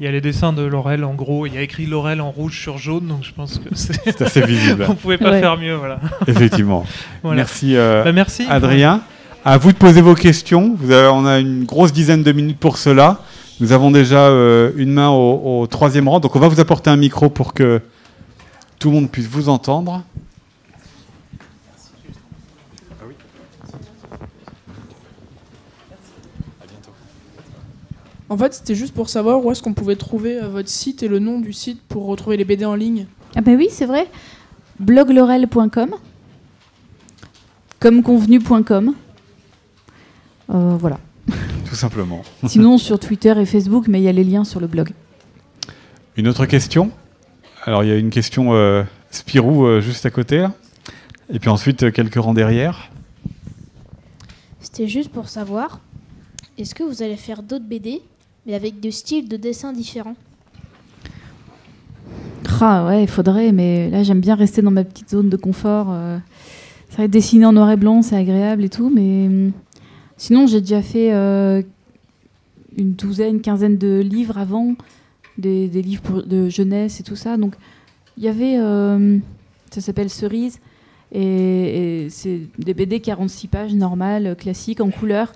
il 0.00 0.04
y 0.04 0.08
a 0.08 0.12
les 0.12 0.20
dessins 0.20 0.52
de 0.52 0.62
Laurel 0.62 1.04
en 1.04 1.14
gros. 1.14 1.46
Il 1.46 1.54
y 1.54 1.58
a 1.58 1.62
écrit 1.62 1.86
Laurel 1.86 2.20
en 2.20 2.30
rouge 2.30 2.60
sur 2.60 2.78
jaune. 2.78 3.06
Donc 3.06 3.22
je 3.22 3.32
pense 3.32 3.58
que 3.58 3.74
c'est, 3.74 4.00
C'est 4.04 4.22
assez 4.22 4.40
visible, 4.42 4.86
on 4.88 4.94
pouvait 4.94 5.18
pas 5.18 5.30
Ouais. 5.30 5.40
faire 5.40 5.56
mieux. 5.58 5.74
Voilà. 5.76 6.00
effectivement. 6.26 6.84
Voilà. 7.22 7.36
Merci, 7.36 7.76
euh, 7.76 8.02
Bah, 8.04 8.12
merci. 8.12 8.46
Adrien. 8.48 9.02
À 9.44 9.56
vous 9.58 9.72
de 9.72 9.76
poser 9.78 10.00
vos 10.00 10.14
questions. 10.14 10.74
Vous 10.78 10.90
avez- 10.90 11.08
on 11.08 11.24
a 11.26 11.38
une 11.38 11.64
grosse 11.64 11.92
dizaine 11.92 12.22
de 12.22 12.32
minutes 12.32 12.58
pour 12.58 12.76
cela. 12.76 13.20
Nous 13.60 13.72
avons 13.72 13.90
déjà 13.90 14.28
euh, 14.28 14.72
une 14.76 14.92
main 14.92 15.10
au, 15.10 15.62
au 15.62 15.66
troisième 15.66 16.08
rang, 16.08 16.20
donc 16.20 16.36
on 16.36 16.38
va 16.38 16.48
vous 16.48 16.60
apporter 16.60 16.90
un 16.90 16.96
micro 16.96 17.28
pour 17.28 17.54
que 17.54 17.80
tout 18.78 18.88
le 18.90 18.94
monde 18.94 19.10
puisse 19.10 19.26
vous 19.26 19.48
entendre. 19.48 20.04
En 28.30 28.36
fait, 28.36 28.52
c'était 28.54 28.74
juste 28.74 28.94
pour 28.94 29.08
savoir 29.08 29.44
où 29.44 29.50
est-ce 29.50 29.62
qu'on 29.62 29.72
pouvait 29.72 29.96
trouver 29.96 30.40
euh, 30.40 30.48
votre 30.48 30.68
site 30.68 31.02
et 31.02 31.08
le 31.08 31.18
nom 31.18 31.40
du 31.40 31.52
site 31.52 31.80
pour 31.88 32.06
retrouver 32.06 32.36
les 32.36 32.44
BD 32.44 32.64
en 32.64 32.74
ligne. 32.74 33.06
Ah 33.34 33.40
ben 33.40 33.56
oui, 33.56 33.68
c'est 33.70 33.86
vrai. 33.86 34.06
bloglorel.com 34.78 35.94
commeconvenu.com 37.80 38.94
euh, 40.50 40.76
Voilà. 40.78 40.98
Tout 41.68 41.74
simplement. 41.74 42.22
Sinon 42.46 42.78
sur 42.78 42.98
Twitter 42.98 43.34
et 43.38 43.44
Facebook, 43.44 43.88
mais 43.88 44.00
il 44.00 44.04
y 44.04 44.08
a 44.08 44.12
les 44.12 44.24
liens 44.24 44.44
sur 44.44 44.60
le 44.60 44.66
blog. 44.66 44.90
Une 46.16 46.26
autre 46.28 46.46
question? 46.46 46.90
Alors, 47.64 47.84
il 47.84 47.88
y 47.88 47.92
a 47.92 47.96
une 47.96 48.10
question 48.10 48.54
euh, 48.54 48.82
Spirou 49.10 49.66
euh, 49.66 49.80
juste 49.80 50.06
à 50.06 50.10
côté. 50.10 50.38
là. 50.38 50.52
Et 51.30 51.38
puis 51.38 51.50
ensuite, 51.50 51.82
euh, 51.82 51.90
quelques 51.90 52.16
rangs 52.16 52.34
derrière. 52.34 52.90
C'était 54.60 54.88
juste 54.88 55.10
pour 55.10 55.28
savoir, 55.28 55.80
est-ce 56.56 56.74
que 56.74 56.82
vous 56.82 57.02
allez 57.02 57.16
faire 57.16 57.42
d'autres 57.42 57.64
BD, 57.66 58.00
mais 58.46 58.54
avec 58.54 58.80
des 58.80 58.90
styles 58.90 59.28
de 59.28 59.36
dessin 59.36 59.72
différents? 59.72 60.16
Ah 62.60 62.86
ouais, 62.86 63.02
il 63.04 63.08
faudrait, 63.08 63.52
mais 63.52 63.88
là 63.88 64.02
j'aime 64.02 64.20
bien 64.20 64.34
rester 64.34 64.62
dans 64.62 64.72
ma 64.72 64.82
petite 64.82 65.10
zone 65.10 65.28
de 65.28 65.36
confort. 65.36 65.88
euh. 65.90 66.18
C'est 66.88 66.96
vrai, 66.96 67.08
dessiner 67.08 67.44
en 67.44 67.52
noir 67.52 67.70
et 67.70 67.76
blanc, 67.76 68.02
c'est 68.02 68.16
agréable 68.16 68.64
et 68.64 68.68
tout, 68.68 68.90
mais 68.92 69.26
hum, 69.26 69.52
sinon 70.18 70.46
j'ai 70.46 70.60
déjà 70.60 70.82
fait 70.82 71.14
euh, 71.14 71.62
une 72.76 72.92
douzaine, 72.92 73.40
quinzaine 73.40 73.78
de 73.78 74.00
livres 74.00 74.36
avant, 74.36 74.74
des, 75.38 75.68
livres 75.68 76.22
de 76.22 76.50
jeunesse 76.50 77.00
et 77.00 77.02
tout 77.02 77.16
ça. 77.16 77.38
Donc 77.38 77.54
il 78.18 78.24
y 78.24 78.28
avait, 78.28 78.58
euh, 78.58 79.18
ça 79.70 79.80
s'appelle 79.80 80.10
Cerise, 80.10 80.60
et, 81.12 82.08
c'est 82.10 82.40
des 82.58 82.74
BD 82.74 83.00
46 83.00 83.48
pages 83.48 83.74
normales, 83.74 84.36
classiques, 84.36 84.82
en 84.82 84.90
couleur. 84.90 85.32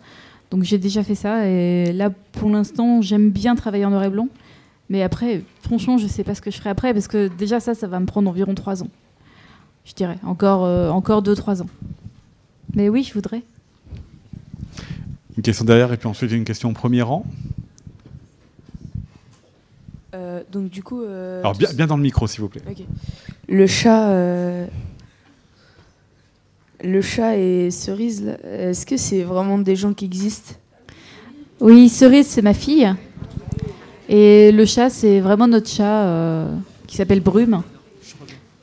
Donc 0.51 0.64
j'ai 0.64 0.76
déjà 0.76 1.03
fait 1.03 1.14
ça, 1.14 1.49
et 1.49 1.93
là 1.93 2.11
pour 2.33 2.51
l'instant 2.51 3.01
j'aime 3.01 3.30
bien 3.30 3.55
travailler 3.55 3.87
en 3.87 3.91
noir 3.91 4.05
et 4.05 4.11
blanc. 4.11 4.28
Mais 4.91 5.03
après, 5.03 5.43
franchement, 5.62 5.97
je 5.97 6.07
sais 6.07 6.22
pas 6.22 6.35
ce 6.35 6.43
que 6.43 6.51
je 6.51 6.59
ferai 6.59 6.68
après 6.68 6.93
parce 6.93 7.09
que 7.09 7.28
déjà 7.28 7.61
ça, 7.61 7.74
ça 7.74 7.87
va 7.87 7.99
me 7.99 8.05
prendre 8.05 8.28
environ 8.28 8.55
trois 8.55 8.83
ans. 8.83 8.91
Je 9.87 9.95
dirais 9.95 10.18
encore, 10.22 10.64
euh, 10.64 10.91
encore 10.91 11.22
deux, 11.22 11.35
trois 11.35 11.62
ans. 11.62 11.68
Mais 12.74 12.89
oui, 12.89 13.03
je 13.03 13.14
voudrais. 13.14 13.43
Une 15.37 15.43
question 15.43 15.64
derrière 15.64 15.93
et 15.93 15.97
puis 15.97 16.09
ensuite 16.09 16.30
une 16.33 16.45
question 16.45 16.70
au 16.70 16.72
premier 16.72 17.03
rang. 17.03 17.24
Euh, 20.14 20.43
donc 20.53 20.68
du 20.68 20.83
coup, 20.83 21.03
euh, 21.03 21.41
Alors, 21.41 21.57
bien, 21.57 21.72
bien 21.72 21.87
dans 21.87 21.97
le 21.97 22.03
micro, 22.03 22.26
s'il 22.26 22.41
vous 22.43 22.49
plaît. 22.49 22.62
Le 23.49 23.66
chat, 23.66 24.11
euh, 24.11 24.66
le 26.85 27.01
chat 27.01 27.37
et 27.39 27.70
cerise, 27.70 28.37
est-ce 28.45 28.85
que 28.85 28.97
c'est 28.97 29.22
vraiment 29.22 29.59
des 29.59 29.76
gens 29.76 29.95
qui 29.95 30.05
existent? 30.05 30.55
Oui, 31.61 31.89
Cerise, 31.89 32.26
c'est 32.26 32.43
ma 32.43 32.55
fille. 32.55 32.93
Et 34.09 34.53
le 34.53 34.66
chat, 34.66 34.91
c'est 34.91 35.20
vraiment 35.20 35.47
notre 35.47 35.68
chat 35.68 36.05
euh, 36.05 36.55
qui 36.87 36.97
s'appelle 36.97 37.20
Brume. 37.20 37.62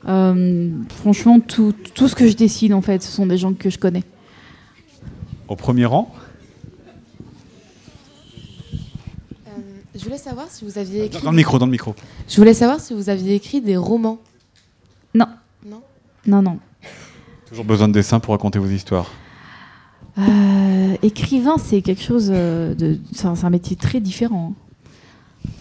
Euh, 0.06 0.70
franchement, 0.96 1.40
tout, 1.40 1.74
tout 1.94 2.08
ce 2.08 2.14
que 2.14 2.28
je 2.28 2.36
dessine, 2.36 2.74
en 2.74 2.82
fait, 2.82 3.02
ce 3.02 3.10
sont 3.10 3.26
des 3.26 3.38
gens 3.38 3.52
que 3.54 3.70
je 3.70 3.78
connais. 3.78 4.04
Au 5.48 5.56
premier 5.56 5.86
rang 5.86 6.14
Euh, 9.48 9.79
je 9.94 10.04
voulais 10.04 10.18
savoir 10.18 10.46
si 10.50 10.64
vous 10.64 10.78
aviez 10.78 11.04
écrit. 11.06 11.22
Dans 11.22 11.30
le 11.30 11.36
micro, 11.36 11.58
dans 11.58 11.66
le 11.66 11.72
micro. 11.72 11.94
Je 12.28 12.36
voulais 12.36 12.54
savoir 12.54 12.80
si 12.80 12.94
vous 12.94 13.08
aviez 13.08 13.34
écrit 13.34 13.60
des 13.60 13.76
romans. 13.76 14.18
Non. 15.14 15.26
Non. 15.66 15.82
Non, 16.26 16.42
non. 16.42 16.58
Toujours 17.48 17.64
besoin 17.64 17.88
de 17.88 17.92
dessin 17.94 18.20
pour 18.20 18.32
raconter 18.32 18.58
vos 18.58 18.68
histoires. 18.68 19.10
Euh, 20.18 20.94
écrivain, 21.02 21.56
c'est 21.58 21.82
quelque 21.82 22.02
chose 22.02 22.30
euh, 22.32 22.74
de. 22.74 22.98
C'est 23.12 23.26
un, 23.26 23.50
métier 23.50 23.76
très 23.76 24.00
différent. 24.00 24.54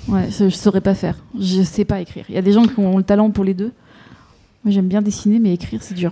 Ouais, 0.08 0.30
je, 0.32 0.50
je 0.50 0.56
saurais 0.56 0.82
pas 0.82 0.96
faire. 0.96 1.18
Je 1.40 1.62
sais 1.64 1.86
pas 1.86 2.00
écrire. 2.02 2.26
Il 2.30 2.36
y 2.36 2.38
a 2.38 2.42
des 2.42 2.52
gens 2.52 2.64
qui 2.66 2.80
ont 2.80 2.98
le 2.98 3.04
talent 3.04 3.32
pour 3.32 3.44
les 3.44 3.54
deux. 3.54 3.72
Moi, 4.64 4.74
j'aime 4.74 4.88
bien 4.88 5.02
dessiner, 5.02 5.40
mais 5.40 5.54
écrire, 5.54 5.82
c'est 5.82 5.94
dur. 5.94 6.12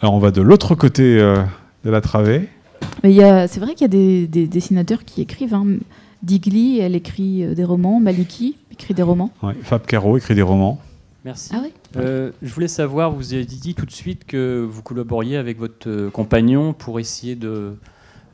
Alors, 0.00 0.14
on 0.14 0.18
va 0.18 0.30
de 0.30 0.40
l'autre 0.40 0.74
côté 0.74 1.18
euh, 1.20 1.42
de 1.84 1.90
la 1.90 2.00
travée. 2.00 2.48
Mais 3.02 3.10
il 3.10 3.16
y 3.16 3.22
a- 3.22 3.46
c'est 3.48 3.60
vrai 3.60 3.74
qu'il 3.74 3.82
y 3.82 3.84
a 3.84 3.88
des, 3.88 4.26
des 4.26 4.46
dessinateurs 4.46 5.04
qui 5.04 5.20
écrivent. 5.20 5.54
hein. 5.54 5.66
Digli, 6.24 6.78
elle 6.78 6.94
écrit 6.96 7.44
euh, 7.44 7.54
des 7.54 7.64
romans. 7.64 8.00
Maliki 8.00 8.56
écrit 8.72 8.94
des 8.94 9.02
romans. 9.02 9.30
Ouais, 9.42 9.54
Fab 9.62 9.84
Caro 9.86 10.16
écrit 10.16 10.34
des 10.34 10.42
romans. 10.42 10.80
Merci. 11.24 11.50
Ah 11.54 11.60
ouais 11.62 11.72
Euh, 11.96 12.32
je 12.42 12.52
voulais 12.52 12.68
savoir, 12.68 13.10
vous 13.12 13.32
avez 13.34 13.44
dit 13.46 13.74
tout 13.74 13.86
de 13.86 13.90
suite 13.90 14.24
que 14.26 14.66
vous 14.68 14.82
collaboriez 14.82 15.36
avec 15.36 15.58
votre 15.58 15.88
euh, 15.88 16.10
compagnon 16.10 16.72
pour 16.74 17.00
essayer 17.00 17.34
de, 17.34 17.76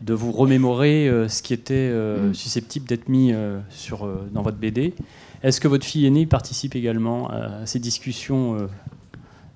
de 0.01 0.15
vous 0.15 0.33
remémorer 0.33 1.09
euh, 1.09 1.29
ce 1.29 1.43
qui 1.43 1.53
était 1.55 1.75
euh, 1.75 2.31
Mm. 2.31 2.35
susceptible 2.35 2.87
d'être 2.87 3.09
mis 3.09 3.33
sur, 3.69 4.09
dans 4.33 4.43
votre 4.43 4.57
BD. 4.57 4.95
Est-ce 5.43 5.61
que 5.61 5.69
votre 5.69 5.85
fille 5.87 6.05
aînée 6.07 6.27
participe 6.27 6.75
également 6.75 7.29
à 7.31 7.65
ces 7.67 7.79
discussions 7.79 8.57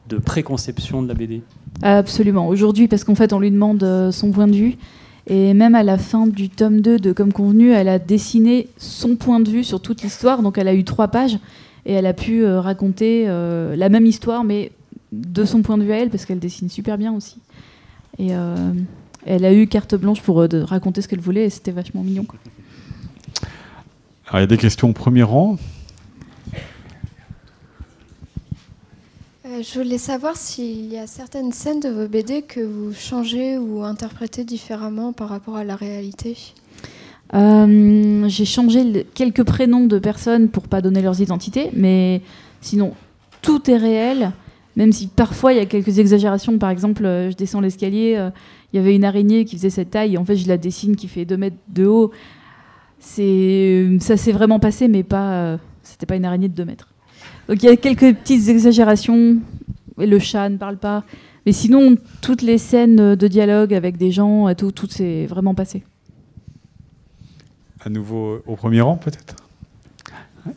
de 0.09 0.17
préconception 0.19 1.03
de 1.03 1.09
la 1.09 1.15
BD 1.15 1.43
Absolument. 1.83 2.47
Aujourd'hui, 2.49 2.89
parce 2.89 3.05
qu'en 3.05 3.15
fait, 3.15 3.33
on 3.33 3.41
lui 3.41 3.51
demande 3.51 4.11
son 4.13 4.31
point 4.31 4.47
de 4.47 4.55
vue. 4.57 4.77
Et 5.27 5.55
même 5.55 5.75
à 5.75 5.83
la 5.83 5.97
fin 5.97 6.27
du 6.27 6.51
tome 6.51 6.81
2 6.81 6.99
de 6.99 7.13
Comme 7.13 7.33
convenu, 7.33 7.73
elle 7.73 7.89
a 7.89 7.99
dessiné 7.99 8.69
son 8.77 9.17
point 9.17 9.41
de 9.41 9.51
vue 9.51 9.65
sur 9.65 9.81
toute 9.81 10.03
l'histoire. 10.03 10.43
Donc 10.43 10.59
elle 10.59 10.69
a 10.69 10.75
eu 10.75 10.85
trois 10.85 11.09
pages 11.09 11.39
et 11.87 11.93
elle 11.93 12.07
a 12.07 12.13
pu 12.13 12.45
euh, 12.45 12.61
raconter 12.61 13.25
euh, 13.27 13.75
la 13.77 13.89
même 13.89 14.07
histoire, 14.07 14.45
mais 14.45 14.73
de 15.13 15.45
son 15.45 15.63
point 15.63 15.79
de 15.79 15.85
vue 15.85 15.93
à 15.93 15.99
elle, 15.99 16.11
parce 16.11 16.27
qu'elle 16.27 16.39
dessine 16.39 16.69
super 16.69 16.99
bien 16.99 17.13
aussi. 17.13 17.37
Et 18.19 18.35
euh, 18.35 18.73
elle 19.25 19.45
a 19.45 19.53
eu 19.55 19.67
carte 19.67 19.95
blanche 19.95 20.21
pour 20.21 20.45
raconter 20.67 21.01
ce 21.01 21.09
qu'elle 21.09 21.21
voulait 21.21 21.47
et 21.47 21.51
c'était 21.51 21.73
vachement 21.73 22.03
mignon. 22.03 22.27
Alors, 24.27 24.39
il 24.39 24.41
y 24.41 24.45
a 24.45 24.47
des 24.47 24.59
questions 24.59 24.91
au 24.91 24.93
premier 24.93 25.23
rang. 25.23 25.57
Euh, 29.55 29.63
je 29.63 29.79
voulais 29.79 29.99
savoir 29.99 30.37
s'il 30.37 30.87
y 30.87 30.99
a 30.99 31.07
certaines 31.07 31.53
scènes 31.53 31.81
de 31.81 31.89
vos 31.89 32.09
BD 32.09 32.43
que 32.43 32.61
vous 32.61 32.93
changez 32.93 33.59
ou 33.59 33.83
interprétez 33.83 34.45
différemment 34.45 35.13
par 35.13 35.29
rapport 35.29 35.57
à 35.57 35.65
la 35.65 35.77
réalité. 35.77 36.37
Euh, 37.35 38.29
J'ai 38.29 38.45
changé 38.45 39.07
quelques 39.15 39.45
prénoms 39.45 39.87
de 39.87 39.99
personnes 39.99 40.49
pour 40.49 40.69
pas 40.69 40.81
donner 40.81 41.03
leurs 41.03 41.21
identités, 41.21 41.71
mais 41.73 42.23
sinon 42.61 42.95
tout 43.43 43.71
est 43.71 43.77
réel. 43.77 44.33
Même 44.77 44.93
si 44.93 45.07
parfois 45.07 45.53
il 45.53 45.57
y 45.57 45.61
a 45.61 45.67
quelques 45.67 45.99
exagérations, 45.99 46.59
par 46.59 46.71
exemple, 46.71 47.05
euh, 47.05 47.31
je 47.31 47.37
descends 47.37 47.61
l'escalier, 47.61 48.21
il 48.73 48.77
y 48.77 48.81
avait 48.81 48.97
une 48.97 49.05
araignée 49.05 49.45
qui 49.45 49.57
faisait 49.57 49.71
cette 49.71 49.91
taille, 49.91 50.15
et 50.15 50.19
en 50.19 50.25
fait 50.25 50.37
je 50.37 50.49
la 50.49 50.57
dessine 50.57 50.97
qui 50.97 51.07
fait 51.07 51.25
2 51.25 51.37
mètres 51.37 51.57
de 51.69 51.87
haut. 51.87 52.11
Ça 52.99 54.17
s'est 54.17 54.33
vraiment 54.33 54.59
passé, 54.59 54.89
mais 54.89 55.03
pas 55.03 55.59
c'était 55.83 56.07
pas 56.07 56.17
une 56.17 56.25
araignée 56.25 56.49
de 56.49 56.55
2 56.55 56.65
mètres. 56.65 56.94
Donc 57.49 57.63
il 57.63 57.67
y 57.67 57.69
a 57.69 57.77
quelques 57.77 58.15
petites 58.17 58.49
exagérations. 58.49 59.39
Et 60.01 60.07
le 60.07 60.19
chat 60.19 60.49
ne 60.49 60.57
parle 60.57 60.77
pas, 60.77 61.05
mais 61.47 61.53
sinon 61.53 61.97
toutes 62.21 62.43
les 62.43 62.59
scènes 62.59 63.15
de 63.15 63.29
dialogue 63.29 63.73
avec 63.73 63.97
des 63.97 64.11
gens, 64.11 64.49
et 64.49 64.57
tout, 64.57 64.73
tout 64.73 64.89
s'est 64.89 65.27
vraiment 65.27 65.55
passé. 65.55 65.85
À 67.85 67.91
nouveau 67.91 68.43
au 68.47 68.57
premier 68.57 68.81
rang, 68.81 68.97
peut-être? 68.97 69.37
Ouais. 70.45 70.53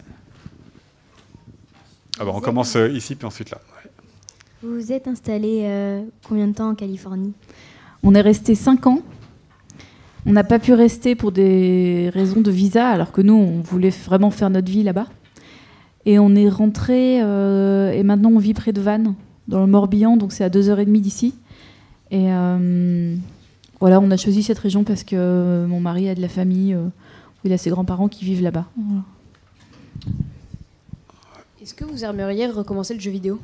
Ah 2.19 2.25
bah, 2.25 2.31
On 2.33 2.41
commence 2.41 2.75
euh, 2.77 2.89
ici, 2.89 3.15
puis 3.15 3.27
ensuite 3.27 3.51
là. 3.51 3.59
Vous 4.63 4.73
vous 4.73 4.91
êtes 4.91 5.07
installé 5.07 5.61
euh, 5.65 6.01
combien 6.27 6.47
de 6.47 6.53
temps 6.53 6.69
en 6.69 6.75
Californie? 6.75 7.33
On 8.01 8.15
est 8.15 8.21
resté 8.21 8.55
5 8.55 8.87
ans. 8.87 9.01
On 10.25 10.31
n'a 10.31 10.43
pas 10.43 10.57
pu 10.57 10.73
rester 10.73 11.13
pour 11.13 11.31
des 11.31 12.09
raisons 12.11 12.41
de 12.41 12.49
visa, 12.49 12.89
alors 12.89 13.11
que 13.11 13.21
nous, 13.21 13.35
on 13.35 13.61
voulait 13.61 13.91
vraiment 13.91 14.31
faire 14.31 14.49
notre 14.49 14.71
vie 14.71 14.81
là-bas. 14.81 15.07
Et 16.07 16.19
on 16.19 16.33
est 16.35 16.47
rentré, 16.47 17.21
euh, 17.21 17.91
et 17.91 18.01
maintenant 18.01 18.31
on 18.33 18.39
vit 18.39 18.53
près 18.53 18.71
de 18.71 18.81
Vannes, 18.81 19.13
dans 19.49 19.59
le 19.59 19.67
Morbihan, 19.67 20.15
donc 20.15 20.31
c'est 20.31 20.43
à 20.43 20.49
2h30 20.49 21.01
d'ici. 21.01 21.35
Et 22.11 22.31
euh, 22.31 23.15
voilà, 23.81 23.99
on 23.99 24.09
a 24.09 24.17
choisi 24.17 24.41
cette 24.41 24.57
région 24.57 24.85
parce 24.85 25.03
que 25.03 25.65
mon 25.67 25.81
mari 25.81 26.07
a 26.07 26.15
de 26.15 26.21
la 26.21 26.29
famille, 26.29 26.73
euh, 26.73 26.87
il 27.43 27.51
a 27.51 27.57
ses 27.57 27.69
grands-parents 27.69 28.07
qui 28.07 28.23
vivent 28.23 28.41
là-bas. 28.41 28.65
Voilà. 28.77 29.03
Est-ce 31.61 31.73
que 31.73 31.83
vous 31.83 32.05
aimeriez 32.05 32.47
recommencer 32.47 32.93
le 32.93 33.01
jeu 33.01 33.11
vidéo? 33.11 33.41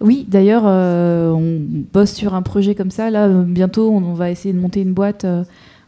Oui, 0.00 0.24
d'ailleurs, 0.28 0.62
euh, 0.64 1.30
on 1.30 1.60
bosse 1.92 2.12
sur 2.12 2.34
un 2.34 2.42
projet 2.42 2.76
comme 2.76 2.92
ça. 2.92 3.10
Là, 3.10 3.26
euh, 3.26 3.42
bientôt, 3.42 3.90
on, 3.90 4.04
on 4.04 4.14
va 4.14 4.30
essayer 4.30 4.54
de 4.54 4.60
monter 4.60 4.80
une 4.82 4.92
boîte 4.92 5.24
euh, 5.24 5.42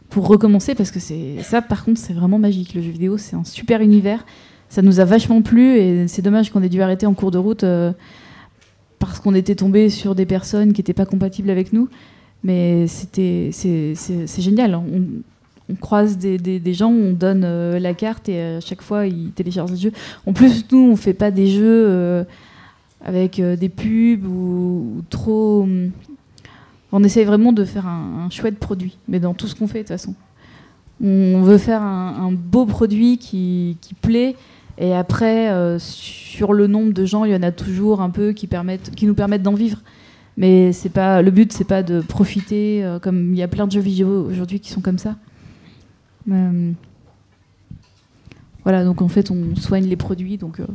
pour 0.09 0.27
recommencer 0.27 0.75
parce 0.75 0.91
que 0.91 0.99
c'est 0.99 1.41
ça, 1.43 1.61
par 1.61 1.85
contre, 1.85 1.99
c'est 1.99 2.11
vraiment 2.11 2.39
magique. 2.39 2.73
Le 2.73 2.81
jeu 2.81 2.91
vidéo, 2.91 3.17
c'est 3.17 3.37
un 3.37 3.45
super 3.45 3.79
univers. 3.79 4.25
Ça 4.69 4.81
nous 4.81 4.99
a 4.99 5.05
vachement 5.05 5.41
plu 5.41 5.77
et 5.77 6.07
c'est 6.07 6.21
dommage 6.21 6.51
qu'on 6.51 6.61
ait 6.61 6.69
dû 6.69 6.81
arrêter 6.81 7.05
en 7.05 7.13
cours 7.13 7.31
de 7.31 7.37
route 7.37 7.63
euh, 7.63 7.91
parce 8.99 9.19
qu'on 9.19 9.33
était 9.33 9.55
tombé 9.55 9.89
sur 9.89 10.15
des 10.15 10.25
personnes 10.25 10.73
qui 10.73 10.81
n'étaient 10.81 10.93
pas 10.93 11.05
compatibles 11.05 11.49
avec 11.49 11.73
nous. 11.73 11.89
Mais 12.43 12.87
c'était, 12.87 13.49
c'est, 13.51 13.95
génial. 14.39 14.75
On, 14.75 15.75
croise 15.81 16.17
des, 16.17 16.73
gens, 16.73 16.91
on 16.91 17.13
donne 17.13 17.43
euh, 17.43 17.79
la 17.79 17.93
carte 17.93 18.29
et 18.29 18.41
à 18.41 18.59
chaque 18.61 18.81
fois, 18.81 19.05
ils 19.05 19.31
téléchargent 19.31 19.71
le 19.71 19.77
jeu. 19.77 19.91
En 20.25 20.33
plus, 20.33 20.65
nous, 20.71 20.91
on 20.91 20.95
fait 20.95 21.13
pas 21.13 21.31
des 21.31 21.47
jeux. 21.47 21.85
euh, 21.87 22.23
avec 23.03 23.39
euh, 23.39 23.55
des 23.55 23.69
pubs 23.69 24.25
ou, 24.25 25.03
trop. 25.09 25.63
hum, 25.63 25.91
On 26.91 27.03
essaye 27.03 27.25
vraiment 27.25 27.53
de 27.53 27.63
faire 27.65 27.87
un, 27.87 28.25
un 28.25 28.29
chouette 28.29 28.57
produit, 28.57 28.97
mais 29.07 29.19
dans 29.19 29.33
tout 29.33 29.47
ce 29.47 29.55
qu'on 29.55 29.67
fait 29.67 29.79
de 29.79 29.83
toute 29.83 29.89
façon. 29.89 30.15
On 31.01 31.41
veut 31.43 31.59
faire 31.59 31.81
un, 31.81 32.27
un 32.27 32.31
beau 32.31 32.65
produit 32.65 33.17
qui, 33.17 33.77
qui 33.81 33.93
plaît, 33.93 34.35
et 34.77 34.93
après, 34.93 35.49
euh, 35.49 35.79
sur 35.79 36.53
le 36.53 36.67
nombre 36.67 36.93
de 36.93 37.05
gens, 37.05 37.25
il 37.25 37.31
y 37.31 37.35
en 37.35 37.43
a 37.43 37.51
toujours 37.51 38.01
un 38.01 38.09
peu 38.09 38.31
qui, 38.33 38.47
permettent, 38.47 38.91
qui 38.95 39.05
nous 39.07 39.15
permettent 39.15 39.43
d'en 39.43 39.53
vivre. 39.55 39.79
Mais 40.37 40.71
c'est 40.71 40.89
pas 40.89 41.21
le 41.23 41.31
but, 41.31 41.51
c'est 41.51 41.63
pas 41.63 41.81
de 41.81 41.99
profiter, 42.01 42.83
euh, 42.85 42.99
comme 42.99 43.33
il 43.33 43.37
y 43.39 43.43
a 43.43 43.47
plein 43.47 43.65
de 43.65 43.71
jeux 43.71 43.79
vidéo 43.81 44.25
aujourd'hui 44.27 44.59
qui 44.59 44.69
sont 44.71 44.81
comme 44.81 44.99
ça. 44.99 45.15
Euh, 46.31 46.71
voilà, 48.63 48.83
donc 48.83 49.01
en 49.01 49.07
fait, 49.07 49.31
on 49.31 49.55
soigne 49.55 49.85
les 49.85 49.95
produits, 49.95 50.37
donc. 50.37 50.59
euh, 50.59 50.65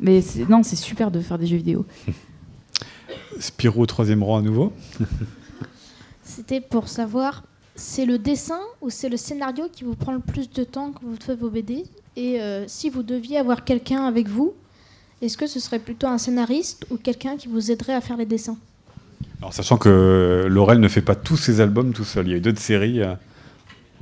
mais 0.00 0.20
c'est- 0.22 0.48
non, 0.48 0.62
c'est 0.62 0.76
super 0.76 1.10
de 1.10 1.20
faire 1.20 1.38
des 1.38 1.46
jeux 1.46 1.56
vidéo. 1.56 1.84
Spirou 3.38 3.82
au 3.82 3.86
troisième 3.86 4.22
rang 4.22 4.38
à 4.38 4.42
nouveau. 4.42 4.72
C'était 6.22 6.60
pour 6.60 6.88
savoir, 6.88 7.44
c'est 7.74 8.06
le 8.06 8.18
dessin 8.18 8.60
ou 8.80 8.88
c'est 8.90 9.08
le 9.08 9.16
scénario 9.16 9.64
qui 9.70 9.84
vous 9.84 9.94
prend 9.94 10.12
le 10.12 10.20
plus 10.20 10.50
de 10.50 10.64
temps 10.64 10.92
quand 10.92 11.02
vous 11.06 11.16
faites 11.20 11.38
vos 11.38 11.50
BD 11.50 11.84
Et 12.16 12.40
euh, 12.40 12.64
si 12.68 12.90
vous 12.90 13.02
deviez 13.02 13.38
avoir 13.38 13.64
quelqu'un 13.64 14.04
avec 14.06 14.28
vous, 14.28 14.52
est-ce 15.20 15.36
que 15.36 15.46
ce 15.46 15.58
serait 15.58 15.78
plutôt 15.78 16.06
un 16.06 16.18
scénariste 16.18 16.86
ou 16.90 16.96
quelqu'un 16.96 17.36
qui 17.36 17.48
vous 17.48 17.70
aiderait 17.70 17.94
à 17.94 18.00
faire 18.00 18.16
les 18.16 18.26
dessins? 18.26 18.56
Alors, 19.40 19.52
sachant 19.52 19.76
que 19.78 20.46
Laurel 20.48 20.78
ne 20.80 20.88
fait 20.88 21.02
pas 21.02 21.14
tous 21.14 21.36
ses 21.36 21.60
albums 21.60 21.92
tout 21.92 22.04
seul. 22.04 22.26
Il 22.26 22.30
y 22.30 22.34
a 22.34 22.36
eu 22.36 22.40
d'autres 22.40 22.60
séries 22.60 23.02
euh, 23.02 23.14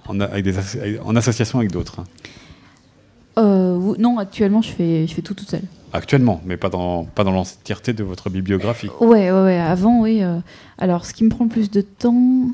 en, 0.06 0.20
avec 0.20 0.44
des 0.44 0.54
en 1.04 1.16
association 1.16 1.58
avec 1.58 1.70
d'autres. 1.72 2.00
hein. 2.00 2.04
Euh, 3.38 3.94
non, 3.98 4.18
actuellement, 4.18 4.60
je 4.60 4.70
fais, 4.70 5.06
je 5.06 5.14
fais 5.14 5.22
tout 5.22 5.34
toute 5.34 5.48
seule. 5.48 5.64
Actuellement, 5.94 6.42
mais 6.44 6.56
pas 6.56 6.68
dans, 6.68 7.04
pas 7.04 7.24
dans 7.24 7.32
l'entièreté 7.32 7.92
de 7.92 8.04
votre 8.04 8.28
bibliographie. 8.28 8.90
Ouais, 9.00 9.30
ouais, 9.30 9.42
ouais. 9.42 9.58
Avant, 9.58 10.00
oui. 10.02 10.22
alors, 10.78 11.06
ce 11.06 11.14
qui 11.14 11.24
me 11.24 11.30
prend 11.30 11.44
le 11.44 11.50
plus 11.50 11.70
de 11.70 11.80
temps, 11.80 12.48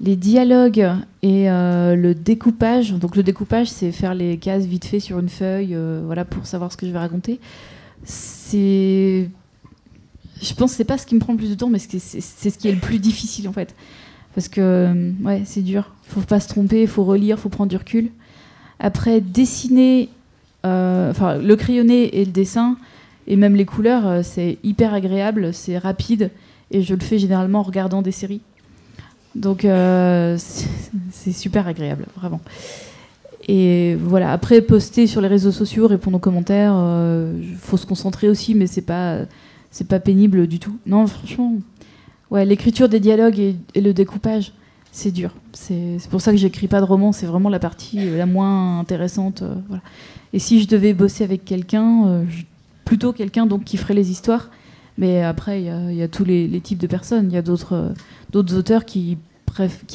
les 0.00 0.16
dialogues 0.16 0.88
et 1.22 1.50
euh, 1.50 1.94
le 1.94 2.14
découpage. 2.14 2.94
Donc, 2.94 3.16
le 3.16 3.22
découpage, 3.22 3.68
c'est 3.68 3.92
faire 3.92 4.14
les 4.14 4.38
cases 4.38 4.64
vite 4.64 4.86
fait 4.86 5.00
sur 5.00 5.18
une 5.18 5.28
feuille, 5.28 5.74
euh, 5.74 6.02
voilà, 6.04 6.24
pour 6.24 6.46
savoir 6.46 6.72
ce 6.72 6.76
que 6.76 6.86
je 6.86 6.92
vais 6.92 6.98
raconter. 6.98 7.38
C'est. 8.04 9.28
Je 10.42 10.54
pense 10.54 10.72
c'est 10.72 10.84
pas 10.84 10.96
ce 10.96 11.04
qui 11.04 11.14
me 11.14 11.20
prend 11.20 11.34
le 11.34 11.38
plus 11.38 11.50
de 11.50 11.54
temps, 11.54 11.68
mais 11.68 11.78
c'est 11.78 12.20
ce 12.20 12.58
qui 12.58 12.68
est 12.68 12.72
le 12.72 12.80
plus 12.80 12.98
difficile, 12.98 13.46
en 13.46 13.52
fait. 13.52 13.74
Parce 14.34 14.48
que, 14.48 14.60
euh, 14.60 15.12
ouais, 15.22 15.42
c'est 15.44 15.60
dur. 15.60 15.92
Faut 16.04 16.22
pas 16.22 16.40
se 16.40 16.48
tromper, 16.48 16.86
faut 16.86 17.04
relire, 17.04 17.38
faut 17.38 17.50
prendre 17.50 17.68
du 17.68 17.76
recul. 17.76 18.10
Après, 18.78 19.20
dessiner, 19.20 20.08
le 20.64 21.54
crayonner 21.56 22.20
et 22.20 22.24
le 22.24 22.30
dessin, 22.30 22.78
et 23.26 23.36
même 23.36 23.54
les 23.54 23.66
couleurs, 23.66 24.24
c'est 24.24 24.56
hyper 24.62 24.94
agréable, 24.94 25.52
c'est 25.52 25.76
rapide, 25.76 26.30
et 26.70 26.80
je 26.80 26.94
le 26.94 27.00
fais 27.00 27.18
généralement 27.18 27.58
en 27.58 27.64
regardant 27.64 28.00
des 28.00 28.12
séries. 28.12 28.40
Donc, 29.34 29.64
euh, 29.64 30.36
c'est 31.12 31.32
super 31.32 31.66
agréable, 31.66 32.06
vraiment. 32.16 32.40
Et 33.48 33.96
voilà, 33.96 34.32
après, 34.32 34.60
poster 34.60 35.06
sur 35.06 35.20
les 35.20 35.28
réseaux 35.28 35.52
sociaux, 35.52 35.86
répondre 35.86 36.16
aux 36.16 36.20
commentaires, 36.20 36.74
il 37.40 37.56
faut 37.56 37.76
se 37.76 37.86
concentrer 37.86 38.28
aussi, 38.28 38.54
mais 38.54 38.66
c'est 38.66 38.82
pas, 38.82 39.20
c'est 39.70 39.88
pas 39.88 40.00
pénible 40.00 40.46
du 40.46 40.58
tout. 40.58 40.76
Non, 40.86 41.06
franchement, 41.06 41.54
ouais, 42.30 42.44
l'écriture 42.44 42.88
des 42.88 43.00
dialogues 43.00 43.38
et, 43.38 43.80
le 43.80 43.92
découpage, 43.92 44.52
c'est 44.92 45.10
dur. 45.10 45.32
C'est 45.52 45.98
pour 46.10 46.20
ça 46.20 46.32
que 46.32 46.38
j'écris 46.38 46.68
pas 46.68 46.80
de 46.80 46.86
romans, 46.86 47.12
c'est 47.12 47.26
vraiment 47.26 47.48
la 47.48 47.58
partie 47.58 47.98
euh, 48.00 48.18
la 48.18 48.26
moins 48.26 48.80
intéressante. 48.80 49.42
euh, 49.42 49.54
voilà. 49.68 49.82
Et 50.32 50.38
si 50.38 50.60
je 50.60 50.68
devais 50.68 50.94
bosser 50.94 51.24
avec 51.24 51.44
quelqu'un, 51.44 52.06
euh, 52.06 52.24
plutôt 52.84 53.12
quelqu'un 53.12 53.46
donc 53.46 53.64
qui 53.64 53.76
ferait 53.76 53.94
les 53.94 54.10
histoires. 54.10 54.50
Mais 54.98 55.22
après, 55.22 55.60
il 55.62 55.66
y 55.66 55.70
a- 55.70 55.90
il 55.90 55.96
y, 55.96 56.02
a 56.02 56.08
tous 56.08 56.24
les, 56.24 56.46
les 56.48 56.60
types 56.60 56.78
de 56.78 56.86
personnes. 56.86 57.26
Il 57.30 57.34
y 57.34 57.38
a 57.38 57.42
d'autres 57.42 57.92
d'autres 58.30 58.56
auteurs 58.56 58.84
qui, 58.84 59.18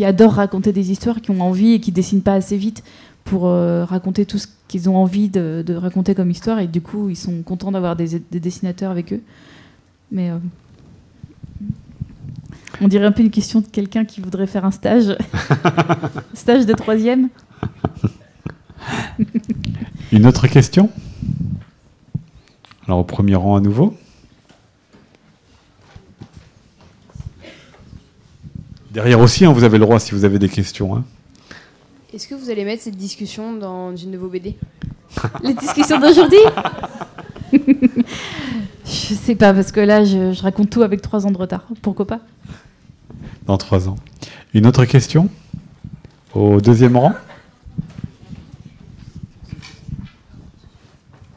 adorent 0.02 0.34
raconter 0.34 0.74
des 0.74 0.92
histoires, 0.92 1.22
qui 1.22 1.32
ont 1.32 1.40
envie 1.42 1.74
et 1.74 1.80
qui 1.80 1.92
dessinent 1.92 2.22
pas 2.22 2.34
assez 2.34 2.58
vite 2.58 2.84
pour 3.24 3.48
euh, 3.48 3.86
raconter 3.86 4.26
tout 4.26 4.38
ce 4.38 4.48
qu'ils 4.68 4.90
ont 4.90 4.98
envie 4.98 5.30
de, 5.30 5.64
de 5.66 5.74
raconter 5.76 6.14
comme 6.16 6.30
histoire. 6.32 6.60
Et 6.60 6.68
du 6.68 6.82
coup, 6.82 7.10
ils 7.10 7.16
sont 7.16 7.42
contents 7.44 7.72
d'avoir 7.72 7.96
des, 7.96 8.20
des 8.20 8.40
dessinateurs 8.40 8.92
avec 8.92 9.14
eux. 9.14 9.22
Mais 10.12 10.30
euh, 10.30 10.38
on 12.82 12.88
dirait 12.88 13.06
un 13.06 13.12
peu 13.12 13.22
une 13.24 13.32
question 13.32 13.62
de 13.62 13.68
quelqu'un 13.68 14.06
qui 14.06 14.22
voudrait 14.22 14.48
faire 14.48 14.66
un 14.66 14.72
stage. 14.72 15.16
stage 16.34 16.66
de 16.66 16.74
troisième. 16.74 17.30
Une 20.12 20.26
autre 20.26 20.48
question? 20.48 20.90
Alors 22.88 23.00
au 23.00 23.04
premier 23.04 23.36
rang 23.36 23.56
à 23.56 23.62
nouveau? 23.62 23.96
Derrière 28.96 29.20
aussi, 29.20 29.44
hein, 29.46 29.52
vous 29.52 29.66
avez 29.66 29.78
le 29.78 29.84
droit 29.84 30.00
si 30.00 30.14
vous 30.14 30.24
avez 30.24 30.40
des 30.40 30.48
questions. 30.48 30.96
hein. 30.96 31.04
Est-ce 32.14 32.30
que 32.30 32.34
vous 32.36 32.50
allez 32.50 32.64
mettre 32.64 32.82
cette 32.82 32.96
discussion 32.96 33.52
dans 33.54 33.94
une 33.94 34.12
de 34.12 34.18
vos 34.18 34.30
BD 34.30 34.56
Les 35.44 35.54
discussions 35.54 36.00
d'aujourd'hui? 36.00 36.38
Je 38.86 39.14
sais 39.14 39.36
pas, 39.36 39.54
parce 39.54 39.74
que 39.74 39.82
là, 39.82 40.06
je, 40.06 40.32
je 40.32 40.42
raconte 40.42 40.70
tout 40.70 40.82
avec 40.82 41.02
trois 41.02 41.26
ans 41.28 41.32
de 41.32 41.38
retard. 41.38 41.66
Pourquoi 41.82 42.08
pas? 42.08 42.22
Dans 43.46 43.58
trois 43.58 43.90
ans. 43.90 43.98
Une 44.54 44.66
autre 44.66 44.86
question? 44.86 45.28
Au 46.34 46.62
deuxième 46.62 46.96
rang? 46.96 47.12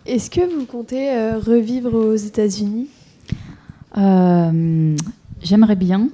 Est-ce 0.07 0.31
que 0.31 0.41
vous 0.55 0.65
comptez 0.65 1.11
euh, 1.11 1.39
revivre 1.39 1.93
aux 1.95 2.15
États-Unis? 2.15 2.89
Euh, 3.97 4.97
J'aimerais 5.43 5.77
bien. 5.77 6.09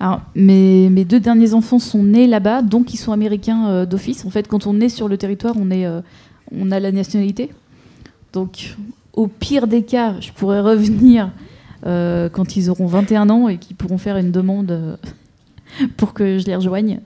Alors, 0.00 0.20
mes, 0.34 0.90
mes 0.90 1.04
deux 1.04 1.18
derniers 1.18 1.54
enfants 1.54 1.80
sont 1.80 2.04
nés 2.04 2.26
là-bas, 2.26 2.62
donc 2.62 2.94
ils 2.94 2.98
sont 2.98 3.12
américains 3.12 3.68
euh, 3.68 3.86
d'office. 3.86 4.24
En 4.24 4.30
fait, 4.30 4.46
quand 4.46 4.66
on 4.66 4.80
est 4.80 4.88
sur 4.88 5.08
le 5.08 5.16
territoire, 5.16 5.54
on, 5.58 5.70
est, 5.70 5.86
euh, 5.86 6.00
on 6.52 6.70
a 6.70 6.78
la 6.78 6.92
nationalité. 6.92 7.50
Donc, 8.32 8.76
au 9.12 9.26
pire 9.26 9.66
des 9.66 9.82
cas, 9.82 10.20
je 10.20 10.30
pourrais 10.30 10.60
revenir 10.60 11.32
euh, 11.84 12.28
quand 12.28 12.56
ils 12.56 12.70
auront 12.70 12.86
21 12.86 13.28
ans 13.28 13.48
et 13.48 13.58
qu'ils 13.58 13.74
pourront 13.74 13.98
faire 13.98 14.16
une 14.16 14.30
demande 14.30 14.98
pour 15.96 16.12
que 16.12 16.38
je 16.38 16.46
les 16.46 16.54
rejoigne. 16.54 17.00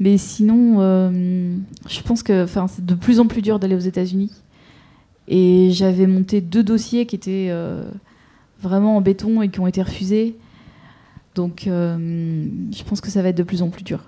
Mais 0.00 0.16
sinon, 0.16 0.80
je 0.80 2.00
pense 2.02 2.22
que 2.22 2.46
c'est 2.68 2.84
de 2.84 2.94
plus 2.94 3.20
en 3.20 3.26
plus 3.26 3.42
dur 3.42 3.58
d'aller 3.58 3.76
aux 3.76 3.80
États-Unis. 3.80 4.32
Et 5.28 5.70
j'avais 5.72 6.06
monté 6.06 6.40
deux 6.40 6.62
dossiers 6.62 7.04
qui 7.04 7.16
étaient 7.16 7.52
vraiment 8.62 8.96
en 8.96 9.00
béton 9.00 9.42
et 9.42 9.48
qui 9.48 9.60
ont 9.60 9.66
été 9.66 9.82
refusés. 9.82 10.36
Donc, 11.36 11.66
euh, 11.66 12.46
je 12.74 12.82
pense 12.82 13.02
que 13.02 13.10
ça 13.10 13.20
va 13.22 13.28
être 13.28 13.36
de 13.36 13.42
plus 13.42 13.60
en 13.60 13.68
plus 13.68 13.84
dur. 13.84 14.00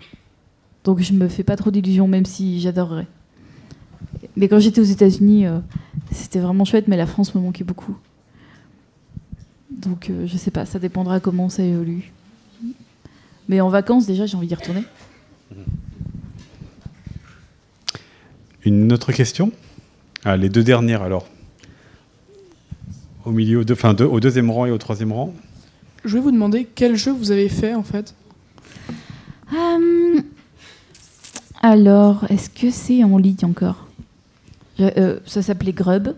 Donc, 0.84 1.00
je 1.00 1.12
me 1.12 1.28
fais 1.28 1.44
pas 1.44 1.56
trop 1.56 1.70
d'illusions, 1.70 2.08
même 2.08 2.24
si 2.24 2.58
j'adorerais. 2.58 3.06
Mais 4.34 4.48
quand 4.48 4.58
j'étais 4.58 4.80
aux 4.80 4.84
États-Unis, 4.84 5.46
euh, 5.46 5.58
c'était 6.10 6.38
vraiment 6.38 6.64
chouette, 6.64 6.88
mais 6.88 6.96
la 6.96 7.06
France 7.06 7.34
me 7.34 7.40
manquait 7.42 7.64
beaucoup. 7.64 7.94
Donc, 9.70 10.08
euh, 10.08 10.26
je 10.26 10.38
sais 10.38 10.50
pas, 10.50 10.64
ça 10.64 10.78
dépendra 10.78 11.20
comment 11.20 11.50
ça 11.50 11.62
évolue. 11.62 12.12
Mais 13.46 13.60
en 13.60 13.68
vacances, 13.68 14.06
déjà, 14.06 14.24
j'ai 14.24 14.36
envie 14.36 14.48
d'y 14.48 14.54
retourner. 14.54 14.84
Une 18.64 18.90
autre 18.90 19.12
question? 19.12 19.52
Ah, 20.24 20.38
Les 20.38 20.48
deux 20.48 20.64
dernières 20.64 21.02
alors. 21.02 21.28
Au 23.26 23.32
milieu, 23.32 23.58
au 23.58 24.20
deuxième 24.20 24.50
rang 24.50 24.64
et 24.64 24.70
au 24.70 24.78
troisième 24.78 25.12
rang? 25.12 25.34
Je 26.04 26.14
vais 26.14 26.20
vous 26.20 26.30
demander 26.30 26.66
quel 26.74 26.96
jeu 26.96 27.12
vous 27.12 27.30
avez 27.30 27.48
fait 27.48 27.74
en 27.74 27.82
fait. 27.82 28.14
Hum, 29.52 30.22
alors, 31.60 32.24
est-ce 32.30 32.50
que 32.50 32.70
c'est 32.70 33.02
en 33.04 33.18
ligne 33.18 33.36
encore? 33.44 33.88
Euh, 34.80 35.18
Ça 35.26 35.42
s'appelait 35.42 35.72
Grub. 35.72 36.14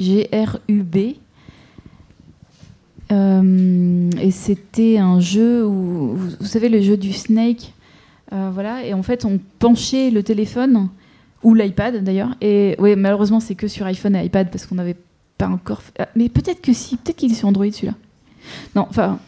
G-R-U-B. 0.00 0.96
Euh, 3.12 4.10
et 4.20 4.30
c'était 4.30 4.98
un 4.98 5.20
jeu 5.20 5.64
où, 5.66 6.16
vous, 6.16 6.44
savez, 6.46 6.68
le 6.68 6.80
jeu 6.80 6.96
du 6.96 7.12
Snake. 7.12 7.72
euh, 8.32 8.50
voilà, 8.52 8.84
et 8.84 8.94
en 8.94 9.02
fait, 9.02 9.24
on 9.24 9.38
penchait 9.58 10.10
le 10.10 10.22
téléphone, 10.22 10.88
ou 11.42 11.54
l'iPad 11.54 12.02
d'ailleurs. 12.02 12.34
Et 12.40 12.74
oui, 12.78 12.96
malheureusement, 12.96 13.38
c'est 13.38 13.54
que 13.54 13.68
sur 13.68 13.86
iPhone 13.86 14.16
et 14.16 14.24
iPad 14.24 14.50
parce 14.50 14.66
qu'on 14.66 14.74
n'avait 14.76 14.96
pas 15.38 15.46
encore. 15.48 15.82
fait- 15.82 15.92
ah, 16.00 16.08
mais 16.16 16.28
peut-être 16.28 16.60
que 16.62 16.72
si, 16.72 16.96
peut-être 16.96 17.16
qu'il 17.16 17.30
est 17.30 17.34
sur 17.36 17.46
Android 17.48 17.70
celui-là. 17.70 17.94
Non, 18.74 18.86
enfin. 18.88 19.18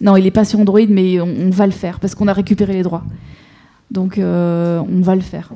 Non, 0.00 0.16
il 0.16 0.24
n'est 0.24 0.30
pas 0.30 0.44
sur 0.44 0.60
Android, 0.60 0.86
mais 0.88 1.20
on, 1.20 1.50
va 1.50 1.66
le 1.66 1.72
faire 1.72 2.00
parce 2.00 2.14
qu'on 2.14 2.28
a 2.28 2.32
récupéré 2.32 2.74
les 2.74 2.82
droits. 2.82 3.04
Donc, 3.90 4.18
euh, 4.18 4.82
on 4.86 5.00
va 5.00 5.14
le 5.14 5.20
faire. 5.22 5.52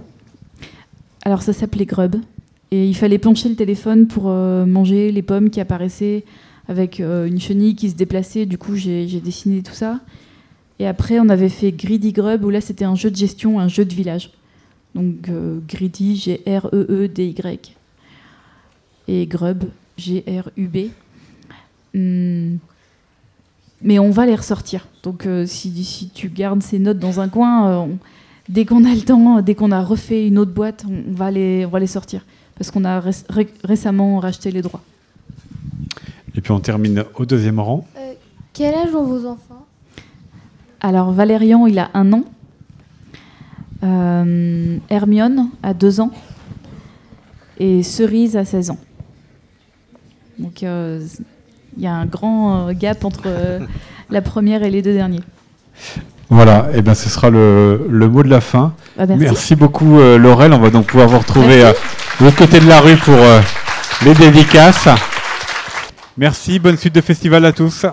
Alors, 1.25 1.43
ça 1.43 1.53
s'appelait 1.53 1.85
Grub. 1.85 2.17
Et 2.71 2.87
il 2.87 2.95
fallait 2.95 3.19
pencher 3.19 3.49
le 3.49 3.57
téléphone 3.57 4.07
pour 4.07 4.25
euh, 4.27 4.65
manger 4.65 5.11
les 5.11 5.23
pommes 5.23 5.51
qui 5.51 5.61
apparaissaient 5.61 6.25
avec 6.69 7.01
euh, 7.01 7.27
une 7.27 7.41
chenille 7.41 7.75
qui 7.75 7.91
se 7.91 7.95
déplaçait. 7.95 8.47
Du 8.47 8.59
coup, 8.59 8.77
j'ai 8.77 9.07
dessiné 9.21 9.63
tout 9.63 9.75
ça. 9.75 10.01
Et 10.79 10.87
après, 10.87 11.19
on 11.19 11.29
avait 11.29 11.49
fait 11.49 11.73
Greedy 11.73 12.13
Grub, 12.13 12.45
où 12.45 12.51
là, 12.51 12.61
c'était 12.61 12.85
un 12.85 12.95
jeu 12.95 13.11
de 13.11 13.17
gestion, 13.17 13.59
un 13.59 13.69
jeu 13.69 13.85
de 13.85 13.95
village. 13.95 14.31
Donc, 14.95 15.29
Greedy, 15.69 16.17
G-R-E-E-D-Y. 16.17 17.75
Et 19.09 19.27
Grub, 19.27 19.65
G-R-U-B. 19.97 20.91
Hum, 21.95 22.59
mais 23.83 23.99
on 23.99 24.11
va 24.11 24.27
les 24.27 24.35
ressortir. 24.35 24.87
Donc 25.03 25.27
euh, 25.27 25.47
si, 25.47 25.85
si 25.85 26.09
tu 26.11 26.29
gardes 26.29 26.63
ces 26.63 26.79
notes 26.79 26.99
dans 26.99 27.21
un 27.21 27.29
coin, 27.29 27.69
euh, 27.69 27.77
on- 27.77 27.99
dès 28.49 28.65
qu'on 28.65 28.85
a 28.85 28.93
le 28.95 29.01
temps, 29.03 29.41
dès 29.41 29.55
qu'on 29.55 29.71
a 29.73 29.83
refait 29.83 30.27
une 30.27 30.39
autre 30.39 30.53
boîte, 30.53 30.85
on, 30.89 31.11
on 31.11 31.15
va, 31.15 31.31
les, 31.31 31.65
on 31.65 31.69
va 31.71 31.79
les 31.79 31.87
sortir. 31.87 32.25
Parce 32.57 32.71
qu'on 32.73 32.85
a 32.85 32.99
ré- 33.01 33.11
ré- 33.29 33.47
récemment 33.63 34.19
racheté 34.19 34.51
les 34.51 34.63
droits. 34.63 34.83
Et 36.35 36.41
puis 36.41 36.51
on 36.53 36.61
termine 36.61 37.05
au 37.15 37.25
deuxième 37.25 37.61
rang. 37.61 37.87
Euh, 37.97 38.13
quel 38.53 38.75
âge 38.75 38.95
ont 38.95 39.05
vos 39.05 39.27
enfants? 39.27 39.65
Alors 40.81 41.13
Valérian, 41.13 41.67
il 41.67 41.79
a 41.79 41.91
un 41.95 42.13
an. 42.13 42.25
Euh, 43.85 44.79
Hermione 44.91 45.51
a 45.63 45.75
deux 45.75 46.01
ans. 46.01 46.11
Et 47.59 47.83
Cerise 47.83 48.37
a 48.37 48.45
16 48.45 48.71
ans. 48.71 48.79
Donc 50.39 50.63
euh, 50.63 51.05
il 51.79 51.85
y 51.85 51.87
a 51.87 51.95
un 51.95 52.07
grand 52.07 52.69
euh, 52.69 52.73
gap 52.73 53.05
entre 53.05 53.23
euh, 53.27 53.61
la 54.11 54.21
première 54.21 54.63
et 54.63 54.71
les 54.71 54.83
deux 54.83 54.95
derniers. 54.95 55.23
Voilà, 56.31 56.67
et 56.75 56.83
ben 56.83 56.95
ce 56.95 57.09
sera 57.09 57.31
le, 57.31 57.87
le 57.89 58.09
mot 58.09 58.23
de 58.23 58.29
la 58.29 58.43
fin. 58.43 58.75
Ah, 58.99 59.07
merci. 59.07 59.57
beaucoup 59.57 59.99
euh, 59.99 60.19
Laurel. 60.19 60.53
On 60.53 60.59
va 60.59 60.69
donc 60.69 60.87
pouvoir 60.87 61.09
vous 61.09 61.19
retrouver 61.19 61.65
euh, 61.65 61.73
de 62.21 62.27
l'autre 62.27 62.37
côté 62.37 62.61
de 62.61 62.69
la 62.69 62.81
rue 62.81 62.97
pour 62.97 63.15
euh, 63.15 63.41
les 64.05 64.13
dédicaces. 64.15 64.89
Merci, 66.19 66.59
bonne 66.59 66.77
suite 66.77 66.95
de 66.95 67.01
festival 67.01 67.45
à 67.47 67.53
tous. 67.53 67.87